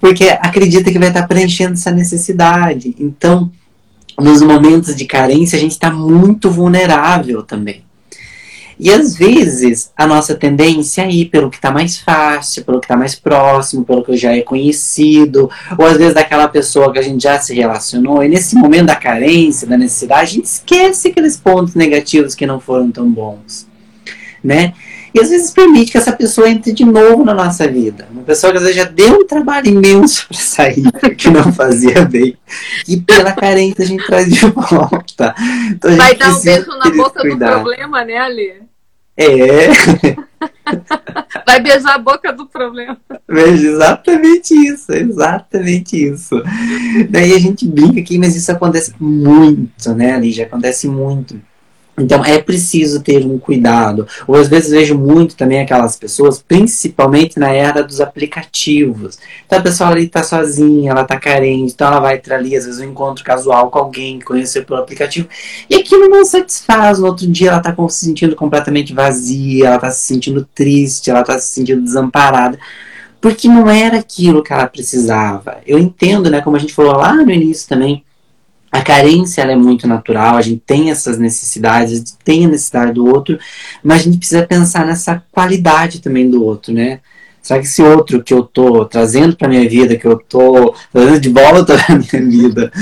Porque 0.00 0.28
acredita 0.28 0.90
que 0.90 0.98
vai 0.98 1.08
estar 1.08 1.26
preenchendo 1.26 1.72
essa 1.72 1.90
necessidade. 1.90 2.94
Então, 2.98 3.50
nos 4.18 4.42
momentos 4.42 4.94
de 4.94 5.06
carência, 5.06 5.56
a 5.56 5.60
gente 5.60 5.72
está 5.72 5.90
muito 5.90 6.50
vulnerável 6.50 7.42
também. 7.42 7.83
E 8.78 8.90
às 8.90 9.16
vezes 9.16 9.92
a 9.96 10.06
nossa 10.06 10.34
tendência 10.34 11.02
é 11.02 11.10
ir 11.10 11.26
pelo 11.26 11.50
que 11.50 11.56
está 11.56 11.70
mais 11.70 11.98
fácil, 11.98 12.64
pelo 12.64 12.80
que 12.80 12.86
está 12.86 12.96
mais 12.96 13.14
próximo, 13.14 13.84
pelo 13.84 14.04
que 14.04 14.16
já 14.16 14.36
é 14.36 14.42
conhecido, 14.42 15.50
ou 15.78 15.86
às 15.86 15.96
vezes 15.96 16.14
daquela 16.14 16.48
pessoa 16.48 16.92
que 16.92 16.98
a 16.98 17.02
gente 17.02 17.22
já 17.22 17.38
se 17.40 17.54
relacionou, 17.54 18.22
e 18.22 18.28
nesse 18.28 18.56
momento 18.56 18.86
da 18.86 18.96
carência, 18.96 19.66
da 19.66 19.76
necessidade, 19.76 20.22
a 20.22 20.34
gente 20.34 20.46
esquece 20.46 21.08
aqueles 21.08 21.36
pontos 21.36 21.74
negativos 21.74 22.34
que 22.34 22.46
não 22.46 22.60
foram 22.60 22.90
tão 22.90 23.10
bons, 23.10 23.66
né? 24.42 24.72
E 25.14 25.20
às 25.20 25.30
vezes 25.30 25.50
permite 25.52 25.92
que 25.92 25.98
essa 25.98 26.12
pessoa 26.12 26.48
entre 26.50 26.72
de 26.72 26.84
novo 26.84 27.24
na 27.24 27.32
nossa 27.32 27.68
vida. 27.68 28.08
Uma 28.10 28.24
pessoa 28.24 28.50
que 28.50 28.58
às 28.58 28.64
vezes 28.64 28.76
já 28.76 28.84
deu 28.84 29.20
um 29.20 29.26
trabalho 29.26 29.68
imenso 29.68 30.26
para 30.26 30.36
sair, 30.36 30.90
que 31.16 31.30
não 31.30 31.52
fazia 31.52 32.04
bem. 32.04 32.36
E 32.88 32.96
pela 32.96 33.30
carência 33.30 33.84
a 33.84 33.86
gente 33.86 34.04
traz 34.04 34.28
de 34.28 34.44
volta. 34.46 35.32
Então, 35.70 35.96
Vai 35.96 36.16
dar 36.16 36.34
um 36.34 36.42
beijo 36.42 36.66
na 36.66 36.90
boca 36.90 37.20
cuidar. 37.20 37.58
do 37.58 37.62
problema, 37.62 38.04
né, 38.04 38.18
Ali? 38.18 38.54
É. 39.16 39.68
Vai 41.46 41.60
beijar 41.60 41.94
a 41.94 41.98
boca 41.98 42.32
do 42.32 42.46
problema. 42.46 42.98
Veja, 43.28 43.68
exatamente 43.68 44.54
isso, 44.54 44.92
exatamente 44.92 45.96
isso. 45.96 46.42
Daí 47.08 47.34
a 47.34 47.38
gente 47.38 47.68
brinca 47.68 48.00
aqui, 48.00 48.18
mas 48.18 48.34
isso 48.34 48.50
acontece 48.50 48.92
muito, 48.98 49.94
né, 49.94 50.14
Ali? 50.14 50.32
Já 50.32 50.44
acontece 50.44 50.88
muito. 50.88 51.40
Então 51.96 52.24
é 52.24 52.38
preciso 52.38 53.00
ter 53.00 53.24
um 53.24 53.38
cuidado. 53.38 54.06
Ou 54.26 54.34
às 54.34 54.48
vezes 54.48 54.70
vejo 54.70 54.98
muito 54.98 55.36
também 55.36 55.60
aquelas 55.60 55.96
pessoas, 55.96 56.42
principalmente 56.42 57.38
na 57.38 57.50
era 57.50 57.82
dos 57.82 58.00
aplicativos. 58.00 59.18
Então 59.46 59.58
a 59.58 59.62
pessoa 59.62 59.90
ali 59.90 60.04
está 60.04 60.22
sozinha, 60.22 60.90
ela 60.90 61.02
está 61.02 61.18
carente, 61.18 61.72
então 61.72 61.86
ela 61.86 62.00
vai 62.00 62.18
ter 62.18 62.32
ali, 62.32 62.56
às 62.56 62.66
vezes, 62.66 62.80
um 62.80 62.90
encontro 62.90 63.24
casual 63.24 63.70
com 63.70 63.78
alguém 63.78 64.18
que 64.18 64.24
conheceu 64.24 64.64
pelo 64.64 64.80
aplicativo. 64.80 65.28
E 65.70 65.76
aquilo 65.76 66.08
não 66.08 66.24
satisfaz. 66.24 66.98
No 66.98 67.06
outro 67.06 67.26
dia 67.28 67.50
ela 67.50 67.58
está 67.58 67.74
se 67.88 68.04
sentindo 68.04 68.34
completamente 68.34 68.92
vazia, 68.92 69.66
ela 69.66 69.76
está 69.76 69.90
se 69.90 70.04
sentindo 70.04 70.46
triste, 70.54 71.10
ela 71.10 71.20
está 71.20 71.38
se 71.38 71.54
sentindo 71.54 71.82
desamparada. 71.82 72.58
Porque 73.20 73.48
não 73.48 73.70
era 73.70 73.98
aquilo 73.98 74.42
que 74.42 74.52
ela 74.52 74.66
precisava. 74.66 75.58
Eu 75.66 75.78
entendo, 75.78 76.28
né, 76.28 76.42
como 76.42 76.56
a 76.56 76.58
gente 76.58 76.74
falou 76.74 76.92
lá 76.92 77.14
no 77.14 77.30
início 77.30 77.68
também 77.68 78.04
a 78.74 78.82
carência 78.82 79.40
ela 79.40 79.52
é 79.52 79.56
muito 79.56 79.86
natural, 79.86 80.36
a 80.36 80.42
gente 80.42 80.60
tem 80.66 80.90
essas 80.90 81.16
necessidades, 81.16 82.16
tem 82.24 82.44
a 82.44 82.48
necessidade 82.48 82.94
do 82.94 83.06
outro, 83.06 83.38
mas 83.84 84.00
a 84.00 84.02
gente 84.02 84.18
precisa 84.18 84.44
pensar 84.44 84.84
nessa 84.84 85.22
qualidade 85.30 86.00
também 86.00 86.28
do 86.28 86.42
outro, 86.42 86.74
né? 86.74 86.98
Será 87.40 87.60
que 87.60 87.66
esse 87.66 87.80
outro 87.80 88.20
que 88.20 88.34
eu 88.34 88.42
tô 88.42 88.84
trazendo 88.84 89.36
para 89.36 89.46
minha 89.46 89.68
vida, 89.68 89.94
que 89.94 90.04
eu 90.04 90.18
tô 90.18 90.74
trazendo 90.92 91.20
de 91.20 91.28
volta 91.28 91.76
para 91.78 91.94
minha 91.94 92.28
vida, 92.28 92.72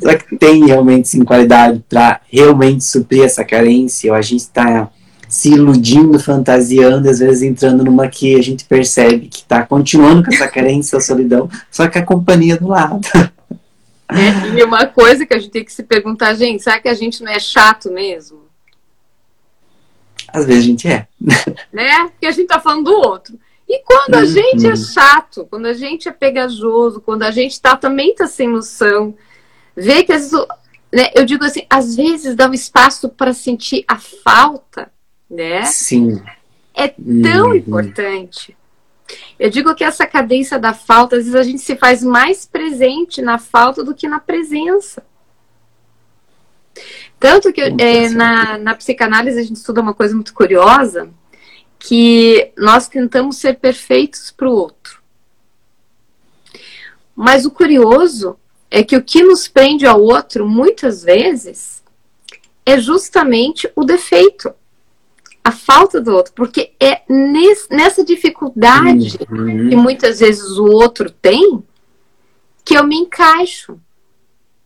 será 0.00 0.16
que 0.16 0.34
tem 0.38 0.64
realmente 0.64 1.08
sim 1.08 1.22
qualidade 1.22 1.84
para 1.90 2.22
realmente 2.32 2.82
suprir 2.82 3.24
essa 3.24 3.44
carência? 3.44 4.12
Ou 4.12 4.16
a 4.16 4.22
gente 4.22 4.40
está 4.40 4.88
se 5.28 5.50
iludindo, 5.50 6.18
fantasiando, 6.18 7.10
às 7.10 7.18
vezes 7.18 7.42
entrando 7.42 7.84
numa 7.84 8.08
que 8.08 8.34
a 8.34 8.42
gente 8.42 8.64
percebe 8.64 9.28
que 9.28 9.40
está 9.40 9.62
continuando 9.62 10.24
com 10.24 10.32
essa 10.32 10.48
carência, 10.48 10.96
a 10.96 11.02
solidão, 11.02 11.50
só 11.70 11.86
que 11.86 11.98
a 11.98 12.02
companhia 12.02 12.56
do 12.56 12.68
lado. 12.68 13.06
É, 14.08 14.58
e 14.58 14.62
uma 14.64 14.86
coisa 14.86 15.24
que 15.24 15.34
a 15.34 15.38
gente 15.38 15.50
tem 15.50 15.64
que 15.64 15.72
se 15.72 15.82
perguntar, 15.82 16.34
gente, 16.34 16.62
será 16.62 16.80
que 16.80 16.88
a 16.88 16.94
gente 16.94 17.22
não 17.22 17.30
é 17.30 17.38
chato 17.38 17.90
mesmo? 17.90 18.44
Às 20.28 20.46
vezes 20.46 20.64
a 20.64 20.66
gente 20.66 20.88
é. 20.88 21.06
Né? 21.72 22.08
Porque 22.08 22.26
a 22.26 22.30
gente 22.30 22.48
tá 22.48 22.60
falando 22.60 22.84
do 22.84 22.96
outro. 22.96 23.38
E 23.68 23.82
quando 23.82 24.14
a 24.14 24.18
uhum. 24.18 24.26
gente 24.26 24.66
é 24.66 24.76
chato, 24.76 25.46
quando 25.50 25.66
a 25.66 25.72
gente 25.72 26.08
é 26.08 26.12
pegajoso, 26.12 27.00
quando 27.00 27.22
a 27.22 27.30
gente 27.30 27.60
tá, 27.60 27.76
também 27.76 28.14
tá 28.14 28.26
sem 28.26 28.48
noção, 28.48 29.14
vê 29.74 30.04
que 30.04 30.12
às 30.12 30.30
vezes, 30.30 30.46
né, 30.92 31.10
eu 31.14 31.24
digo 31.24 31.44
assim, 31.44 31.62
às 31.68 31.96
vezes 31.96 32.36
dá 32.36 32.48
um 32.48 32.54
espaço 32.54 33.08
para 33.08 33.32
sentir 33.32 33.84
a 33.88 33.96
falta, 33.96 34.92
né? 35.30 35.64
Sim. 35.64 36.22
É 36.74 36.88
tão 36.88 37.48
uhum. 37.48 37.54
importante. 37.54 38.56
Eu 39.38 39.50
digo 39.50 39.74
que 39.74 39.84
essa 39.84 40.06
cadência 40.06 40.58
da 40.58 40.72
falta, 40.72 41.16
às 41.16 41.24
vezes 41.24 41.34
a 41.34 41.42
gente 41.42 41.60
se 41.60 41.76
faz 41.76 42.02
mais 42.02 42.46
presente 42.46 43.20
na 43.20 43.38
falta 43.38 43.84
do 43.84 43.94
que 43.94 44.08
na 44.08 44.18
presença. 44.18 45.02
Tanto 47.18 47.52
que 47.52 47.60
é, 47.60 48.08
na, 48.08 48.58
na 48.58 48.74
psicanálise 48.74 49.38
a 49.38 49.42
gente 49.42 49.56
estuda 49.56 49.80
uma 49.80 49.94
coisa 49.94 50.14
muito 50.14 50.34
curiosa, 50.34 51.10
que 51.78 52.52
nós 52.56 52.88
tentamos 52.88 53.36
ser 53.36 53.58
perfeitos 53.58 54.30
para 54.30 54.48
o 54.48 54.52
outro. 54.52 55.02
Mas 57.14 57.44
o 57.44 57.50
curioso 57.50 58.38
é 58.70 58.82
que 58.82 58.96
o 58.96 59.02
que 59.02 59.22
nos 59.22 59.46
prende 59.46 59.86
ao 59.86 60.02
outro, 60.02 60.48
muitas 60.48 61.04
vezes, 61.04 61.82
é 62.66 62.78
justamente 62.78 63.70
o 63.76 63.84
defeito, 63.84 64.52
a 65.44 65.52
falta 65.52 66.00
do 66.00 66.10
outro, 66.10 66.32
porque 66.34 66.72
é 66.80 67.02
nessa 67.70 68.02
dificuldade 68.02 69.18
uhum. 69.30 69.68
que 69.68 69.76
muitas 69.76 70.20
vezes 70.20 70.56
o 70.56 70.64
outro 70.64 71.10
tem 71.10 71.62
que 72.64 72.74
eu 72.74 72.86
me 72.86 72.96
encaixo. 72.96 73.78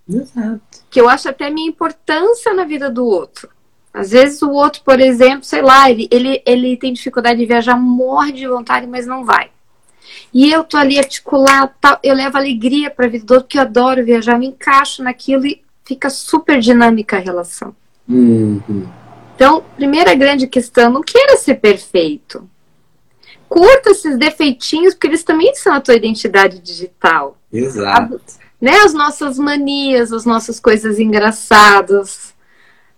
Exato. 0.08 0.60
Que 0.88 1.00
eu 1.00 1.08
acho 1.08 1.28
até 1.28 1.48
a 1.48 1.50
minha 1.50 1.68
importância 1.68 2.54
na 2.54 2.64
vida 2.64 2.88
do 2.88 3.04
outro. 3.04 3.48
Às 3.92 4.12
vezes 4.12 4.40
o 4.40 4.50
outro, 4.50 4.82
por 4.84 5.00
exemplo, 5.00 5.42
sei 5.42 5.60
lá, 5.60 5.90
ele, 5.90 6.06
ele, 6.12 6.40
ele 6.46 6.76
tem 6.76 6.92
dificuldade 6.92 7.40
de 7.40 7.46
viajar, 7.46 7.76
morre 7.76 8.30
de 8.30 8.46
vontade, 8.46 8.86
mas 8.86 9.04
não 9.04 9.24
vai. 9.24 9.50
E 10.32 10.50
eu 10.50 10.62
tô 10.62 10.76
ali 10.76 10.96
articulado, 10.96 11.72
tal, 11.80 11.98
eu 12.04 12.14
levo 12.14 12.36
alegria 12.36 12.88
para 12.88 13.06
a 13.06 13.08
vida 13.08 13.24
do 13.24 13.32
outro, 13.32 13.46
porque 13.46 13.58
eu 13.58 13.62
adoro 13.62 14.04
viajar, 14.04 14.38
me 14.38 14.46
encaixo 14.46 15.02
naquilo 15.02 15.44
e 15.44 15.60
fica 15.84 16.08
super 16.08 16.60
dinâmica 16.60 17.16
a 17.16 17.20
relação. 17.20 17.74
Uhum. 18.08 18.86
Então, 19.38 19.62
primeira 19.76 20.16
grande 20.16 20.48
questão, 20.48 20.90
não 20.90 21.00
queira 21.00 21.36
ser 21.36 21.54
perfeito. 21.60 22.50
Curta 23.48 23.90
esses 23.90 24.18
defeitinhos, 24.18 24.94
porque 24.94 25.06
eles 25.06 25.22
também 25.22 25.54
são 25.54 25.74
a 25.74 25.80
tua 25.80 25.94
identidade 25.94 26.58
digital. 26.58 27.38
Exato. 27.52 28.20
né, 28.60 28.72
as 28.80 28.92
nossas 28.92 29.38
manias, 29.38 30.12
as 30.12 30.24
nossas 30.24 30.58
coisas 30.58 30.98
engraçadas, 30.98 32.34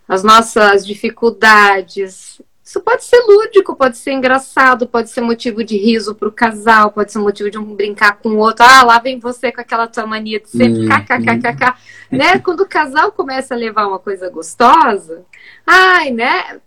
as 0.08 0.22
nossas 0.22 0.86
dificuldades. 0.86 2.29
Isso 2.70 2.80
pode 2.80 3.02
ser 3.02 3.18
lúdico, 3.26 3.74
pode 3.74 3.98
ser 3.98 4.12
engraçado, 4.12 4.86
pode 4.86 5.10
ser 5.10 5.22
motivo 5.22 5.64
de 5.64 5.76
riso 5.76 6.14
para 6.14 6.28
o 6.28 6.30
casal, 6.30 6.92
pode 6.92 7.10
ser 7.10 7.18
motivo 7.18 7.50
de 7.50 7.58
um 7.58 7.74
brincar 7.74 8.20
com 8.20 8.28
o 8.28 8.36
outro. 8.36 8.64
Ah, 8.64 8.84
lá 8.84 9.00
vem 9.00 9.18
você 9.18 9.50
com 9.50 9.60
aquela 9.60 9.88
tua 9.88 10.06
mania 10.06 10.38
de 10.38 10.48
sempre 10.48 10.86
kkkk. 10.86 11.66
Hum. 12.12 12.16
né? 12.16 12.38
Quando 12.38 12.60
o 12.60 12.68
casal 12.68 13.10
começa 13.10 13.54
a 13.54 13.56
levar 13.56 13.88
uma 13.88 13.98
coisa 13.98 14.30
gostosa, 14.30 15.24
ai, 15.66 16.12
né? 16.12 16.60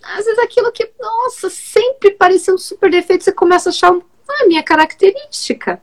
Às 0.00 0.26
vezes 0.26 0.38
aquilo 0.38 0.70
que, 0.70 0.92
nossa, 0.96 1.50
sempre 1.50 2.12
parecia 2.12 2.54
um 2.54 2.58
super 2.58 2.88
defeito, 2.88 3.24
você 3.24 3.32
começa 3.32 3.68
a 3.68 3.72
achar 3.72 3.92
ah, 3.92 4.46
minha 4.46 4.62
característica. 4.62 5.82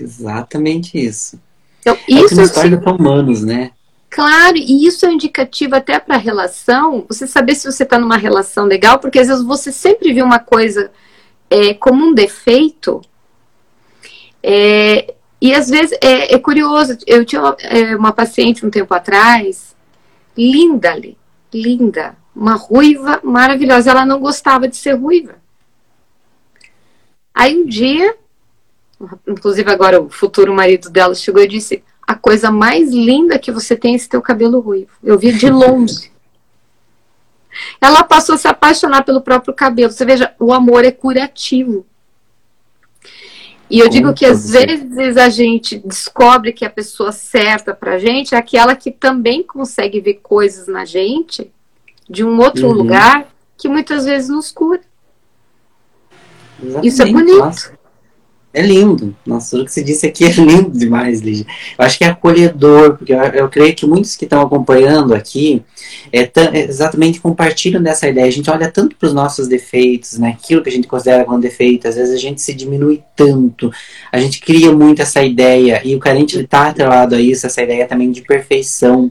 Exatamente 0.00 0.96
isso. 0.96 1.38
Então, 1.82 1.98
isso 2.08 2.24
é 2.24 2.28
que 2.28 2.34
nos 2.36 2.52
torna 2.52 2.80
tão 2.80 2.96
humanos, 2.96 3.42
né? 3.42 3.72
Claro, 4.12 4.58
e 4.58 4.86
isso 4.86 5.06
é 5.06 5.10
indicativo 5.10 5.74
até 5.74 5.98
para 5.98 6.16
a 6.16 6.18
relação, 6.18 7.06
você 7.08 7.26
saber 7.26 7.54
se 7.54 7.64
você 7.64 7.82
está 7.82 7.98
numa 7.98 8.18
relação 8.18 8.66
legal, 8.66 8.98
porque 8.98 9.18
às 9.18 9.28
vezes 9.28 9.42
você 9.42 9.72
sempre 9.72 10.12
viu 10.12 10.22
uma 10.22 10.38
coisa 10.38 10.92
é, 11.48 11.72
como 11.72 12.04
um 12.04 12.12
defeito, 12.12 13.00
é, 14.42 15.14
e 15.40 15.54
às 15.54 15.70
vezes 15.70 15.96
é, 16.02 16.34
é 16.34 16.38
curioso, 16.38 16.98
eu 17.06 17.24
tinha 17.24 17.40
uma, 17.40 17.56
é, 17.60 17.96
uma, 17.96 18.12
paciente 18.12 18.66
um 18.66 18.70
tempo 18.70 18.92
atrás, 18.92 19.74
linda 20.36 20.92
ali, 20.92 21.16
linda, 21.50 22.14
uma 22.36 22.54
ruiva 22.54 23.18
maravilhosa, 23.24 23.92
ela 23.92 24.04
não 24.04 24.20
gostava 24.20 24.68
de 24.68 24.76
ser 24.76 24.92
ruiva. 24.92 25.36
Aí 27.34 27.56
um 27.56 27.64
dia, 27.64 28.14
inclusive 29.26 29.70
agora 29.70 30.02
o 30.02 30.10
futuro 30.10 30.52
marido 30.52 30.90
dela 30.90 31.14
chegou 31.14 31.42
e 31.42 31.48
disse, 31.48 31.82
a 32.12 32.14
coisa 32.14 32.50
mais 32.50 32.90
linda 32.90 33.38
que 33.38 33.50
você 33.50 33.74
tem 33.74 33.94
é 33.94 33.96
esse 33.96 34.08
teu 34.08 34.20
cabelo 34.20 34.60
ruivo. 34.60 34.90
Eu 35.02 35.18
vi 35.18 35.32
de 35.32 35.48
longe. 35.48 36.12
Ela 37.80 38.04
passou 38.04 38.34
a 38.34 38.38
se 38.38 38.46
apaixonar 38.46 39.02
pelo 39.02 39.22
próprio 39.22 39.54
cabelo. 39.54 39.90
Você 39.90 40.04
veja, 40.04 40.34
o 40.38 40.52
amor 40.52 40.84
é 40.84 40.90
curativo. 40.90 41.86
E 43.70 43.78
eu 43.78 43.88
digo 43.88 44.12
que 44.12 44.26
às 44.26 44.50
vezes 44.50 45.16
a 45.16 45.30
gente 45.30 45.78
descobre 45.78 46.52
que 46.52 46.66
a 46.66 46.70
pessoa 46.70 47.12
certa 47.12 47.72
pra 47.72 47.98
gente 47.98 48.34
é 48.34 48.38
aquela 48.38 48.76
que 48.76 48.90
também 48.90 49.42
consegue 49.42 49.98
ver 49.98 50.20
coisas 50.22 50.66
na 50.66 50.84
gente 50.84 51.50
de 52.08 52.22
um 52.22 52.38
outro 52.38 52.66
uhum. 52.66 52.74
lugar 52.74 53.26
que 53.56 53.68
muitas 53.68 54.04
vezes 54.04 54.28
nos 54.28 54.50
cura. 54.50 54.82
Exatamente. 56.62 56.86
Isso 56.86 57.02
é 57.02 57.06
bonito. 57.06 57.38
Nossa. 57.38 57.81
É 58.54 58.60
lindo. 58.60 59.16
Nossa, 59.24 59.56
tudo 59.56 59.64
que 59.64 59.72
você 59.72 59.82
disse 59.82 60.06
aqui 60.06 60.24
é 60.26 60.30
lindo 60.30 60.70
demais, 60.70 61.20
Lígia. 61.20 61.46
Eu 61.78 61.84
acho 61.84 61.96
que 61.96 62.04
é 62.04 62.08
acolhedor, 62.08 62.96
porque 62.96 63.12
eu, 63.12 63.18
eu 63.18 63.48
creio 63.48 63.74
que 63.74 63.86
muitos 63.86 64.14
que 64.14 64.24
estão 64.24 64.42
acompanhando 64.42 65.14
aqui 65.14 65.62
é, 66.12 66.20
é, 66.20 66.68
exatamente 66.68 67.20
compartilham 67.20 67.82
dessa 67.82 68.08
ideia. 68.08 68.26
A 68.26 68.30
gente 68.30 68.50
olha 68.50 68.70
tanto 68.70 68.94
para 68.96 69.06
os 69.06 69.14
nossos 69.14 69.48
defeitos, 69.48 70.18
né? 70.18 70.36
aquilo 70.38 70.62
que 70.62 70.68
a 70.68 70.72
gente 70.72 70.86
considera 70.86 71.24
como 71.24 71.40
defeito, 71.40 71.88
às 71.88 71.94
vezes 71.94 72.14
a 72.14 72.18
gente 72.18 72.42
se 72.42 72.52
diminui 72.52 73.02
tanto, 73.16 73.72
a 74.10 74.18
gente 74.18 74.40
cria 74.40 74.72
muito 74.72 75.00
essa 75.00 75.22
ideia, 75.22 75.80
e 75.84 75.94
o 75.94 75.98
carente 75.98 76.38
está 76.38 76.68
atrelado 76.68 77.14
a 77.14 77.20
isso, 77.20 77.46
essa 77.46 77.62
ideia 77.62 77.86
também 77.86 78.10
de 78.10 78.22
perfeição 78.22 79.10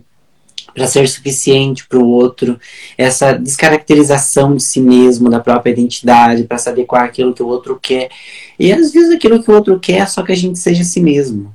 para 0.73 0.87
ser 0.87 1.07
suficiente 1.07 1.87
para 1.87 1.99
o 1.99 2.07
outro, 2.07 2.59
essa 2.97 3.33
descaracterização 3.33 4.55
de 4.55 4.63
si 4.63 4.79
mesmo, 4.79 5.29
da 5.29 5.39
própria 5.39 5.71
identidade, 5.71 6.43
para 6.43 6.57
se 6.57 6.69
adequar 6.69 7.05
àquilo 7.05 7.33
que 7.33 7.43
o 7.43 7.47
outro 7.47 7.77
quer. 7.81 8.09
E 8.57 8.71
às 8.71 8.91
vezes 8.91 9.11
aquilo 9.11 9.41
que 9.41 9.51
o 9.51 9.53
outro 9.53 9.79
quer 9.79 10.01
é 10.01 10.05
só 10.05 10.23
que 10.23 10.31
a 10.31 10.37
gente 10.37 10.59
seja 10.59 10.83
si 10.83 11.01
mesmo. 11.01 11.53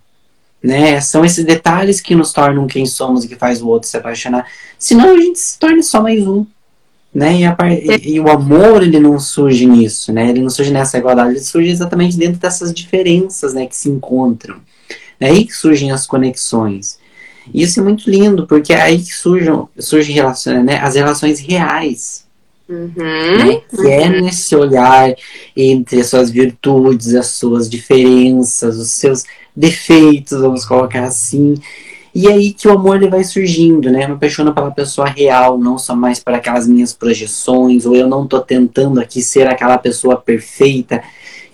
Né? 0.62 1.00
São 1.00 1.24
esses 1.24 1.44
detalhes 1.44 2.00
que 2.00 2.14
nos 2.14 2.32
tornam 2.32 2.66
quem 2.66 2.86
somos 2.86 3.24
e 3.24 3.28
que 3.28 3.36
faz 3.36 3.62
o 3.62 3.68
outro 3.68 3.88
se 3.88 3.96
apaixonar. 3.96 4.46
Senão 4.78 5.14
a 5.14 5.18
gente 5.18 5.38
se 5.38 5.58
torna 5.58 5.82
só 5.82 6.02
mais 6.02 6.26
um. 6.26 6.44
Né? 7.14 7.40
E, 7.40 7.44
a, 7.46 7.56
e, 8.02 8.20
o 8.20 8.28
amor 8.28 8.82
ele 8.82 9.00
não 9.00 9.18
surge 9.18 9.64
nisso, 9.64 10.12
né? 10.12 10.28
Ele 10.28 10.42
não 10.42 10.50
surge 10.50 10.70
nessa 10.70 10.98
igualdade, 10.98 11.30
ele 11.30 11.40
surge 11.40 11.70
exatamente 11.70 12.14
dentro 12.14 12.38
dessas 12.38 12.74
diferenças, 12.74 13.54
né, 13.54 13.64
que 13.64 13.74
se 13.74 13.88
encontram. 13.88 14.56
É 15.18 15.28
aí 15.28 15.46
que 15.46 15.52
surgem 15.52 15.90
as 15.92 16.06
conexões. 16.06 16.98
E 17.52 17.62
isso 17.62 17.80
é 17.80 17.82
muito 17.82 18.08
lindo, 18.10 18.46
porque 18.46 18.72
é 18.72 18.80
aí 18.80 18.98
que 18.98 19.14
surgem, 19.14 19.64
surgem 19.78 20.14
relações, 20.14 20.64
né, 20.64 20.78
as 20.78 20.94
relações 20.94 21.40
reais. 21.40 22.24
Uhum, 22.68 22.94
né, 22.96 23.60
que 23.70 23.86
é 23.86 24.08
uhum. 24.08 24.22
nesse 24.22 24.56
olhar 24.56 25.14
entre 25.56 26.00
as 26.00 26.08
suas 26.08 26.30
virtudes, 26.30 27.14
as 27.14 27.28
suas 27.28 27.70
diferenças, 27.70 28.76
os 28.76 28.90
seus 28.90 29.22
defeitos, 29.54 30.40
vamos 30.40 30.64
colocar 30.64 31.04
assim. 31.04 31.54
E 32.12 32.26
é 32.26 32.32
aí 32.32 32.52
que 32.52 32.66
o 32.66 32.72
amor 32.72 32.96
ele 32.96 33.10
vai 33.10 33.22
surgindo, 33.22 33.90
né? 33.90 34.04
Eu 34.04 34.08
me 34.08 34.14
apaixono 34.14 34.54
pela 34.54 34.70
pessoa 34.70 35.06
real, 35.06 35.58
não 35.58 35.78
só 35.78 35.94
mais 35.94 36.18
para 36.18 36.38
aquelas 36.38 36.66
minhas 36.66 36.92
projeções, 36.94 37.84
ou 37.84 37.94
eu 37.94 38.08
não 38.08 38.24
estou 38.24 38.40
tentando 38.40 38.98
aqui 38.98 39.22
ser 39.22 39.46
aquela 39.46 39.76
pessoa 39.76 40.16
perfeita 40.16 41.02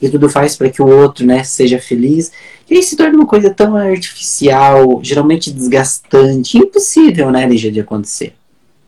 e 0.03 0.11
tudo 0.11 0.29
faz 0.29 0.57
para 0.57 0.69
que 0.69 0.83
o 0.83 0.87
outro, 0.87 1.25
né, 1.25 1.45
seja 1.45 1.79
feliz. 1.79 2.33
E 2.69 2.75
aí 2.75 2.83
se 2.83 2.97
torna 2.97 3.15
uma 3.15 3.27
coisa 3.27 3.49
tão 3.51 3.77
artificial, 3.77 5.01
geralmente 5.03 5.51
desgastante, 5.53 6.59
impossível, 6.59 7.31
né, 7.31 7.47
Lígia, 7.47 7.71
de 7.71 7.81
acontecer. 7.81 8.35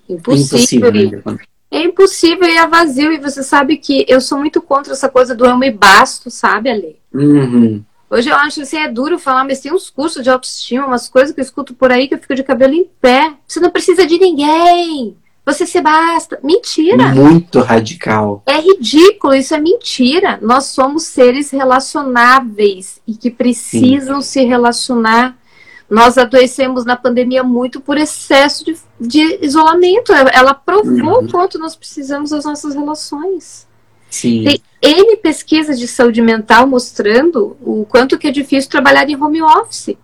Impossível. 0.08 0.58
impossível 0.58 0.92
né, 0.92 1.06
de 1.06 1.14
acontecer. 1.14 1.48
É 1.70 1.82
impossível 1.82 2.48
e 2.48 2.56
é 2.56 2.66
vazio. 2.66 3.12
E 3.12 3.18
você 3.18 3.42
sabe 3.42 3.76
que 3.76 4.04
eu 4.08 4.20
sou 4.20 4.38
muito 4.38 4.60
contra 4.60 4.92
essa 4.92 5.08
coisa 5.08 5.34
do 5.34 5.44
eu 5.46 5.56
me 5.56 5.70
basto, 5.70 6.30
sabe, 6.30 6.68
Ale? 6.68 6.96
Uhum. 7.12 7.82
Hoje 8.10 8.28
eu 8.28 8.36
acho 8.36 8.62
assim, 8.62 8.76
é 8.76 8.88
duro 8.88 9.18
falar, 9.18 9.44
mas 9.44 9.60
tem 9.60 9.72
uns 9.72 9.90
cursos 9.90 10.22
de 10.22 10.30
autoestima, 10.30 10.86
umas 10.86 11.08
coisas 11.08 11.34
que 11.34 11.40
eu 11.40 11.44
escuto 11.44 11.74
por 11.74 11.90
aí 11.90 12.06
que 12.06 12.14
eu 12.14 12.18
fico 12.18 12.34
de 12.34 12.44
cabelo 12.44 12.74
em 12.74 12.88
pé. 13.00 13.32
Você 13.46 13.58
não 13.58 13.70
precisa 13.70 14.06
de 14.06 14.18
ninguém. 14.18 15.16
Você 15.44 15.66
se 15.66 15.80
basta. 15.80 16.38
Mentira. 16.42 17.08
Muito 17.14 17.60
radical. 17.60 18.42
É 18.46 18.58
ridículo, 18.58 19.34
isso 19.34 19.54
é 19.54 19.60
mentira. 19.60 20.38
Nós 20.40 20.66
somos 20.66 21.04
seres 21.04 21.50
relacionáveis 21.50 23.00
e 23.06 23.14
que 23.14 23.30
precisam 23.30 24.22
Sim. 24.22 24.28
se 24.28 24.44
relacionar. 24.44 25.36
Nós 25.88 26.16
adoecemos 26.16 26.86
na 26.86 26.96
pandemia 26.96 27.42
muito 27.42 27.78
por 27.78 27.98
excesso 27.98 28.64
de, 28.64 28.76
de 28.98 29.44
isolamento. 29.44 30.12
Ela 30.12 30.54
provou 30.54 31.18
uhum. 31.18 31.26
o 31.26 31.30
quanto 31.30 31.58
nós 31.58 31.76
precisamos 31.76 32.30
das 32.30 32.46
nossas 32.46 32.74
relações. 32.74 33.66
Sim. 34.08 34.44
Tem 34.44 34.62
N 34.80 35.16
pesquisas 35.16 35.78
de 35.78 35.86
saúde 35.86 36.22
mental 36.22 36.66
mostrando 36.66 37.56
o 37.60 37.84
quanto 37.84 38.18
que 38.18 38.28
é 38.28 38.30
difícil 38.30 38.70
trabalhar 38.70 39.08
em 39.10 39.22
home 39.22 39.42
office 39.42 39.96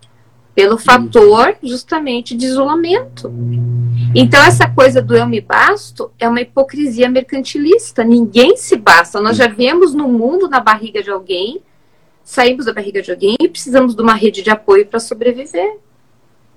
pelo 0.61 0.77
fator 0.77 1.57
justamente 1.63 2.37
de 2.37 2.45
isolamento. 2.45 3.33
Então, 4.15 4.43
essa 4.43 4.69
coisa 4.69 5.01
do 5.01 5.17
eu 5.17 5.27
me 5.27 5.41
basto 5.41 6.11
é 6.19 6.29
uma 6.29 6.43
hipocrisia 6.43 7.09
mercantilista. 7.09 8.05
Ninguém 8.05 8.59
se 8.59 8.77
basta. 8.77 9.23
Nós 9.23 9.39
já 9.39 9.49
vemos 9.49 9.95
no 9.95 10.07
mundo 10.07 10.51
na 10.51 10.61
barriga 10.61 11.03
de 11.03 11.09
alguém, 11.09 11.63
saímos 12.23 12.67
da 12.67 12.75
barriga 12.75 13.01
de 13.01 13.11
alguém 13.11 13.37
e 13.41 13.49
precisamos 13.49 13.95
de 13.95 14.03
uma 14.03 14.13
rede 14.13 14.43
de 14.43 14.51
apoio 14.51 14.85
para 14.85 15.01
sobreviver. 15.01 15.79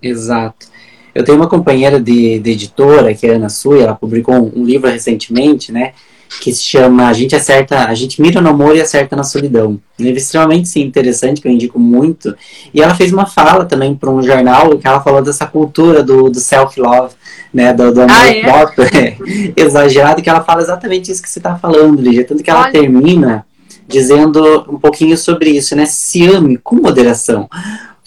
Exato. 0.01 0.68
Eu 1.16 1.24
tenho 1.24 1.38
uma 1.38 1.47
companheira 1.47 1.97
de, 1.97 2.39
de 2.39 2.51
editora, 2.51 3.14
que 3.14 3.26
é 3.26 3.32
a 3.32 3.36
Ana 3.38 3.47
Sui, 3.47 3.80
ela 3.80 3.95
publicou 3.95 4.36
um, 4.36 4.64
um 4.64 4.66
livro 4.66 4.89
recentemente, 4.89 5.72
né? 5.72 5.93
Que 6.41 6.53
se 6.53 6.63
chama 6.63 7.07
A 7.07 7.13
gente 7.13 7.36
acerta, 7.36 7.88
a 7.88 7.93
gente 7.93 8.21
mira 8.21 8.41
no 8.41 8.49
amor 8.49 8.75
e 8.75 8.81
acerta 8.81 9.15
na 9.15 9.23
solidão. 9.23 9.79
Um 9.99 10.03
livro 10.03 10.17
extremamente 10.17 10.67
sim, 10.69 10.81
interessante, 10.81 11.41
que 11.41 11.47
eu 11.47 11.51
indico 11.51 11.79
muito. 11.79 12.36
E 12.73 12.81
ela 12.81 12.95
fez 12.95 13.11
uma 13.11 13.25
fala 13.25 13.65
também 13.65 13.95
para 13.95 14.09
um 14.09 14.21
jornal 14.21 14.77
que 14.77 14.88
ela 14.88 15.01
falou 15.01 15.21
dessa 15.21 15.45
cultura 15.45 16.03
do, 16.03 16.29
do 16.29 16.39
self-love, 16.39 17.13
né? 17.53 17.73
Do, 17.73 17.93
do 17.93 18.01
amor 18.01 18.15
ah, 18.15 18.27
é? 18.27 18.41
próprio, 18.41 18.86
é, 18.86 19.17
exagerado, 19.55 20.21
que 20.21 20.29
ela 20.29 20.43
fala 20.43 20.61
exatamente 20.61 21.11
isso 21.11 21.21
que 21.21 21.29
você 21.29 21.39
está 21.39 21.55
falando, 21.55 22.01
Lígia. 22.01 22.25
Tanto 22.25 22.43
que 22.43 22.49
ela 22.49 22.63
Olha. 22.63 22.71
termina 22.71 23.45
dizendo 23.88 24.65
um 24.69 24.79
pouquinho 24.79 25.17
sobre 25.17 25.51
isso, 25.51 25.75
né? 25.75 25.86
Se 25.86 26.25
ame 26.27 26.57
com 26.57 26.75
moderação. 26.75 27.49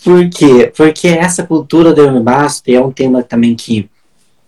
Por 0.02 0.28
quê? 0.30 0.72
Porque 0.76 1.08
essa 1.08 1.42
cultura 1.42 1.92
do 1.92 2.00
eu 2.00 2.12
me 2.12 2.20
basto 2.20 2.70
é 2.70 2.80
um 2.80 2.92
tema 2.92 3.22
também 3.22 3.54
que 3.54 3.88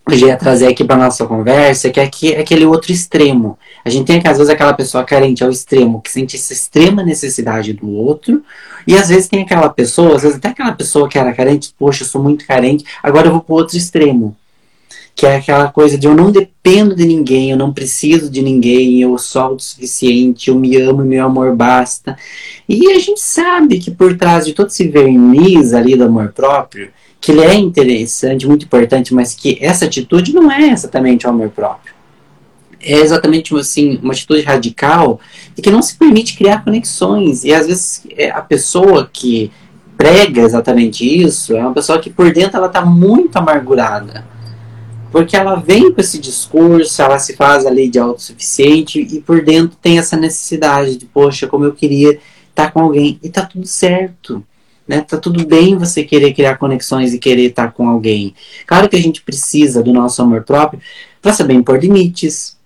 eu 0.08 0.28
ia 0.28 0.36
trazer 0.36 0.68
aqui 0.68 0.84
para 0.84 0.96
nossa 0.96 1.26
conversa, 1.26 1.90
que 1.90 2.00
é, 2.00 2.06
que 2.06 2.32
é 2.32 2.40
aquele 2.40 2.64
outro 2.64 2.92
extremo. 2.92 3.58
A 3.84 3.90
gente 3.90 4.06
tem, 4.06 4.20
às 4.24 4.38
vezes, 4.38 4.50
aquela 4.50 4.72
pessoa 4.72 5.04
carente 5.04 5.42
ao 5.42 5.50
extremo, 5.50 6.00
que 6.00 6.10
sente 6.10 6.36
essa 6.36 6.52
extrema 6.52 7.02
necessidade 7.02 7.72
do 7.72 7.90
outro, 7.90 8.42
e 8.86 8.96
às 8.96 9.08
vezes 9.08 9.28
tem 9.28 9.42
aquela 9.42 9.68
pessoa, 9.68 10.16
às 10.16 10.22
vezes 10.22 10.38
até 10.38 10.48
aquela 10.48 10.72
pessoa 10.72 11.08
que 11.08 11.18
era 11.18 11.32
carente, 11.32 11.74
poxa, 11.78 12.02
eu 12.04 12.08
sou 12.08 12.22
muito 12.22 12.46
carente, 12.46 12.84
agora 13.02 13.28
eu 13.28 13.32
vou 13.32 13.40
pro 13.40 13.54
outro 13.54 13.76
extremo. 13.76 14.36
Que 15.14 15.26
é 15.26 15.36
aquela 15.36 15.70
coisa 15.72 15.98
de 15.98 16.06
eu 16.06 16.14
não 16.14 16.30
dependo 16.30 16.94
de 16.94 17.04
ninguém, 17.04 17.50
eu 17.50 17.56
não 17.56 17.72
preciso 17.72 18.30
de 18.30 18.40
ninguém, 18.40 19.00
eu 19.00 19.18
sou 19.18 19.42
autossuficiente, 19.42 20.48
eu 20.48 20.54
me 20.54 20.76
amo 20.76 21.04
e 21.04 21.08
meu 21.08 21.26
amor 21.26 21.56
basta. 21.56 22.16
E 22.68 22.92
a 22.92 22.98
gente 22.98 23.20
sabe 23.20 23.78
que 23.78 23.90
por 23.90 24.16
trás 24.16 24.46
de 24.46 24.52
todo 24.52 24.68
esse 24.68 24.86
verniz 24.86 25.74
ali 25.74 25.96
do 25.96 26.04
amor 26.04 26.32
próprio, 26.32 26.90
que 27.20 27.32
ele 27.32 27.40
é 27.40 27.54
interessante, 27.54 28.46
muito 28.46 28.64
importante, 28.64 29.12
mas 29.12 29.34
que 29.34 29.58
essa 29.60 29.86
atitude 29.86 30.32
não 30.32 30.50
é 30.50 30.70
exatamente 30.70 31.26
o 31.26 31.30
amor 31.30 31.50
próprio. 31.50 31.97
É 32.80 32.94
exatamente 32.94 33.54
assim, 33.56 33.98
uma 34.02 34.12
atitude 34.12 34.42
radical 34.42 35.20
e 35.56 35.62
que 35.62 35.70
não 35.70 35.82
se 35.82 35.96
permite 35.96 36.36
criar 36.36 36.64
conexões. 36.64 37.44
E 37.44 37.52
às 37.52 37.66
vezes 37.66 38.06
é, 38.16 38.30
a 38.30 38.40
pessoa 38.40 39.08
que 39.12 39.50
prega 39.96 40.42
exatamente 40.42 41.04
isso 41.04 41.56
é 41.56 41.60
uma 41.60 41.74
pessoa 41.74 41.98
que 41.98 42.08
por 42.08 42.32
dentro 42.32 42.56
ela 42.56 42.68
está 42.68 42.84
muito 42.84 43.36
amargurada. 43.36 44.24
Porque 45.10 45.36
ela 45.36 45.56
vem 45.56 45.92
com 45.92 46.00
esse 46.00 46.18
discurso, 46.18 47.02
ela 47.02 47.18
se 47.18 47.34
faz 47.34 47.66
ali 47.66 47.88
de 47.88 47.98
autossuficiente 47.98 49.00
e 49.00 49.20
por 49.20 49.42
dentro 49.42 49.76
tem 49.80 49.98
essa 49.98 50.16
necessidade 50.16 50.96
de, 50.96 51.06
poxa, 51.06 51.46
como 51.46 51.64
eu 51.64 51.72
queria 51.72 52.12
estar 52.12 52.66
tá 52.66 52.70
com 52.70 52.80
alguém. 52.80 53.18
E 53.22 53.28
tá 53.28 53.44
tudo 53.44 53.66
certo. 53.66 54.44
Né? 54.86 55.00
Tá 55.00 55.16
tudo 55.16 55.46
bem 55.46 55.76
você 55.76 56.04
querer 56.04 56.32
criar 56.32 56.56
conexões 56.56 57.12
e 57.12 57.18
querer 57.18 57.46
estar 57.46 57.72
com 57.72 57.88
alguém. 57.88 58.34
Claro 58.66 58.88
que 58.88 58.96
a 58.96 59.02
gente 59.02 59.22
precisa 59.22 59.82
do 59.82 59.92
nosso 59.92 60.22
amor 60.22 60.44
próprio 60.44 60.80
para 61.20 61.32
saber 61.32 61.54
impor 61.54 61.78
limites, 61.78 62.56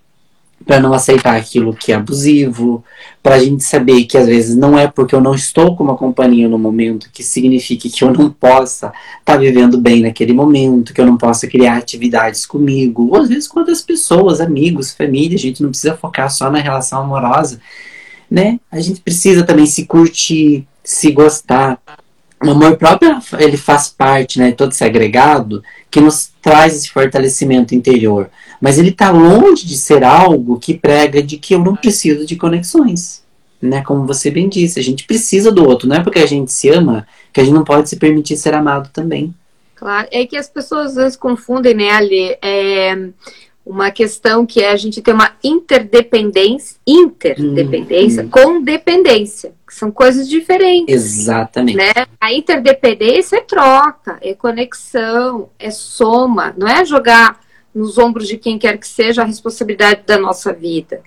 para 0.64 0.80
não 0.80 0.92
aceitar 0.92 1.36
aquilo 1.36 1.74
que 1.74 1.92
é 1.92 1.94
abusivo, 1.94 2.84
para 3.22 3.36
a 3.36 3.38
gente 3.38 3.62
saber 3.62 4.04
que 4.04 4.18
às 4.18 4.26
vezes 4.26 4.56
não 4.56 4.78
é 4.78 4.88
porque 4.88 5.14
eu 5.14 5.20
não 5.20 5.34
estou 5.34 5.76
com 5.76 5.84
uma 5.84 5.96
companhia 5.96 6.48
no 6.48 6.58
momento 6.58 7.08
que 7.12 7.22
signifique 7.22 7.90
que 7.90 8.04
eu 8.04 8.12
não 8.12 8.30
possa 8.30 8.86
estar 8.86 8.94
tá 9.24 9.36
vivendo 9.36 9.78
bem 9.78 10.02
naquele 10.02 10.32
momento, 10.32 10.92
que 10.92 11.00
eu 11.00 11.06
não 11.06 11.16
possa 11.16 11.46
criar 11.46 11.76
atividades 11.76 12.44
comigo, 12.44 13.08
ou 13.10 13.20
às 13.20 13.28
vezes 13.28 13.46
com 13.46 13.60
outras 13.60 13.82
pessoas, 13.82 14.40
amigos, 14.40 14.92
família, 14.92 15.36
a 15.36 15.40
gente 15.40 15.62
não 15.62 15.70
precisa 15.70 15.96
focar 15.96 16.30
só 16.30 16.50
na 16.50 16.58
relação 16.58 17.02
amorosa, 17.02 17.60
né? 18.30 18.58
A 18.70 18.80
gente 18.80 19.00
precisa 19.00 19.44
também 19.44 19.66
se 19.66 19.84
curtir, 19.86 20.66
se 20.82 21.12
gostar, 21.12 21.78
o 22.44 22.50
amor 22.50 22.76
próprio 22.76 23.18
ele 23.38 23.56
faz 23.56 23.88
parte 23.88 24.38
né, 24.38 24.52
todo 24.52 24.72
esse 24.72 24.84
agregado 24.84 25.62
que 25.90 26.00
nos 26.00 26.30
traz 26.40 26.74
esse 26.74 26.90
fortalecimento 26.90 27.74
interior. 27.74 28.30
Mas 28.60 28.78
ele 28.78 28.90
está 28.90 29.10
longe 29.10 29.66
de 29.66 29.76
ser 29.76 30.04
algo 30.04 30.58
que 30.58 30.74
prega 30.74 31.22
de 31.22 31.36
que 31.36 31.54
eu 31.54 31.58
não 31.58 31.76
preciso 31.76 32.26
de 32.26 32.36
conexões. 32.36 33.22
Né? 33.60 33.82
Como 33.82 34.06
você 34.06 34.30
bem 34.30 34.48
disse, 34.48 34.80
a 34.80 34.82
gente 34.82 35.04
precisa 35.04 35.52
do 35.52 35.66
outro. 35.66 35.88
Não 35.88 35.96
é 35.96 36.02
porque 36.02 36.18
a 36.18 36.26
gente 36.26 36.52
se 36.52 36.68
ama 36.68 37.06
que 37.32 37.40
a 37.40 37.44
gente 37.44 37.54
não 37.54 37.64
pode 37.64 37.88
se 37.88 37.96
permitir 37.96 38.36
ser 38.36 38.54
amado 38.54 38.90
também. 38.92 39.34
Claro, 39.76 40.08
é 40.10 40.24
que 40.26 40.36
as 40.36 40.48
pessoas 40.48 40.90
às 40.90 40.94
vezes 40.94 41.16
confundem, 41.16 41.74
né, 41.74 41.90
Ali? 41.90 42.36
É, 42.40 43.08
uma 43.64 43.90
questão 43.90 44.44
que 44.44 44.60
é 44.60 44.70
a 44.70 44.76
gente 44.76 45.00
ter 45.00 45.12
uma 45.12 45.32
interdependência, 45.42 46.76
interdependência 46.86 48.24
hum, 48.24 48.28
com 48.28 48.62
dependência, 48.62 49.54
que 49.66 49.74
são 49.74 49.90
coisas 49.90 50.28
diferentes. 50.28 50.94
Exatamente. 50.94 51.76
Né? 51.76 51.92
A 52.20 52.32
interdependência 52.32 53.36
é 53.36 53.40
troca, 53.40 54.18
é 54.20 54.34
conexão, 54.34 55.48
é 55.58 55.70
soma, 55.70 56.52
não 56.56 56.66
é 56.66 56.84
jogar 56.84 57.40
nos 57.74 57.96
ombros 57.98 58.28
de 58.28 58.36
quem 58.36 58.58
quer 58.58 58.76
que 58.78 58.86
seja 58.86 59.22
a 59.22 59.26
responsabilidade 59.26 60.02
da 60.06 60.18
nossa 60.18 60.52
vida. 60.52 61.02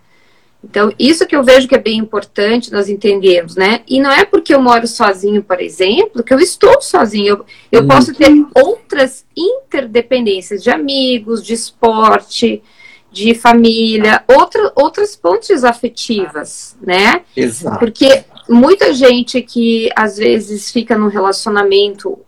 Então, 0.67 0.91
isso 0.97 1.27
que 1.27 1.35
eu 1.35 1.43
vejo 1.43 1.67
que 1.67 1.75
é 1.75 1.79
bem 1.79 1.99
importante 1.99 2.71
nós 2.71 2.89
entendermos, 2.89 3.55
né? 3.55 3.81
E 3.87 3.99
não 3.99 4.11
é 4.11 4.25
porque 4.25 4.53
eu 4.53 4.61
moro 4.61 4.87
sozinho, 4.87 5.43
por 5.43 5.61
exemplo, 5.61 6.23
que 6.23 6.33
eu 6.33 6.39
estou 6.39 6.81
sozinho. 6.81 7.27
Eu, 7.27 7.45
eu 7.71 7.81
uhum. 7.81 7.87
posso 7.87 8.13
ter 8.13 8.31
outras 8.55 9.25
interdependências 9.37 10.63
de 10.63 10.71
amigos, 10.71 11.45
de 11.45 11.53
esporte, 11.53 12.63
de 13.11 13.35
família, 13.35 14.23
outra, 14.27 14.71
outras 14.75 15.15
pontes 15.15 15.63
afetivas, 15.63 16.75
né? 16.81 17.21
Exato. 17.37 17.77
Porque 17.77 18.25
muita 18.49 18.91
gente 18.91 19.41
que 19.43 19.89
às 19.95 20.17
vezes 20.17 20.71
fica 20.71 20.97
num 20.97 21.07
relacionamento 21.07 22.19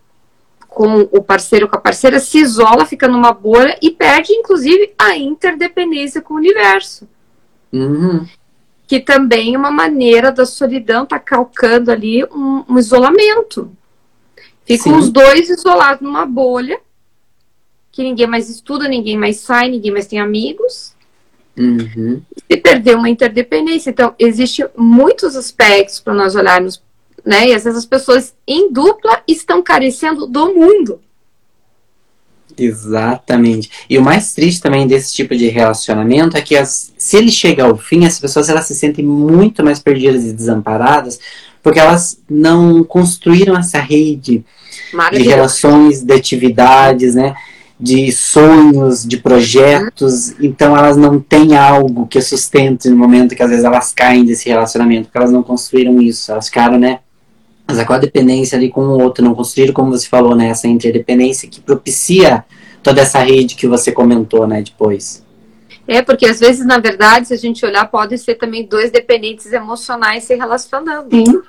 com 0.70 1.10
o 1.12 1.24
parceiro 1.24 1.68
com 1.68 1.76
a 1.76 1.82
parceira 1.82 2.20
se 2.20 2.38
isola, 2.38 2.86
fica 2.86 3.08
numa 3.08 3.32
bolha 3.34 3.76
e 3.82 3.90
perde, 3.90 4.32
inclusive, 4.32 4.94
a 4.96 5.18
interdependência 5.18 6.22
com 6.22 6.36
o 6.36 6.38
universo. 6.38 7.08
Uhum. 7.72 8.26
Que 8.88 9.00
também 9.00 9.56
é 9.56 9.58
uma 9.58 9.72
maneira 9.72 10.32
da 10.32 10.46
solidão 10.46 11.06
tá 11.06 11.20
calcando 11.20 11.92
ali 11.92 12.24
um, 12.26 12.64
um 12.70 12.78
isolamento. 12.78 13.72
Ficam 14.66 14.94
Sim. 14.94 15.00
os 15.00 15.10
dois 15.10 15.50
isolados 15.50 16.02
numa 16.02 16.26
bolha, 16.26 16.80
que 17.92 18.04
ninguém 18.04 18.28
mais 18.28 18.50
estuda, 18.50 18.88
ninguém 18.88 19.18
mais 19.18 19.38
sai, 19.38 19.70
ninguém 19.70 19.92
mais 19.92 20.08
tem 20.08 20.20
amigos. 20.20 20.96
Uhum. 21.58 22.22
E 22.48 22.56
perdeu 22.58 22.98
uma 22.98 23.10
interdependência. 23.10 23.90
Então, 23.90 24.14
existem 24.20 24.68
muitos 24.78 25.36
aspectos 25.36 26.00
para 26.00 26.14
nós 26.14 26.36
olharmos, 26.36 26.82
né? 27.26 27.48
E 27.50 27.54
às 27.54 27.64
vezes 27.64 27.80
as 27.80 27.86
pessoas 27.86 28.36
em 28.46 28.72
dupla 28.72 29.24
estão 29.28 29.64
carecendo 29.64 30.28
do 30.28 30.54
mundo. 30.54 31.02
Exatamente. 32.58 33.70
E 33.90 33.98
o 33.98 34.02
mais 34.02 34.34
triste 34.34 34.62
também 34.62 34.88
desse 34.88 35.14
tipo 35.14 35.36
de 35.36 35.48
relacionamento 35.48 36.36
é 36.36 36.42
que 36.42 36.56
as, 36.56 36.92
se 36.98 37.18
ele 37.18 37.32
chega 37.32 37.66
ao 37.66 37.78
fim, 37.78 38.06
as 38.06 38.20
pessoas 38.20 38.50
elas 38.50 38.66
se 38.66 38.76
sentem 38.76 39.06
muito 39.06 39.64
mais 39.64 39.80
perdidas 39.80 40.26
e 40.26 40.34
desamparadas 40.34 41.20
porque 41.68 41.82
elas 41.82 42.18
não 42.30 42.82
construíram 42.82 43.58
essa 43.58 43.78
rede 43.78 44.46
de 45.12 45.22
relações, 45.22 46.02
de 46.02 46.14
atividades, 46.14 47.14
né? 47.14 47.36
De 47.78 48.10
sonhos, 48.10 49.06
de 49.06 49.18
projetos, 49.18 50.34
então 50.40 50.76
elas 50.78 50.96
não 50.96 51.20
têm 51.20 51.58
algo 51.58 52.08
que 52.08 52.22
sustente 52.22 52.90
no 52.90 52.96
momento 52.96 53.36
que 53.36 53.44
às 53.44 53.50
vezes 53.50 53.66
elas 53.66 53.92
caem 53.92 54.24
desse 54.24 54.48
relacionamento, 54.48 55.08
porque 55.08 55.18
elas 55.18 55.32
não 55.32 55.44
construíram 55.44 56.02
isso, 56.02 56.32
elas 56.32 56.48
ficaram, 56.48 56.80
né? 56.80 57.00
Mas 57.68 57.78
a 57.80 57.86
codependência 57.86 58.58
ali 58.58 58.70
com 58.70 58.82
o 58.82 59.02
outro, 59.02 59.24
não 59.24 59.36
construir, 59.36 59.74
como 59.74 59.92
você 59.92 60.08
falou, 60.08 60.36
né, 60.36 60.48
essa 60.48 60.68
interdependência 60.68 61.50
que 61.50 61.60
propicia 61.60 62.46
toda 62.82 63.02
essa 63.02 63.20
rede 63.20 63.56
que 63.56 63.68
você 63.68 63.92
comentou, 63.92 64.48
né, 64.48 64.62
depois. 64.62 65.26
É, 65.88 66.02
porque 66.02 66.26
às 66.26 66.40
vezes, 66.40 66.66
na 66.66 66.80
verdade, 66.80 67.28
se 67.28 67.34
a 67.34 67.38
gente 67.38 67.66
olhar, 67.66 67.86
podem 67.90 68.18
ser 68.18 68.36
também 68.36 68.66
dois 68.66 68.92
dependentes 68.92 69.52
emocionais 69.54 70.26
se 70.26 70.36
relacionando. 70.36 71.10
Sim. 71.10 71.42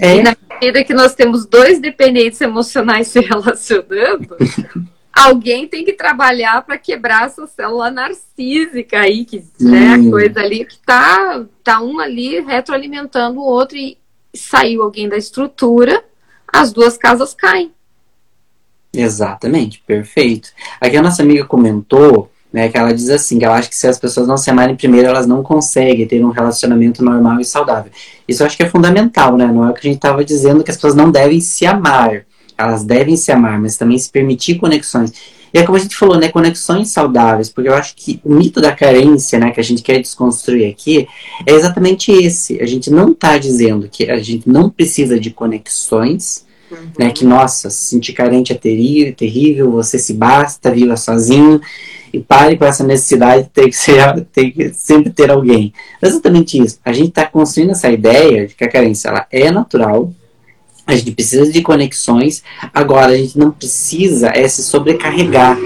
É. 0.00 0.16
E 0.16 0.22
na 0.22 0.36
medida 0.50 0.82
que 0.82 0.92
nós 0.92 1.14
temos 1.14 1.46
dois 1.46 1.78
dependentes 1.78 2.40
emocionais 2.40 3.06
se 3.06 3.20
relacionando, 3.20 4.36
alguém 5.14 5.68
tem 5.68 5.84
que 5.84 5.92
trabalhar 5.92 6.62
para 6.62 6.76
quebrar 6.76 7.26
essa 7.26 7.46
célula 7.46 7.88
narcísica 7.88 8.98
aí, 8.98 9.24
que 9.24 9.44
né, 9.60 9.94
a 9.94 10.10
coisa 10.10 10.40
ali 10.40 10.64
que 10.64 10.78
tá, 10.78 11.44
tá 11.62 11.80
um 11.80 12.00
ali 12.00 12.40
retroalimentando 12.40 13.38
o 13.38 13.44
outro 13.44 13.76
e, 13.76 13.96
saiu 14.34 14.82
alguém 14.82 15.08
da 15.08 15.16
estrutura, 15.16 16.02
as 16.52 16.72
duas 16.72 16.96
casas 16.96 17.34
caem. 17.34 17.72
Exatamente, 18.92 19.82
perfeito. 19.86 20.50
Aqui 20.80 20.96
a 20.96 21.02
nossa 21.02 21.22
amiga 21.22 21.44
comentou, 21.44 22.30
né, 22.52 22.68
que 22.68 22.78
ela 22.78 22.94
diz 22.94 23.10
assim, 23.10 23.38
que 23.38 23.44
ela 23.44 23.56
acha 23.56 23.68
que 23.68 23.74
se 23.74 23.88
as 23.88 23.98
pessoas 23.98 24.28
não 24.28 24.36
se 24.36 24.48
amarem 24.48 24.76
primeiro, 24.76 25.08
elas 25.08 25.26
não 25.26 25.42
conseguem 25.42 26.06
ter 26.06 26.24
um 26.24 26.30
relacionamento 26.30 27.04
normal 27.04 27.40
e 27.40 27.44
saudável. 27.44 27.90
Isso 28.28 28.42
eu 28.42 28.46
acho 28.46 28.56
que 28.56 28.62
é 28.62 28.68
fundamental, 28.70 29.36
né? 29.36 29.46
Não 29.46 29.66
é 29.66 29.70
o 29.70 29.74
que 29.74 29.80
a 29.80 29.90
gente 29.90 29.96
estava 29.96 30.24
dizendo 30.24 30.62
que 30.62 30.70
as 30.70 30.76
pessoas 30.76 30.94
não 30.94 31.10
devem 31.10 31.40
se 31.40 31.66
amar. 31.66 32.24
elas 32.56 32.84
devem 32.84 33.16
se 33.16 33.32
amar, 33.32 33.60
mas 33.60 33.76
também 33.76 33.98
se 33.98 34.08
permitir 34.08 34.60
conexões. 34.60 35.12
E 35.54 35.58
é 35.58 35.62
como 35.62 35.76
a 35.78 35.80
gente 35.80 35.94
falou, 35.94 36.18
né, 36.18 36.28
conexões 36.28 36.90
saudáveis, 36.90 37.48
porque 37.48 37.68
eu 37.68 37.74
acho 37.74 37.94
que 37.94 38.20
o 38.24 38.34
mito 38.34 38.60
da 38.60 38.72
carência, 38.72 39.38
né, 39.38 39.52
que 39.52 39.60
a 39.60 39.62
gente 39.62 39.82
quer 39.82 40.00
desconstruir 40.00 40.68
aqui, 40.68 41.06
é 41.46 41.52
exatamente 41.52 42.10
esse. 42.10 42.60
A 42.60 42.66
gente 42.66 42.90
não 42.90 43.12
está 43.12 43.38
dizendo 43.38 43.88
que 43.88 44.10
a 44.10 44.18
gente 44.18 44.48
não 44.48 44.68
precisa 44.68 45.18
de 45.18 45.30
conexões, 45.30 46.44
uhum. 46.68 46.88
né, 46.98 47.10
que, 47.12 47.24
nossa, 47.24 47.70
se 47.70 47.84
sentir 47.84 48.14
carente 48.14 48.52
é 48.52 48.56
terrível, 48.56 49.14
terrível, 49.14 49.70
você 49.70 49.96
se 49.96 50.12
basta, 50.12 50.72
viva 50.72 50.96
sozinho, 50.96 51.60
e 52.12 52.18
pare 52.18 52.56
com 52.56 52.64
essa 52.64 52.82
necessidade 52.82 53.44
de 53.44 53.50
ter 53.50 53.68
que, 53.68 53.76
ser, 53.76 54.26
ter 54.32 54.50
que 54.50 54.74
sempre 54.74 55.10
ter 55.10 55.30
alguém. 55.30 55.72
Exatamente 56.02 56.60
isso. 56.60 56.80
A 56.84 56.92
gente 56.92 57.10
está 57.10 57.26
construindo 57.26 57.70
essa 57.70 57.88
ideia 57.88 58.48
de 58.48 58.56
que 58.56 58.64
a 58.64 58.68
carência 58.68 59.08
ela 59.08 59.24
é 59.30 59.52
natural, 59.52 60.12
a 60.86 60.94
gente 60.94 61.12
precisa 61.12 61.50
de 61.50 61.62
conexões, 61.62 62.42
agora 62.72 63.12
a 63.12 63.16
gente 63.16 63.38
não 63.38 63.50
precisa 63.50 64.28
é 64.28 64.46
se 64.46 64.62
sobrecarregar 64.62 65.58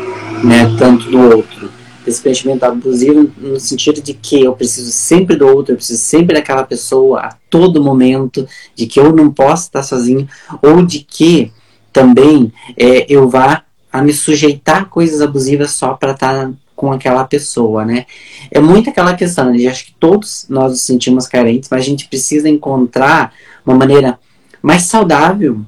né, 0.44 0.74
tanto 0.78 1.10
do 1.10 1.18
outro. 1.18 1.70
Esse 2.06 2.22
pensamento 2.22 2.64
abusivo 2.64 3.30
no 3.36 3.60
sentido 3.60 4.00
de 4.00 4.14
que 4.14 4.42
eu 4.42 4.54
preciso 4.54 4.90
sempre 4.90 5.36
do 5.36 5.46
outro, 5.46 5.72
eu 5.72 5.76
preciso 5.76 6.00
sempre 6.00 6.34
daquela 6.34 6.62
pessoa 6.62 7.20
a 7.20 7.34
todo 7.50 7.82
momento, 7.82 8.46
de 8.74 8.86
que 8.86 8.98
eu 8.98 9.12
não 9.14 9.30
posso 9.30 9.64
estar 9.64 9.82
sozinho, 9.82 10.26
ou 10.62 10.84
de 10.84 11.00
que 11.00 11.52
também 11.92 12.52
é, 12.76 13.04
eu 13.08 13.28
vá 13.28 13.62
a 13.92 14.00
me 14.00 14.12
sujeitar 14.12 14.82
a 14.82 14.84
coisas 14.84 15.20
abusivas 15.20 15.72
só 15.72 15.94
para 15.94 16.12
estar 16.12 16.50
com 16.74 16.92
aquela 16.92 17.24
pessoa, 17.24 17.84
né? 17.84 18.06
É 18.50 18.60
muito 18.60 18.88
aquela 18.88 19.14
questão, 19.14 19.52
né? 19.52 19.66
acho 19.66 19.86
que 19.86 19.94
todos 19.98 20.46
nós 20.48 20.70
nos 20.70 20.82
sentimos 20.82 21.26
carentes, 21.26 21.68
mas 21.68 21.80
a 21.80 21.84
gente 21.84 22.06
precisa 22.06 22.48
encontrar 22.48 23.32
uma 23.66 23.74
maneira 23.74 24.18
mais 24.62 24.82
saudável 24.82 25.61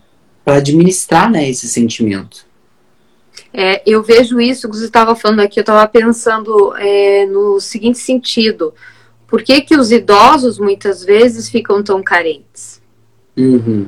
para 0.44 0.56
administrar 0.56 1.30
né, 1.30 1.48
esse 1.48 1.68
sentimento. 1.68 2.46
É, 3.52 3.82
eu 3.84 4.02
vejo 4.02 4.40
isso 4.40 4.68
que 4.68 4.76
você 4.76 4.84
estava 4.84 5.14
falando 5.16 5.40
aqui, 5.40 5.58
eu 5.58 5.62
estava 5.62 5.86
pensando 5.88 6.74
é, 6.76 7.26
no 7.26 7.60
seguinte 7.60 7.98
sentido. 7.98 8.72
Por 9.26 9.42
que, 9.42 9.60
que 9.60 9.76
os 9.76 9.90
idosos 9.90 10.58
muitas 10.58 11.04
vezes 11.04 11.48
ficam 11.48 11.82
tão 11.82 12.02
carentes? 12.02 12.80
Uhum. 13.36 13.86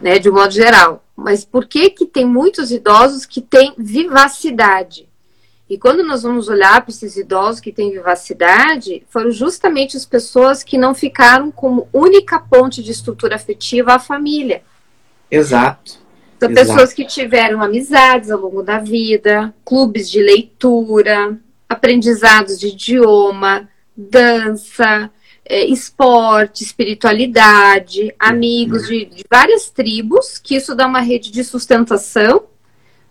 Né, 0.00 0.18
de 0.18 0.28
um 0.28 0.34
modo 0.34 0.52
geral. 0.52 1.04
Mas 1.16 1.44
por 1.44 1.66
que, 1.66 1.90
que 1.90 2.06
tem 2.06 2.24
muitos 2.24 2.70
idosos 2.70 3.24
que 3.24 3.40
têm 3.40 3.74
vivacidade? 3.78 5.08
E 5.68 5.78
quando 5.78 6.04
nós 6.04 6.22
vamos 6.22 6.48
olhar 6.48 6.82
para 6.82 6.90
esses 6.90 7.16
idosos 7.16 7.60
que 7.60 7.72
têm 7.72 7.90
vivacidade, 7.90 9.02
foram 9.08 9.30
justamente 9.30 9.96
as 9.96 10.04
pessoas 10.04 10.62
que 10.62 10.76
não 10.76 10.94
ficaram 10.94 11.50
como 11.50 11.88
única 11.92 12.38
ponte 12.38 12.82
de 12.82 12.90
estrutura 12.90 13.36
afetiva 13.36 13.94
a 13.94 13.98
família. 13.98 14.62
Exato. 15.30 15.98
São 16.38 16.50
Exato. 16.50 16.54
pessoas 16.54 16.92
que 16.92 17.06
tiveram 17.06 17.62
amizades 17.62 18.30
ao 18.30 18.40
longo 18.40 18.62
da 18.62 18.78
vida, 18.78 19.54
clubes 19.64 20.10
de 20.10 20.20
leitura, 20.20 21.38
aprendizados 21.66 22.58
de 22.58 22.68
idioma, 22.68 23.66
dança, 23.96 25.10
é, 25.46 25.64
esporte, 25.64 26.62
espiritualidade, 26.62 28.14
amigos 28.18 28.86
de, 28.86 29.06
de 29.06 29.24
várias 29.30 29.70
tribos, 29.70 30.38
que 30.38 30.56
isso 30.56 30.74
dá 30.74 30.86
uma 30.86 31.00
rede 31.00 31.30
de 31.30 31.42
sustentação, 31.42 32.44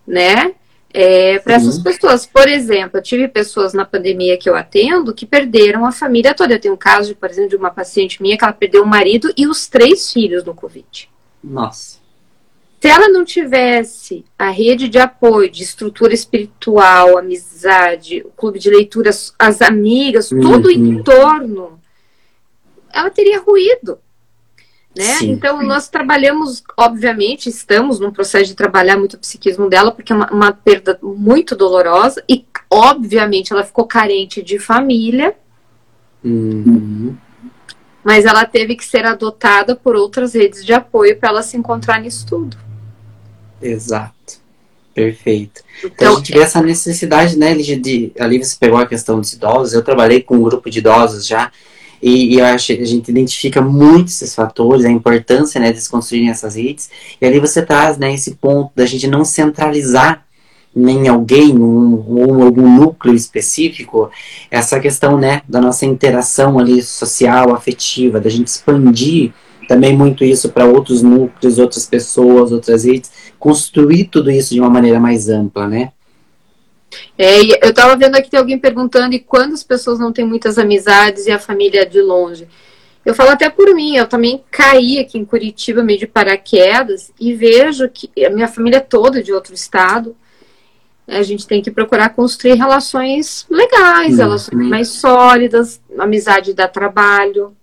né? 0.05 0.53
É, 0.93 1.39
para 1.39 1.55
essas 1.55 1.79
pessoas. 1.79 2.25
Por 2.25 2.47
exemplo, 2.47 2.99
eu 2.99 3.01
tive 3.01 3.27
pessoas 3.27 3.73
na 3.73 3.83
pandemia 3.83 4.37
que 4.37 4.47
eu 4.47 4.55
atendo 4.55 5.13
que 5.13 5.25
perderam 5.25 5.85
a 5.85 5.91
família 5.91 6.35
toda. 6.35 6.53
Eu 6.53 6.59
tenho 6.59 6.75
um 6.75 6.77
caso, 6.77 7.15
por 7.15 7.29
exemplo, 7.29 7.49
de 7.49 7.55
uma 7.55 7.71
paciente 7.71 8.21
minha 8.21 8.37
que 8.37 8.43
ela 8.43 8.53
perdeu 8.53 8.83
o 8.83 8.87
marido 8.87 9.33
e 9.35 9.47
os 9.47 9.67
três 9.67 10.13
filhos 10.13 10.43
no 10.43 10.53
Covid. 10.53 11.09
Nossa. 11.43 12.03
Se 12.79 12.89
ela 12.89 13.07
não 13.07 13.23
tivesse 13.23 14.25
a 14.37 14.49
rede 14.49 14.89
de 14.89 14.99
apoio, 14.99 15.49
de 15.49 15.63
estrutura 15.63 16.13
espiritual, 16.13 17.17
amizade, 17.17 18.21
o 18.25 18.29
clube 18.29 18.59
de 18.59 18.69
leitura, 18.69 19.09
as 19.39 19.61
amigas, 19.61 20.31
uhum. 20.31 20.41
todo 20.41 20.65
o 20.65 20.71
entorno, 20.71 21.79
ela 22.93 23.09
teria 23.09 23.39
ruído. 23.39 23.99
Né? 24.95 25.23
Então, 25.23 25.63
nós 25.63 25.89
trabalhamos, 25.89 26.63
obviamente, 26.77 27.49
estamos 27.49 27.99
num 27.99 28.11
processo 28.11 28.45
de 28.45 28.55
trabalhar 28.55 28.95
muito 28.95 29.15
o 29.15 29.19
psiquismo 29.19 29.67
dela, 29.67 29.91
porque 29.91 30.13
é 30.13 30.15
uma, 30.15 30.31
uma, 30.31 30.51
perda 30.51 30.99
muito 31.01 31.55
dolorosa, 31.55 32.23
e, 32.29 32.45
obviamente, 32.69 33.51
ela 33.51 33.63
ficou 33.63 33.87
carente 33.87 34.43
de 34.43 34.59
família, 34.59 35.35
uhum. 36.23 37.15
mas 38.03 38.25
ela 38.25 38.45
teve 38.45 38.75
que 38.75 38.85
ser 38.85 39.03
adotada 39.03 39.75
por 39.75 39.95
outras 39.95 40.35
redes 40.35 40.63
de 40.63 40.73
apoio 40.73 41.17
para 41.17 41.29
ela 41.29 41.41
se 41.41 41.57
encontrar 41.57 41.99
nisso 41.99 42.27
tudo. 42.27 42.55
Exato. 43.59 44.13
Perfeito. 44.93 45.63
Então, 45.79 45.91
então 45.95 46.13
a 46.13 46.15
gente 46.17 46.31
vê 46.33 46.39
essa 46.39 46.61
necessidade, 46.61 47.35
né, 47.35 47.55
de, 47.55 47.75
de, 47.75 48.11
ali 48.19 48.37
você 48.37 48.55
pegou 48.59 48.77
a 48.77 48.85
questão 48.85 49.19
dos 49.19 49.33
idosos, 49.33 49.73
eu 49.73 49.81
trabalhei 49.81 50.21
com 50.21 50.35
um 50.35 50.43
grupo 50.43 50.69
de 50.69 50.77
idosos 50.77 51.25
já, 51.25 51.51
e, 52.03 52.35
e, 52.35 52.39
eu 52.39 52.45
acho 52.45 52.75
que 52.75 52.81
a 52.81 52.85
gente 52.85 53.09
identifica 53.09 53.61
muito 53.61 54.09
esses 54.09 54.35
fatores, 54.35 54.83
a 54.83 54.91
importância 54.91 55.57
né, 55.61 55.71
de 55.71 55.79
se 55.79 55.89
construírem 55.89 56.29
essas 56.29 56.55
redes. 56.55 56.89
E 57.21 57.25
ali 57.25 57.39
você 57.39 57.61
traz 57.61 57.97
né, 57.97 58.13
esse 58.13 58.35
ponto 58.35 58.71
da 58.75 58.85
gente 58.85 59.07
não 59.07 59.23
centralizar 59.23 60.25
em 60.75 61.07
alguém 61.07 61.57
um, 61.57 62.03
ou 62.05 62.43
algum 62.43 62.67
núcleo 62.75 63.15
específico, 63.15 64.11
essa 64.51 64.81
questão 64.81 65.17
né, 65.17 65.43
da 65.47 65.61
nossa 65.61 65.85
interação 65.85 66.59
ali 66.59 66.81
social, 66.81 67.53
afetiva, 67.53 68.19
da 68.19 68.29
gente 68.29 68.47
expandir 68.47 69.31
também 69.69 69.95
muito 69.95 70.25
isso 70.25 70.49
para 70.49 70.65
outros 70.65 71.01
núcleos, 71.01 71.57
outras 71.57 71.85
pessoas, 71.85 72.51
outras 72.51 72.83
redes, 72.83 73.11
construir 73.39 74.05
tudo 74.05 74.29
isso 74.29 74.53
de 74.53 74.59
uma 74.59 74.69
maneira 74.69 74.99
mais 74.99 75.29
ampla, 75.29 75.69
né? 75.69 75.93
É, 77.17 77.65
eu 77.65 77.69
estava 77.69 77.95
vendo 77.95 78.15
aqui 78.15 78.29
tem 78.29 78.39
alguém 78.39 78.57
perguntando 78.57 79.13
e 79.13 79.19
quando 79.19 79.53
as 79.53 79.63
pessoas 79.63 79.99
não 79.99 80.11
têm 80.11 80.25
muitas 80.25 80.57
amizades 80.57 81.27
e 81.27 81.31
a 81.31 81.39
família 81.39 81.81
é 81.81 81.85
de 81.85 82.01
longe. 82.01 82.47
Eu 83.05 83.13
falo 83.13 83.31
até 83.31 83.49
por 83.49 83.73
mim, 83.75 83.95
eu 83.95 84.07
também 84.07 84.43
caí 84.49 84.99
aqui 84.99 85.17
em 85.17 85.25
Curitiba 85.25 85.83
meio 85.83 85.99
de 85.99 86.07
paraquedas 86.07 87.11
e 87.19 87.33
vejo 87.33 87.89
que 87.89 88.09
a 88.25 88.29
minha 88.29 88.47
família 88.47 88.77
é 88.77 88.81
toda 88.81 89.21
de 89.21 89.33
outro 89.33 89.53
estado. 89.53 90.15
A 91.05 91.21
gente 91.21 91.45
tem 91.45 91.61
que 91.61 91.69
procurar 91.69 92.09
construir 92.09 92.53
relações 92.53 93.45
legais, 93.49 94.13
uhum. 94.13 94.17
relações 94.17 94.69
mais 94.69 94.87
sólidas, 94.87 95.81
amizade 95.99 96.53
dá 96.53 96.65
trabalho. 96.65 97.53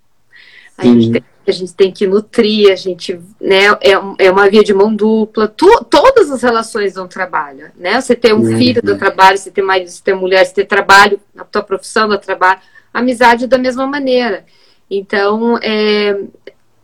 A 0.77 0.85
gente 0.85 1.11
tem 1.11 1.23
a 1.47 1.51
gente 1.51 1.73
tem 1.73 1.91
que 1.91 2.05
nutrir, 2.05 2.71
a 2.71 2.75
gente, 2.75 3.19
né, 3.39 3.65
é, 3.81 3.91
é 4.19 4.31
uma 4.31 4.49
via 4.49 4.63
de 4.63 4.73
mão 4.73 4.95
dupla, 4.95 5.47
tu, 5.47 5.83
todas 5.85 6.29
as 6.29 6.43
relações 6.43 6.93
dão 6.93 7.07
trabalho, 7.07 7.71
né, 7.75 7.99
você 7.99 8.15
ter 8.15 8.33
um 8.33 8.41
uhum. 8.41 8.57
filho 8.57 8.81
do 8.81 8.97
trabalho, 8.97 9.37
você 9.37 9.49
ter 9.49 9.61
marido, 9.61 9.89
você 9.89 10.03
ter 10.03 10.13
mulher, 10.13 10.45
você 10.45 10.53
ter 10.53 10.65
trabalho, 10.65 11.19
a 11.35 11.43
tua 11.43 11.63
profissão 11.63 12.07
do 12.07 12.17
trabalho, 12.17 12.59
amizade 12.93 13.47
da 13.47 13.57
mesma 13.57 13.87
maneira, 13.87 14.45
então, 14.89 15.57
é, 15.63 16.19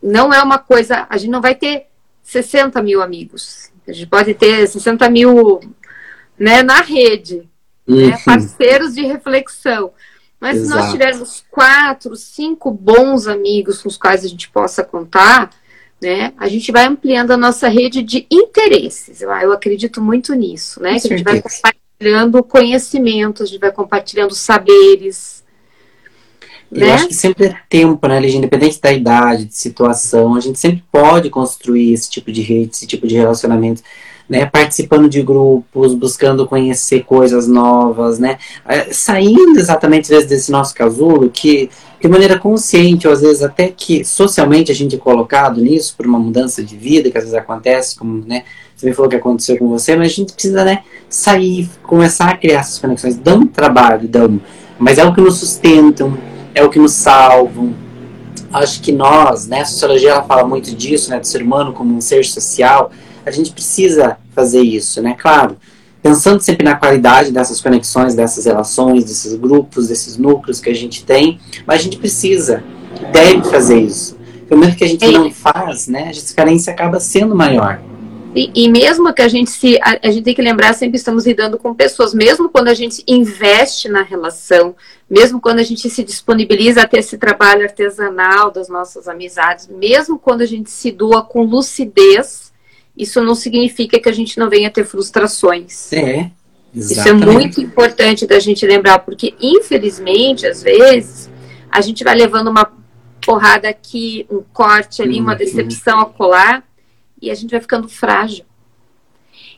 não 0.02 0.32
é 0.32 0.42
uma 0.42 0.58
coisa, 0.58 1.06
a 1.08 1.16
gente 1.16 1.30
não 1.30 1.42
vai 1.42 1.54
ter 1.54 1.86
60 2.22 2.82
mil 2.82 3.00
amigos, 3.00 3.70
a 3.86 3.92
gente 3.92 4.06
pode 4.06 4.34
ter 4.34 4.66
60 4.66 5.08
mil, 5.08 5.60
né, 6.38 6.62
na 6.64 6.80
rede, 6.80 7.48
né, 7.86 7.94
uhum. 7.94 8.10
né, 8.10 8.18
parceiros 8.24 8.94
de 8.94 9.02
reflexão, 9.02 9.92
mas 10.40 10.56
Exato. 10.56 10.68
se 10.68 10.76
nós 10.76 10.92
tivermos 10.92 11.44
quatro, 11.50 12.14
cinco 12.16 12.70
bons 12.70 13.26
amigos 13.26 13.82
com 13.82 13.88
os 13.88 13.96
quais 13.96 14.24
a 14.24 14.28
gente 14.28 14.48
possa 14.50 14.84
contar, 14.84 15.50
né, 16.00 16.32
a 16.38 16.48
gente 16.48 16.70
vai 16.70 16.86
ampliando 16.86 17.32
a 17.32 17.36
nossa 17.36 17.68
rede 17.68 18.02
de 18.02 18.26
interesses. 18.30 19.20
Eu, 19.20 19.30
eu 19.30 19.52
acredito 19.52 20.00
muito 20.00 20.32
nisso, 20.34 20.80
né? 20.80 21.00
que 21.00 21.12
a 21.12 21.16
gente 21.16 21.24
vai 21.24 21.42
compartilhando 21.42 22.42
conhecimentos, 22.44 23.42
a 23.42 23.46
gente 23.46 23.60
vai 23.60 23.72
compartilhando 23.72 24.34
saberes. 24.34 25.42
Eu 26.70 26.86
né? 26.86 26.92
acho 26.92 27.08
que 27.08 27.14
sempre 27.14 27.46
é 27.46 27.56
tempo, 27.68 28.06
né, 28.06 28.20
Lígia? 28.20 28.38
Independente 28.38 28.80
da 28.80 28.92
idade, 28.92 29.46
de 29.46 29.56
situação, 29.56 30.36
a 30.36 30.40
gente 30.40 30.58
sempre 30.58 30.84
pode 30.92 31.30
construir 31.30 31.92
esse 31.92 32.08
tipo 32.08 32.30
de 32.30 32.42
rede, 32.42 32.70
esse 32.74 32.86
tipo 32.86 33.06
de 33.06 33.16
relacionamento 33.16 33.82
né, 34.28 34.44
participando 34.44 35.08
de 35.08 35.22
grupos, 35.22 35.94
buscando 35.94 36.46
conhecer 36.46 37.04
coisas 37.04 37.48
novas, 37.48 38.18
né, 38.18 38.38
é, 38.66 38.92
saindo 38.92 39.58
exatamente 39.58 40.08
desse 40.08 40.52
nosso 40.52 40.74
casulo, 40.74 41.30
que 41.30 41.70
de 42.00 42.08
maneira 42.08 42.38
consciente, 42.38 43.06
ou 43.06 43.12
às 43.12 43.22
vezes 43.22 43.42
até 43.42 43.68
que 43.68 44.04
socialmente 44.04 44.70
a 44.70 44.74
gente 44.74 44.94
é 44.94 44.98
colocado 44.98 45.60
nisso 45.60 45.94
por 45.96 46.06
uma 46.06 46.18
mudança 46.18 46.62
de 46.62 46.76
vida 46.76 47.10
que 47.10 47.16
às 47.16 47.24
vezes 47.24 47.38
acontece, 47.38 47.96
como, 47.96 48.24
né, 48.26 48.44
você 48.76 48.86
me 48.86 48.94
falou 48.94 49.10
que 49.10 49.16
aconteceu 49.16 49.56
com 49.58 49.68
você, 49.68 49.96
mas 49.96 50.12
a 50.12 50.14
gente 50.14 50.32
precisa, 50.32 50.64
né, 50.64 50.82
sair, 51.08 51.68
começar 51.82 52.28
a 52.28 52.36
criar 52.36 52.60
essas 52.60 52.78
conexões, 52.78 53.16
dão 53.16 53.46
trabalho, 53.46 54.06
dão, 54.06 54.40
mas 54.78 54.98
é 54.98 55.04
o 55.04 55.14
que 55.14 55.20
nos 55.20 55.38
sustentam, 55.38 56.16
é 56.54 56.62
o 56.62 56.68
que 56.68 56.78
nos 56.78 56.92
salvam, 56.92 57.74
acho 58.52 58.80
que 58.80 58.92
nós, 58.92 59.46
né, 59.46 59.62
a 59.62 59.64
sociologia 59.64 60.10
ela 60.10 60.22
fala 60.22 60.46
muito 60.46 60.74
disso, 60.74 61.10
né, 61.10 61.18
do 61.18 61.26
ser 61.26 61.42
humano 61.42 61.72
como 61.72 61.96
um 61.96 62.00
ser 62.00 62.24
social, 62.24 62.90
a 63.28 63.32
gente 63.32 63.52
precisa 63.52 64.16
fazer 64.34 64.60
isso, 64.60 65.02
né? 65.02 65.16
Claro, 65.18 65.56
pensando 66.02 66.40
sempre 66.40 66.64
na 66.64 66.74
qualidade 66.74 67.32
dessas 67.32 67.60
conexões, 67.60 68.14
dessas 68.14 68.46
relações, 68.46 69.04
desses 69.04 69.34
grupos, 69.34 69.88
desses 69.88 70.16
núcleos 70.16 70.60
que 70.60 70.70
a 70.70 70.74
gente 70.74 71.04
tem, 71.04 71.38
mas 71.66 71.80
a 71.80 71.84
gente 71.84 71.98
precisa, 71.98 72.62
deve 73.12 73.48
fazer 73.50 73.80
isso. 73.80 74.18
No 74.48 74.56
momento 74.56 74.76
que 74.76 74.84
a 74.84 74.88
gente 74.88 75.06
não 75.06 75.30
faz, 75.30 75.88
né, 75.88 76.10
a 76.10 76.34
carência 76.34 76.72
acaba 76.72 76.98
sendo 76.98 77.34
maior. 77.34 77.80
E, 78.34 78.50
e, 78.54 78.68
mesmo 78.68 79.12
que 79.12 79.22
a 79.22 79.28
gente 79.28 79.50
se. 79.50 79.78
A, 79.82 79.98
a, 80.02 80.10
gente 80.10 80.24
tem 80.24 80.34
que 80.34 80.42
lembrar, 80.42 80.74
sempre 80.74 80.96
estamos 80.96 81.26
lidando 81.26 81.58
com 81.58 81.74
pessoas, 81.74 82.12
mesmo 82.12 82.48
quando 82.48 82.68
a 82.68 82.74
gente 82.74 83.02
investe 83.08 83.88
na 83.88 84.02
relação, 84.02 84.76
mesmo 85.08 85.40
quando 85.40 85.58
a 85.58 85.62
gente 85.62 85.88
se 85.88 86.04
disponibiliza 86.04 86.82
a 86.82 86.86
ter 86.86 86.98
esse 86.98 87.16
trabalho 87.16 87.62
artesanal 87.62 88.50
das 88.50 88.68
nossas 88.68 89.08
amizades, 89.08 89.66
mesmo 89.66 90.18
quando 90.18 90.42
a 90.42 90.46
gente 90.46 90.70
se 90.70 90.92
doa 90.92 91.22
com 91.22 91.42
lucidez, 91.42 92.47
isso 92.98 93.22
não 93.22 93.34
significa 93.34 94.00
que 94.00 94.08
a 94.08 94.12
gente 94.12 94.38
não 94.38 94.50
venha 94.50 94.70
ter 94.70 94.84
frustrações. 94.84 95.92
É. 95.92 96.30
Exatamente. 96.74 96.92
Isso 96.92 97.08
é 97.08 97.12
muito 97.12 97.60
importante 97.60 98.26
da 98.26 98.38
gente 98.38 98.66
lembrar, 98.66 98.98
porque 98.98 99.34
infelizmente, 99.40 100.46
às 100.46 100.62
vezes, 100.62 101.30
a 101.70 101.80
gente 101.80 102.04
vai 102.04 102.14
levando 102.14 102.48
uma 102.48 102.70
porrada 103.24 103.68
aqui, 103.68 104.26
um 104.30 104.42
corte 104.52 105.00
ali, 105.00 105.20
uma 105.20 105.34
decepção 105.34 106.00
a 106.00 106.06
colar 106.06 106.64
e 107.20 107.30
a 107.30 107.34
gente 107.34 107.50
vai 107.50 107.60
ficando 107.60 107.88
frágil. 107.88 108.44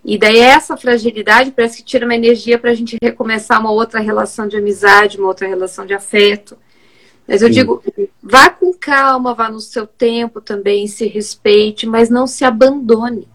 E 0.04 0.18
daí 0.18 0.38
essa 0.38 0.76
fragilidade 0.76 1.50
parece 1.50 1.78
que 1.78 1.84
tira 1.84 2.06
uma 2.06 2.14
energia 2.14 2.58
para 2.58 2.70
a 2.70 2.74
gente 2.74 2.96
recomeçar 3.02 3.60
uma 3.60 3.70
outra 3.70 4.00
relação 4.00 4.48
de 4.48 4.56
amizade, 4.56 5.18
uma 5.18 5.28
outra 5.28 5.46
relação 5.46 5.84
de 5.84 5.92
afeto. 5.92 6.56
Mas 7.30 7.42
eu 7.42 7.48
Sim. 7.48 7.54
digo, 7.54 7.80
vá 8.20 8.50
com 8.50 8.74
calma, 8.74 9.32
vá 9.32 9.48
no 9.48 9.60
seu 9.60 9.86
tempo 9.86 10.40
também, 10.40 10.88
se 10.88 11.06
respeite, 11.06 11.86
mas 11.86 12.10
não 12.10 12.26
se 12.26 12.44
abandone. 12.44 13.28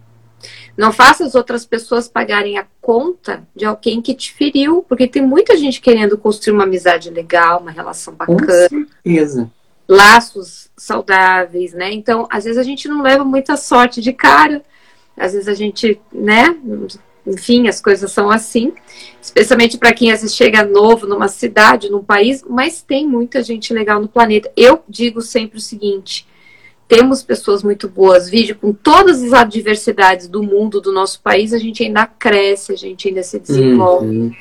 Não 0.75 0.91
faça 0.91 1.23
as 1.23 1.33
outras 1.33 1.65
pessoas 1.65 2.09
pagarem 2.09 2.57
a 2.57 2.67
conta 2.81 3.47
de 3.55 3.63
alguém 3.63 4.01
que 4.01 4.13
te 4.13 4.33
feriu, 4.33 4.83
porque 4.87 5.07
tem 5.07 5.21
muita 5.21 5.55
gente 5.55 5.79
querendo 5.79 6.17
construir 6.17 6.53
uma 6.53 6.65
amizade 6.65 7.09
legal, 7.09 7.61
uma 7.61 7.71
relação 7.71 8.13
bacana. 8.13 8.45
Com 8.45 8.51
certeza 8.51 9.49
laços 9.87 10.69
saudáveis, 10.75 11.73
né? 11.73 11.93
Então, 11.93 12.27
às 12.29 12.43
vezes 12.43 12.57
a 12.57 12.63
gente 12.63 12.87
não 12.87 13.01
leva 13.01 13.23
muita 13.23 13.55
sorte 13.55 14.01
de 14.01 14.11
cara, 14.11 14.63
às 15.15 15.33
vezes 15.33 15.47
a 15.47 15.53
gente, 15.53 16.01
né? 16.11 16.55
Enfim, 17.25 17.67
as 17.67 17.81
coisas 17.81 18.11
são 18.11 18.29
assim, 18.29 18.73
especialmente 19.21 19.77
para 19.77 19.93
quem 19.93 20.11
às 20.11 20.21
vezes 20.21 20.35
chega 20.35 20.63
novo 20.63 21.07
numa 21.07 21.27
cidade, 21.27 21.89
num 21.89 22.03
país, 22.03 22.43
mas 22.47 22.81
tem 22.81 23.07
muita 23.07 23.41
gente 23.41 23.73
legal 23.73 23.99
no 23.99 24.07
planeta. 24.07 24.51
Eu 24.55 24.83
digo 24.87 25.21
sempre 25.21 25.57
o 25.57 25.61
seguinte: 25.61 26.27
temos 26.87 27.23
pessoas 27.23 27.63
muito 27.63 27.89
boas, 27.89 28.29
vídeo 28.29 28.55
com 28.55 28.71
todas 28.71 29.23
as 29.23 29.33
adversidades 29.33 30.27
do 30.27 30.43
mundo, 30.43 30.79
do 30.79 30.91
nosso 30.91 31.19
país, 31.21 31.51
a 31.51 31.57
gente 31.57 31.83
ainda 31.83 32.05
cresce, 32.05 32.71
a 32.71 32.77
gente 32.77 33.07
ainda 33.07 33.23
se 33.23 33.39
desenvolve. 33.39 34.07
Uhum. 34.07 34.35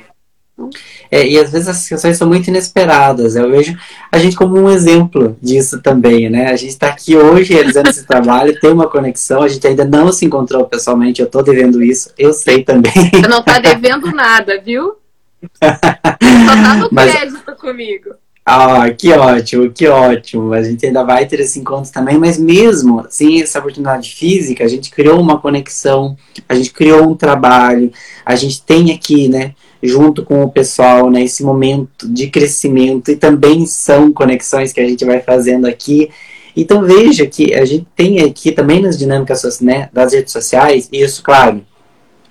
É, 1.10 1.26
e 1.26 1.38
às 1.38 1.50
vezes 1.50 1.66
as 1.66 1.78
situações 1.78 2.16
são 2.16 2.28
muito 2.28 2.48
inesperadas. 2.48 3.34
Eu 3.34 3.50
vejo 3.50 3.76
a 4.10 4.18
gente 4.18 4.36
como 4.36 4.56
um 4.56 4.70
exemplo 4.70 5.36
disso 5.42 5.80
também, 5.80 6.30
né? 6.30 6.50
A 6.50 6.56
gente 6.56 6.70
está 6.70 6.88
aqui 6.88 7.16
hoje 7.16 7.52
realizando 7.52 7.90
esse 7.90 8.06
trabalho, 8.06 8.58
tem 8.60 8.70
uma 8.70 8.88
conexão, 8.88 9.42
a 9.42 9.48
gente 9.48 9.66
ainda 9.66 9.84
não 9.84 10.12
se 10.12 10.24
encontrou 10.24 10.64
pessoalmente, 10.66 11.20
eu 11.20 11.26
estou 11.26 11.42
devendo 11.42 11.82
isso, 11.82 12.10
eu 12.16 12.32
sei 12.32 12.62
também. 12.62 12.92
Você 12.92 13.28
não 13.28 13.40
está 13.40 13.58
devendo 13.58 14.12
nada, 14.12 14.60
viu? 14.60 14.94
Só 15.42 15.76
tá 15.80 16.76
no 16.78 16.88
Mas... 16.90 17.12
crédito 17.12 17.56
comigo. 17.56 18.14
Ah, 18.46 18.90
que 18.90 19.10
ótimo, 19.10 19.72
que 19.72 19.88
ótimo. 19.88 20.52
A 20.52 20.62
gente 20.62 20.84
ainda 20.84 21.02
vai 21.02 21.24
ter 21.24 21.40
esse 21.40 21.58
encontro 21.58 21.90
também, 21.90 22.18
mas 22.18 22.38
mesmo 22.38 23.02
sem 23.08 23.40
essa 23.40 23.58
oportunidade 23.58 24.14
física, 24.14 24.62
a 24.62 24.68
gente 24.68 24.90
criou 24.90 25.18
uma 25.18 25.40
conexão, 25.40 26.14
a 26.46 26.54
gente 26.54 26.70
criou 26.70 27.08
um 27.08 27.16
trabalho, 27.16 27.90
a 28.24 28.36
gente 28.36 28.62
tem 28.62 28.92
aqui, 28.92 29.30
né, 29.30 29.54
junto 29.86 30.24
com 30.24 30.42
o 30.42 30.50
pessoal 30.50 31.10
nesse 31.10 31.42
né, 31.42 31.46
momento 31.46 32.08
de 32.08 32.28
crescimento 32.28 33.10
e 33.10 33.16
também 33.16 33.66
são 33.66 34.12
conexões 34.12 34.72
que 34.72 34.80
a 34.80 34.88
gente 34.88 35.04
vai 35.04 35.20
fazendo 35.20 35.66
aqui. 35.66 36.10
Então 36.56 36.82
veja 36.82 37.26
que 37.26 37.54
a 37.54 37.64
gente 37.64 37.86
tem 37.94 38.20
aqui 38.20 38.50
também 38.50 38.80
nas 38.80 38.96
dinâmicas 38.96 39.60
né, 39.60 39.88
das 39.92 40.12
redes 40.12 40.32
sociais, 40.32 40.88
e 40.90 41.02
isso, 41.02 41.22
claro, 41.22 41.62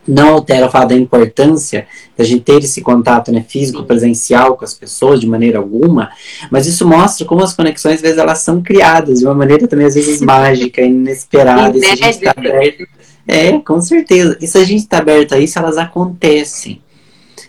não 0.07 0.29
altera 0.29 0.65
o 0.65 0.71
fato 0.71 0.89
da 0.89 0.95
importância 0.95 1.87
da 2.17 2.23
gente 2.23 2.41
ter 2.41 2.63
esse 2.63 2.81
contato 2.81 3.31
né, 3.31 3.45
físico, 3.47 3.83
presencial 3.83 4.57
com 4.57 4.65
as 4.65 4.73
pessoas 4.73 5.19
de 5.19 5.27
maneira 5.27 5.59
alguma, 5.59 6.09
mas 6.49 6.65
isso 6.65 6.87
mostra 6.87 7.25
como 7.25 7.43
as 7.43 7.53
conexões, 7.53 7.95
às 7.95 8.01
vezes, 8.01 8.17
elas 8.17 8.39
são 8.39 8.61
criadas 8.61 9.19
de 9.19 9.25
uma 9.25 9.35
maneira 9.35 9.67
também, 9.67 9.85
às 9.85 9.95
vezes, 9.95 10.19
mágica, 10.21 10.81
inesperada. 10.81 11.77
E 11.77 11.81
se 11.81 11.91
a 11.91 11.95
gente 11.95 12.09
está 12.09 12.31
aberto, 12.31 12.87
é, 13.27 13.57
com 13.59 13.79
certeza. 13.79 14.37
E 14.41 14.47
se 14.47 14.57
a 14.57 14.65
gente 14.65 14.81
está 14.81 14.97
aberto 14.97 15.33
a 15.33 15.39
isso, 15.39 15.57
elas 15.57 15.77
acontecem 15.77 16.81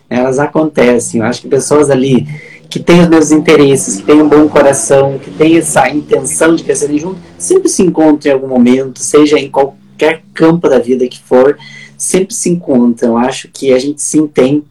elas 0.08 0.38
acontecem. 0.38 1.20
Eu 1.20 1.26
acho 1.26 1.42
que 1.42 1.48
pessoas 1.48 1.90
ali 1.90 2.26
que 2.68 2.80
têm 2.80 3.02
os 3.02 3.08
mesmos 3.08 3.30
interesses, 3.30 3.96
que 3.98 4.02
têm 4.02 4.20
um 4.20 4.28
bom 4.28 4.48
coração, 4.48 5.18
que 5.18 5.30
têm 5.30 5.56
essa 5.56 5.88
intenção 5.88 6.56
de 6.56 6.64
crescerem 6.64 6.98
juntos, 6.98 7.22
sempre 7.38 7.68
se 7.68 7.82
encontram 7.82 8.32
em 8.32 8.34
algum 8.34 8.48
momento, 8.48 8.98
seja 8.98 9.38
em 9.38 9.48
qualquer 9.48 10.22
campo 10.34 10.68
da 10.68 10.78
vida 10.78 11.06
que 11.06 11.20
for, 11.22 11.56
sempre 11.96 12.34
se 12.34 12.50
encontram. 12.50 13.10
Eu 13.10 13.16
acho 13.16 13.48
que 13.48 13.72
a 13.72 13.78
gente 13.78 14.02
sim 14.02 14.26
tem 14.26 14.64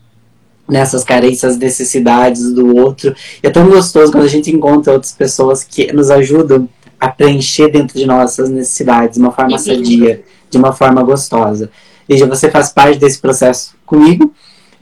nessas 0.68 1.04
carências, 1.04 1.58
necessidades 1.58 2.52
do 2.52 2.76
outro. 2.76 3.16
E 3.42 3.48
é 3.48 3.50
tão 3.50 3.70
gostoso 3.70 4.12
quando 4.12 4.26
a 4.26 4.30
gente 4.30 4.52
encontra 4.52 4.94
outras 4.94 5.12
pessoas 5.12 5.64
que 5.64 5.92
nos 5.94 6.10
ajudam 6.10 6.68
a 7.00 7.08
preencher 7.08 7.70
dentro 7.70 7.98
de 7.98 8.06
nossas 8.06 8.50
necessidades 8.50 9.16
de 9.16 9.22
uma 9.22 9.32
forma 9.32 9.58
sadia, 9.58 10.24
de 10.50 10.58
uma 10.58 10.74
forma 10.74 11.04
gostosa. 11.04 11.70
Veja, 12.08 12.26
você 12.26 12.50
faz 12.50 12.70
parte 12.70 13.00
desse 13.00 13.20
processo 13.20 13.76
comigo 13.86 14.34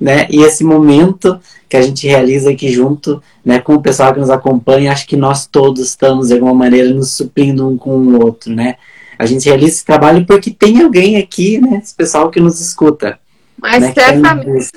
né? 0.02 0.26
E 0.32 0.41
esse 0.41 0.64
momento 0.64 1.39
que 1.70 1.78
a 1.78 1.82
gente 1.82 2.08
realiza 2.08 2.49
aqui 2.49 2.72
junto, 2.72 3.22
né, 3.45 3.62
com 3.62 3.76
o 3.76 3.82
pessoal 3.82 4.12
que 4.12 4.20
nos 4.20 4.32
acompanha, 4.32 4.91
acho 4.91 5.06
que 5.08 5.16
nós 5.16 5.45
todos 5.45 5.80
estamos 5.80 6.30
de 6.30 6.34
alguma 6.34 6.56
maneira 6.56 6.91
nos 6.91 7.12
suprindo 7.12 7.70
um 7.70 7.78
com 7.78 7.91
o 7.91 8.20
outro, 8.20 8.52
né? 8.52 8.78
A 9.20 9.28
gente 9.28 9.45
realiza 9.45 9.76
esse 9.76 9.86
trabalho 9.86 10.26
porque 10.26 10.49
tem 10.49 10.82
alguém 10.82 11.18
aqui, 11.18 11.62
né, 11.62 11.80
esse 11.84 11.93
pessoal 11.93 12.32
que 12.32 12.39
nos 12.39 12.60
escuta. 12.60 13.20
Mas 13.56 13.84
né, 13.84 13.93
certamente. 13.93 14.72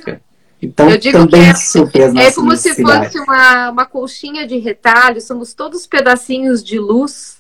Então, 0.61 0.91
eu 0.91 0.99
digo 0.99 1.18
também 1.18 1.53
que 1.91 1.99
é, 1.99 2.27
é 2.27 2.33
como 2.33 2.55
se 2.57 2.75
fosse 2.75 3.18
uma, 3.18 3.70
uma 3.70 3.87
colchinha 3.87 4.47
de 4.47 4.59
retalho, 4.59 5.20
somos 5.20 5.55
todos 5.55 5.87
pedacinhos 5.87 6.62
de 6.62 6.79
luz 6.79 7.39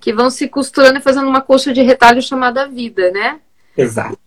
que 0.00 0.12
vão 0.12 0.28
se 0.28 0.48
costurando 0.48 0.98
e 0.98 1.02
fazendo 1.02 1.28
uma 1.28 1.40
colcha 1.40 1.72
de 1.72 1.82
retalho 1.82 2.20
chamada 2.20 2.66
vida, 2.66 3.10
né? 3.12 3.38
Exato. 3.76 4.18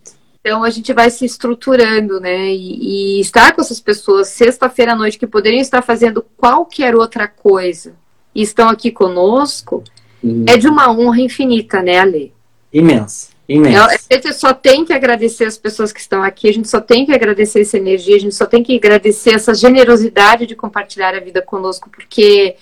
Então 0.44 0.62
a 0.62 0.68
gente 0.68 0.92
vai 0.92 1.08
se 1.08 1.24
estruturando, 1.24 2.20
né? 2.20 2.52
E, 2.52 3.16
e 3.16 3.20
estar 3.20 3.54
com 3.54 3.62
essas 3.62 3.80
pessoas 3.80 4.28
sexta-feira 4.28 4.92
à 4.92 4.94
noite 4.94 5.18
que 5.18 5.26
poderiam 5.26 5.62
estar 5.62 5.80
fazendo 5.80 6.22
qualquer 6.36 6.94
outra 6.94 7.26
coisa 7.26 7.94
e 8.34 8.42
estão 8.42 8.68
aqui 8.68 8.90
conosco 8.90 9.82
hum. 10.22 10.44
é 10.46 10.58
de 10.58 10.68
uma 10.68 10.92
honra 10.92 11.22
infinita, 11.22 11.82
né, 11.82 11.98
Ale? 11.98 12.34
Imensa. 12.70 13.30
Imensa. 13.48 13.86
A 13.86 14.14
gente 14.14 14.34
só 14.34 14.52
tem 14.52 14.84
que 14.84 14.92
agradecer 14.92 15.46
as 15.46 15.56
pessoas 15.56 15.92
que 15.92 16.00
estão 16.00 16.22
aqui, 16.22 16.46
a 16.46 16.52
gente 16.52 16.68
só 16.68 16.80
tem 16.80 17.06
que 17.06 17.12
agradecer 17.12 17.62
essa 17.62 17.78
energia, 17.78 18.16
a 18.16 18.20
gente 18.20 18.34
só 18.34 18.44
tem 18.44 18.62
que 18.62 18.76
agradecer 18.76 19.30
essa 19.30 19.54
generosidade 19.54 20.44
de 20.44 20.54
compartilhar 20.54 21.14
a 21.14 21.20
vida 21.20 21.40
conosco, 21.40 21.88
porque 21.88 22.56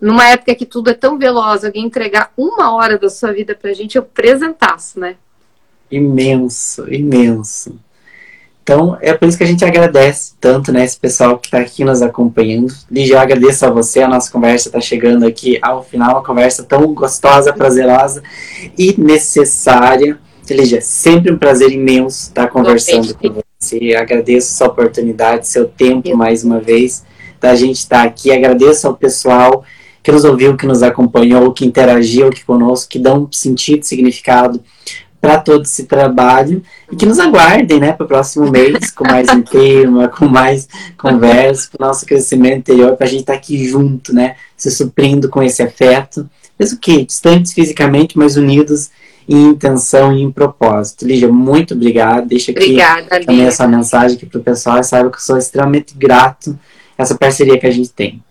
numa 0.00 0.28
época 0.28 0.56
que 0.56 0.66
tudo 0.66 0.90
é 0.90 0.94
tão 0.94 1.16
veloz, 1.16 1.64
alguém 1.64 1.84
entregar 1.84 2.32
uma 2.36 2.74
hora 2.74 2.98
da 2.98 3.08
sua 3.08 3.32
vida 3.32 3.54
pra 3.54 3.72
gente 3.72 3.96
é 3.96 4.00
um 4.00 4.04
presentaço, 4.04 4.98
né? 4.98 5.14
Imenso, 5.90 6.92
imenso. 6.92 7.78
Então, 8.62 8.96
é 9.00 9.12
por 9.12 9.26
isso 9.26 9.36
que 9.36 9.42
a 9.42 9.46
gente 9.46 9.64
agradece 9.64 10.34
tanto, 10.40 10.70
né, 10.70 10.84
esse 10.84 10.96
pessoal 10.96 11.36
que 11.38 11.48
está 11.48 11.58
aqui 11.58 11.82
nos 11.82 12.02
acompanhando. 12.02 12.72
E 12.90 13.04
já 13.04 13.20
agradeço 13.20 13.66
a 13.66 13.70
você, 13.70 14.00
a 14.00 14.08
nossa 14.08 14.30
conversa 14.30 14.68
está 14.68 14.80
chegando 14.80 15.26
aqui 15.26 15.58
ao 15.60 15.82
final, 15.82 16.12
uma 16.12 16.22
conversa 16.22 16.62
tão 16.62 16.94
gostosa, 16.94 17.52
prazerosa 17.52 18.22
e 18.78 18.94
necessária. 18.96 20.18
Lígia, 20.48 20.78
é 20.78 20.80
sempre 20.80 21.32
um 21.32 21.38
prazer 21.38 21.70
imenso 21.70 22.28
estar 22.28 22.48
conversando 22.48 23.14
com 23.14 23.40
você. 23.60 23.94
Agradeço 23.94 24.56
sua 24.56 24.66
oportunidade, 24.66 25.46
seu 25.46 25.66
tempo 25.66 26.16
mais 26.16 26.42
uma 26.42 26.58
vez, 26.58 27.04
da 27.40 27.54
gente 27.54 27.76
estar 27.76 28.02
aqui. 28.02 28.32
Agradeço 28.32 28.86
ao 28.86 28.96
pessoal 28.96 29.64
que 30.02 30.10
nos 30.10 30.24
ouviu, 30.24 30.56
que 30.56 30.66
nos 30.66 30.82
acompanhou, 30.82 31.52
que 31.52 31.64
interagiu 31.64 32.28
aqui 32.28 32.44
conosco, 32.44 32.90
que 32.90 32.98
dão 32.98 33.28
sentido, 33.30 33.84
significado 33.84 34.60
para 35.20 35.38
todo 35.38 35.62
esse 35.62 35.84
trabalho 35.84 36.62
e 36.90 36.96
que 36.96 37.04
nos 37.04 37.18
aguardem, 37.18 37.78
né, 37.78 37.92
para 37.92 38.04
o 38.04 38.08
próximo 38.08 38.50
mês 38.50 38.90
com 38.90 39.06
mais 39.06 39.28
um 39.28 39.42
tema, 39.42 40.08
com 40.08 40.26
mais 40.26 40.66
conversa, 40.96 41.68
para 41.70 41.84
o 41.84 41.88
nosso 41.88 42.06
crescimento 42.06 42.58
interior, 42.58 42.96
para 42.96 43.06
a 43.06 43.10
gente 43.10 43.20
estar 43.20 43.34
tá 43.34 43.38
aqui 43.38 43.68
junto, 43.68 44.14
né, 44.14 44.36
se 44.56 44.70
suprindo 44.70 45.28
com 45.28 45.42
esse 45.42 45.62
afeto, 45.62 46.28
mesmo 46.58 46.78
que 46.78 47.04
distantes 47.04 47.52
fisicamente, 47.52 48.16
mas 48.16 48.36
unidos 48.36 48.90
em 49.28 49.50
intenção 49.50 50.16
e 50.16 50.22
em 50.22 50.30
propósito. 50.30 51.06
Lígia, 51.06 51.28
muito 51.28 51.74
obrigado. 51.74 52.26
Deixa 52.26 52.50
aqui 52.50 52.64
Obrigada, 52.64 53.20
também 53.20 53.44
essa 53.44 53.68
mensagem 53.68 54.16
aqui 54.16 54.26
para 54.26 54.40
o 54.40 54.42
pessoal, 54.42 54.82
saiba 54.82 55.10
que 55.10 55.18
eu 55.18 55.20
sou 55.20 55.38
extremamente 55.38 55.94
grato 55.96 56.58
essa 56.98 57.14
parceria 57.14 57.58
que 57.58 57.66
a 57.66 57.70
gente 57.70 57.90
tem. 57.90 58.22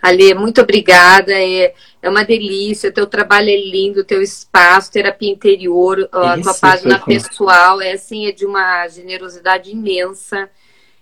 Ali, 0.00 0.34
muito 0.34 0.60
obrigada. 0.60 1.32
É, 1.32 1.74
é 2.02 2.10
uma 2.10 2.24
delícia. 2.24 2.90
O 2.90 2.92
teu 2.92 3.06
trabalho 3.06 3.48
é 3.48 3.56
lindo, 3.56 4.00
o 4.00 4.04
teu 4.04 4.20
espaço, 4.20 4.90
terapia 4.90 5.30
interior, 5.30 6.08
a 6.12 6.38
tua 6.38 6.54
página 6.54 6.98
pessoal 6.98 7.80
é 7.80 7.92
assim, 7.92 8.26
é 8.26 8.32
de 8.32 8.44
uma 8.44 8.88
generosidade 8.88 9.70
imensa. 9.70 10.50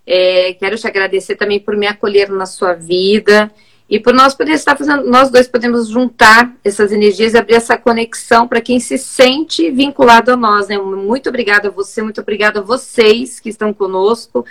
É, 0.06 0.54
quero 0.54 0.76
te 0.76 0.86
agradecer 0.86 1.36
também 1.36 1.60
por 1.60 1.76
me 1.76 1.86
acolher 1.86 2.28
na 2.30 2.46
sua 2.46 2.74
vida. 2.74 3.50
E 3.90 3.98
por 3.98 4.14
nós 4.14 4.34
poder 4.34 4.52
estar 4.52 4.76
fazendo, 4.76 5.10
nós 5.10 5.30
dois 5.30 5.48
podemos 5.48 5.88
juntar 5.88 6.54
essas 6.62 6.92
energias 6.92 7.34
e 7.34 7.38
abrir 7.38 7.54
essa 7.54 7.76
conexão 7.76 8.46
para 8.46 8.60
quem 8.60 8.78
se 8.78 8.96
sente 8.96 9.68
vinculado 9.68 10.30
a 10.30 10.36
nós, 10.36 10.68
né? 10.68 10.78
Muito 10.78 11.28
obrigada 11.28 11.66
a 11.66 11.70
você, 11.72 12.00
muito 12.00 12.20
obrigada 12.20 12.60
a 12.60 12.62
vocês 12.62 13.40
que 13.40 13.48
estão 13.48 13.74
conosco. 13.74 14.46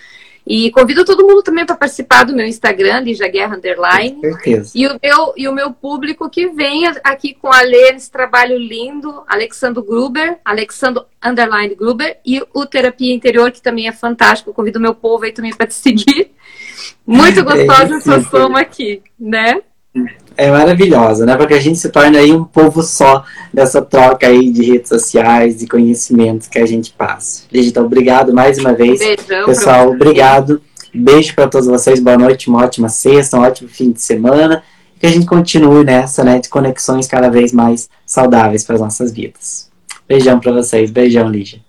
E 0.45 0.71
convido 0.71 1.05
todo 1.05 1.25
mundo 1.25 1.43
também 1.43 1.65
para 1.65 1.75
participar 1.75 2.23
do 2.23 2.35
meu 2.35 2.45
Instagram, 2.45 3.01
Lígia 3.01 3.27
Guerra 3.27 3.57
Underline. 3.57 4.15
Com 4.15 4.21
certeza. 4.21 4.71
E 4.73 4.87
o, 4.87 4.99
meu, 5.01 5.33
e 5.37 5.47
o 5.47 5.53
meu 5.53 5.71
público 5.71 6.29
que 6.29 6.47
venha 6.47 6.95
aqui 7.03 7.33
com 7.33 7.51
a 7.51 7.61
Lê 7.61 7.91
nesse 7.91 8.11
trabalho 8.11 8.57
lindo, 8.57 9.23
Alexandro 9.27 9.83
Gruber, 9.83 10.39
Alexandro 10.43 11.05
Underline 11.23 11.75
Gruber, 11.75 12.17
e 12.25 12.41
o 12.53 12.65
Terapia 12.65 13.13
Interior, 13.13 13.51
que 13.51 13.61
também 13.61 13.87
é 13.87 13.91
fantástico. 13.91 14.53
convido 14.53 14.79
o 14.79 14.81
meu 14.81 14.95
povo 14.95 15.25
aí 15.25 15.31
também 15.31 15.53
para 15.53 15.67
te 15.67 15.75
seguir. 15.75 16.31
Muito 17.05 17.43
gostosa 17.45 17.93
é 17.93 17.97
essa 17.97 18.21
soma 18.23 18.61
aqui, 18.61 19.01
né? 19.19 19.61
É 20.39 20.49
maravilhosa, 20.49 21.25
né? 21.25 21.35
Porque 21.35 21.53
a 21.53 21.59
gente 21.59 21.77
se 21.77 21.89
torna 21.89 22.17
aí 22.17 22.31
um 22.31 22.45
povo 22.45 22.81
só 22.81 23.25
dessa 23.53 23.81
troca 23.81 24.25
aí 24.25 24.49
de 24.49 24.63
redes 24.63 24.87
sociais 24.87 25.61
e 25.61 25.67
conhecimentos 25.67 26.47
que 26.47 26.57
a 26.57 26.65
gente 26.65 26.93
passa. 26.93 27.43
Digital, 27.51 27.83
obrigado 27.83 28.33
mais 28.33 28.57
uma 28.57 28.71
vez. 28.71 28.99
Beijão 28.99 29.45
Pessoal, 29.45 29.89
obrigado. 29.89 30.61
Beijo 30.93 31.35
para 31.35 31.49
todos 31.49 31.67
vocês, 31.67 31.99
boa 31.99 32.17
noite, 32.17 32.49
uma 32.49 32.63
ótima 32.63 32.87
sexta, 32.87 33.35
um 33.35 33.41
ótimo 33.41 33.67
fim 33.67 33.91
de 33.91 34.01
semana. 34.01 34.63
Que 34.97 35.07
a 35.07 35.09
gente 35.09 35.25
continue 35.25 35.83
nessa, 35.83 36.23
né, 36.23 36.39
de 36.39 36.47
conexões 36.47 37.05
cada 37.05 37.29
vez 37.29 37.51
mais 37.51 37.89
saudáveis 38.05 38.63
para 38.63 38.75
as 38.75 38.81
nossas 38.81 39.11
vidas. 39.11 39.69
Beijão 40.07 40.39
para 40.39 40.53
vocês, 40.53 40.89
beijão, 40.89 41.27
Lígia. 41.27 41.59